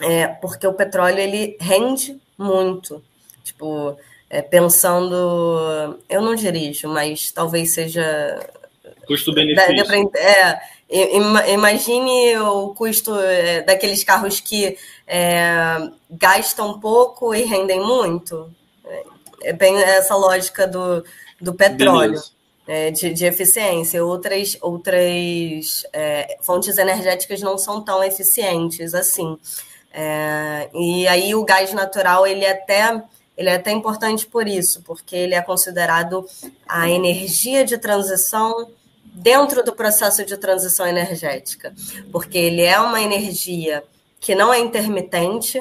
[0.00, 3.04] é, porque o petróleo ele rende muito.
[3.44, 3.98] Tipo,
[4.30, 5.98] é, pensando.
[6.08, 8.40] Eu não dirijo, mas talvez seja.
[9.06, 10.10] Custo-benefício.
[10.16, 15.78] É, Imagine o custo é, daqueles carros que é,
[16.10, 18.50] gastam pouco e rendem muito.
[19.42, 21.04] É bem essa lógica do,
[21.40, 22.20] do petróleo,
[22.68, 24.04] é, de, de, eficiência.
[24.04, 29.36] Outras, outras é, fontes energéticas não são tão eficientes assim.
[30.74, 33.02] E aí o gás natural ele é até
[33.36, 36.26] ele é até importante por isso, porque ele é considerado
[36.66, 38.70] a energia de transição
[39.16, 41.74] dentro do processo de transição energética,
[42.12, 43.82] porque ele é uma energia
[44.20, 45.60] que não é intermitente,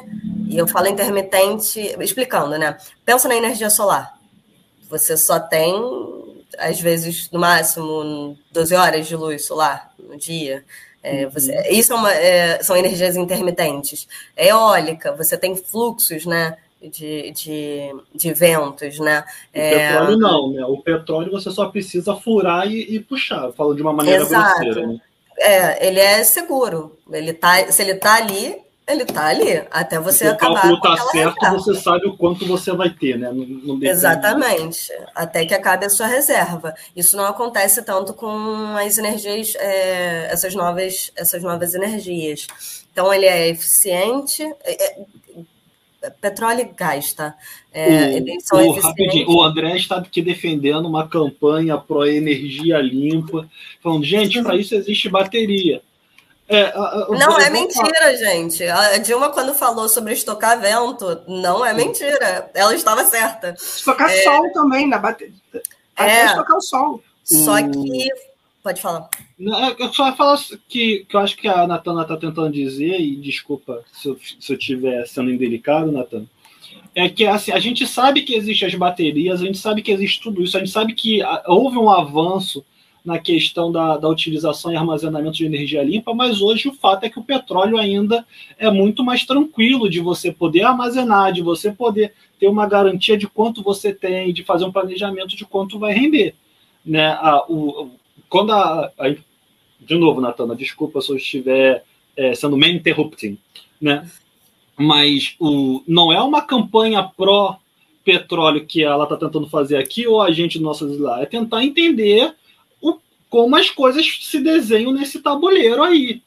[0.50, 2.78] e eu falo intermitente explicando, né?
[3.06, 4.20] Pensa na energia solar.
[4.90, 5.74] Você só tem,
[6.58, 10.64] às vezes, no máximo, 12 horas de luz solar no dia.
[11.02, 14.08] É, você, isso é uma, é, são energias intermitentes.
[14.36, 16.58] eólica, você tem fluxos, né?
[16.90, 19.24] De, de, de ventos, né?
[19.54, 19.90] O é...
[19.90, 20.66] petróleo não, né?
[20.66, 24.60] O petróleo você só precisa furar e, e puxar, falo de uma maneira Exato.
[24.60, 25.00] grosseira, né?
[25.38, 26.98] É, ele é seguro.
[27.12, 28.58] Ele tá, se ele está ali,
[28.88, 29.64] ele está ali.
[29.72, 30.62] Até você se acabar.
[30.62, 31.58] Se o cálculo está certo, reserva.
[31.58, 33.32] você sabe o quanto você vai ter, né?
[33.32, 34.92] No, no Exatamente.
[35.14, 36.74] Até que acabe a sua reserva.
[36.96, 42.48] Isso não acontece tanto com as energias, é, essas, novas, essas novas energias.
[42.92, 44.44] Então, ele é eficiente.
[44.64, 45.06] É, é
[46.12, 47.36] petróleo e gás, tá?
[47.72, 48.18] É,
[48.52, 53.48] o, o, rapidinho, o André está aqui defendendo uma campanha pró energia limpa,
[53.82, 55.82] falando, gente, para isso existe bateria.
[56.48, 58.64] É, não é mentira, gente.
[58.64, 62.50] A Dilma, quando falou sobre estocar vento, não é mentira.
[62.54, 63.56] Ela estava certa.
[63.58, 64.22] Estocar é...
[64.22, 65.34] sol também na bateria.
[65.98, 67.04] É, estocar o sol.
[67.24, 68.10] Só que
[68.66, 69.08] Pode falar.
[69.40, 73.16] É, eu só falar que, que eu acho que a Natana está tentando dizer, e
[73.16, 74.18] desculpa se eu
[74.56, 76.26] estiver sendo indelicado, Natana,
[76.96, 80.20] é que assim, a gente sabe que existem as baterias, a gente sabe que existe
[80.20, 82.66] tudo isso, a gente sabe que houve um avanço
[83.06, 87.10] na questão da, da utilização e armazenamento de energia limpa, mas hoje o fato é
[87.10, 88.26] que o petróleo ainda
[88.58, 93.28] é muito mais tranquilo de você poder armazenar, de você poder ter uma garantia de
[93.28, 96.34] quanto você tem, de fazer um planejamento de quanto vai render.
[96.84, 97.10] Né?
[97.10, 97.92] A, o,
[98.30, 99.10] quando a, a,
[99.80, 101.84] de novo, Natana, desculpa se eu estiver
[102.18, 103.38] é, sendo meio interrupting,
[103.80, 104.10] né?
[104.78, 107.58] Mas o, não é uma campanha pró
[108.04, 112.36] petróleo que ela está tentando fazer aqui ou a gente nosso lá, é tentar entender
[112.80, 112.98] o,
[113.30, 116.22] como as coisas se desenham nesse tabuleiro aí.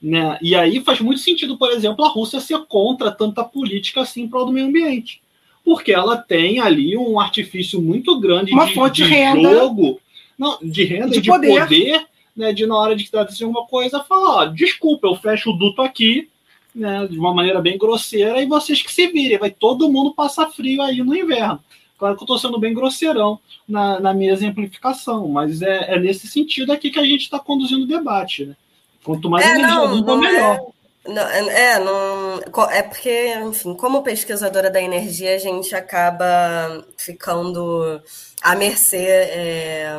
[0.00, 0.38] Né?
[0.40, 4.42] E aí faz muito sentido, por exemplo, a Rússia ser contra tanta política assim para
[4.42, 5.20] o meio ambiente.
[5.64, 9.50] Porque ela tem ali um artifício muito grande Uma de, fonte de renda.
[9.52, 10.00] jogo
[10.38, 12.06] não, de renda de, de poder, poder
[12.36, 15.56] né, de na hora de que decidir alguma coisa, falar, ó, desculpa, eu fecho o
[15.56, 16.28] duto aqui,
[16.74, 20.50] né, de uma maneira bem grosseira, e vocês que se virem, vai todo mundo passar
[20.50, 21.58] frio aí no inverno.
[21.98, 26.26] Claro que eu estou sendo bem grosseirão na, na minha exemplificação, mas é, é, nesse
[26.26, 28.44] sentido aqui que a gente está conduzindo o debate.
[28.44, 28.56] Né?
[29.02, 30.56] Quanto mais é, energia não, limpa, melhor.
[30.56, 30.75] É...
[31.08, 38.02] Não, é, não, é porque, enfim, como pesquisadora da energia, a gente acaba ficando
[38.42, 39.96] à mercê é,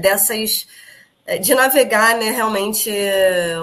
[0.00, 0.66] dessas
[1.26, 2.90] é, de navegar, né, realmente,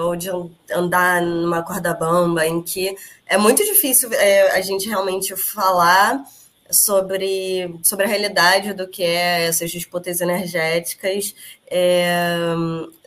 [0.02, 0.30] ou de
[0.70, 2.94] andar numa corda bamba, em que
[3.26, 6.22] é muito difícil é, a gente realmente falar
[6.70, 11.34] sobre, sobre a realidade do que é essas disputas energéticas,
[11.70, 12.54] é,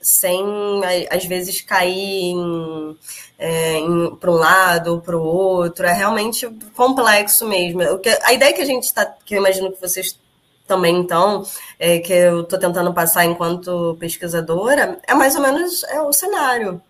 [0.01, 0.43] sem,
[1.09, 2.35] às vezes, cair
[3.37, 3.79] é,
[4.19, 5.85] para um lado ou para o outro.
[5.85, 7.83] É realmente complexo mesmo.
[7.93, 10.17] O que, a ideia que a gente está, que eu imagino que vocês
[10.67, 11.43] também, então,
[11.79, 16.81] é, que eu estou tentando passar enquanto pesquisadora, é mais ou menos é o cenário,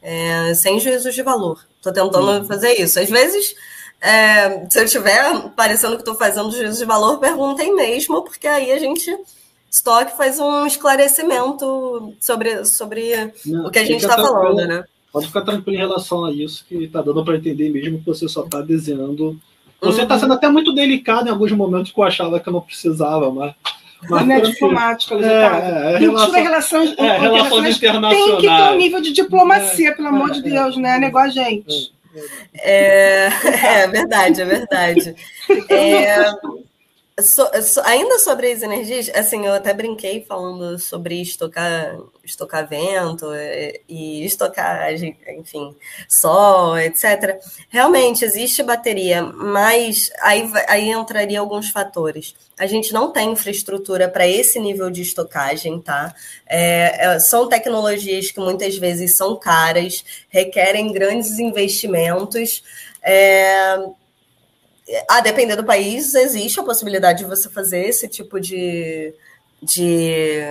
[0.00, 1.66] é, sem juízo de valor.
[1.76, 2.98] Estou tentando fazer isso.
[2.98, 3.54] Às vezes
[4.04, 8.70] é, se eu estiver parecendo que estou fazendo juízo de valor, perguntem mesmo, porque aí
[8.70, 9.10] a gente
[9.72, 14.84] Stock faz um esclarecimento sobre, sobre Não, o que a gente está falando, né?
[15.10, 18.28] Pode ficar tranquilo em relação a isso, que está dando para entender mesmo que você
[18.28, 19.40] só está desenhando.
[19.80, 20.20] Você está uhum.
[20.20, 23.54] sendo até muito delicado em alguns momentos que eu achava que eu não precisava, mas.
[24.10, 28.14] Mas não é diplomática, é, é, é, relação, relações, é, relações internacionais.
[28.18, 30.98] Tem que ter um nível de diplomacia, é, pelo amor de é, Deus, né?
[30.98, 31.94] Negócio, gente.
[32.54, 33.26] É,
[33.82, 35.16] é verdade, é verdade.
[35.68, 36.24] É,
[37.20, 43.32] So, so, ainda sobre as energias, assim, eu até brinquei falando sobre estocar, estocar vento
[43.32, 45.76] e, e estocagem, enfim,
[46.08, 47.40] sol, etc.
[47.68, 52.34] Realmente existe bateria, mas aí, aí entraria alguns fatores.
[52.58, 56.12] A gente não tem infraestrutura para esse nível de estocagem, tá?
[56.48, 62.64] É, é, são tecnologias que muitas vezes são caras, requerem grandes investimentos.
[63.00, 63.76] É,
[65.08, 69.14] a depender do país, existe a possibilidade de você fazer esse tipo de,
[69.62, 70.42] de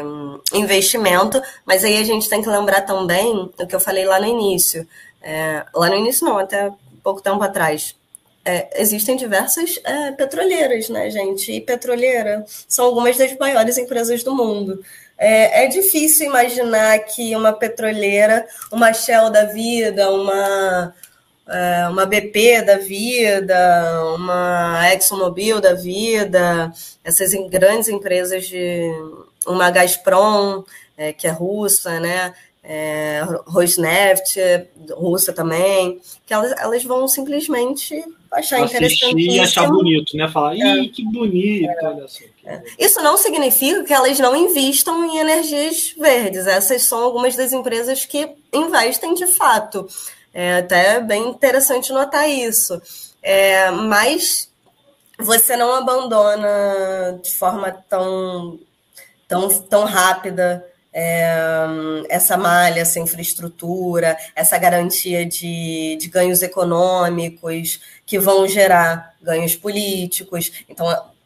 [0.54, 4.28] investimento, mas aí a gente tem que lembrar também o que eu falei lá no
[4.28, 4.88] início.
[5.22, 6.72] É, lá no início, não, até
[7.04, 7.96] pouco tempo atrás.
[8.46, 11.52] É, existem diversas é, petroleiras, né, gente?
[11.52, 14.84] E petroleira são algumas das maiores empresas do mundo.
[15.18, 20.94] É, é, difícil imaginar que uma petroleira, uma Shell da vida, uma
[21.90, 26.72] uma BP da vida, uma ExxonMobil da vida,
[27.04, 28.90] essas grandes empresas de
[29.46, 30.64] uma Gazprom,
[30.98, 32.34] é, que é russa, né?
[32.66, 34.40] É, Rosneft,
[34.92, 38.02] russa também, que elas, elas vão simplesmente
[38.32, 40.30] achar interessante e achar bonito, né?
[40.30, 40.88] Falar, ih, é.
[40.88, 41.86] que bonito, é.
[41.86, 42.24] olha só.
[42.46, 42.62] É.
[42.80, 46.48] Isso não significa que elas não investam em energias verdes.
[46.48, 49.86] Essas são algumas das empresas que investem de fato.
[50.34, 52.82] É até bem interessante notar isso.
[53.22, 54.50] É, mas
[55.20, 58.60] você não abandona de forma tão,
[59.28, 61.36] tão, tão rápida é,
[62.10, 70.52] essa malha, essa infraestrutura, essa garantia de, de ganhos econômicos que vão gerar ganhos políticos.
[70.70, 70.86] Então,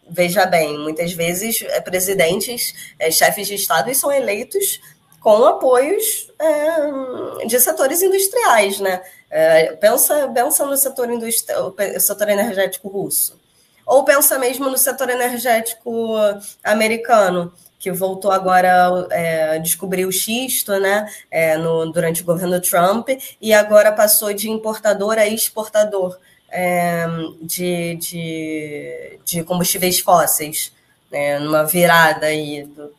[0.10, 4.80] veja bem, muitas vezes é, presidentes, é, chefes de Estado são eleitos
[5.28, 9.02] com apoios é, de setores industriais, né?
[9.30, 13.38] É, pensa, pensa no setor, industrial, setor energético russo.
[13.86, 16.16] Ou pensa mesmo no setor energético
[16.64, 22.62] americano, que voltou agora é, a descobrir o xisto né, é, no, durante o governo
[22.62, 23.10] Trump,
[23.42, 26.18] e agora passou de importador a exportador
[26.50, 27.06] é,
[27.42, 30.72] de, de, de combustíveis fósseis,
[31.12, 32.96] né, numa virada aí do,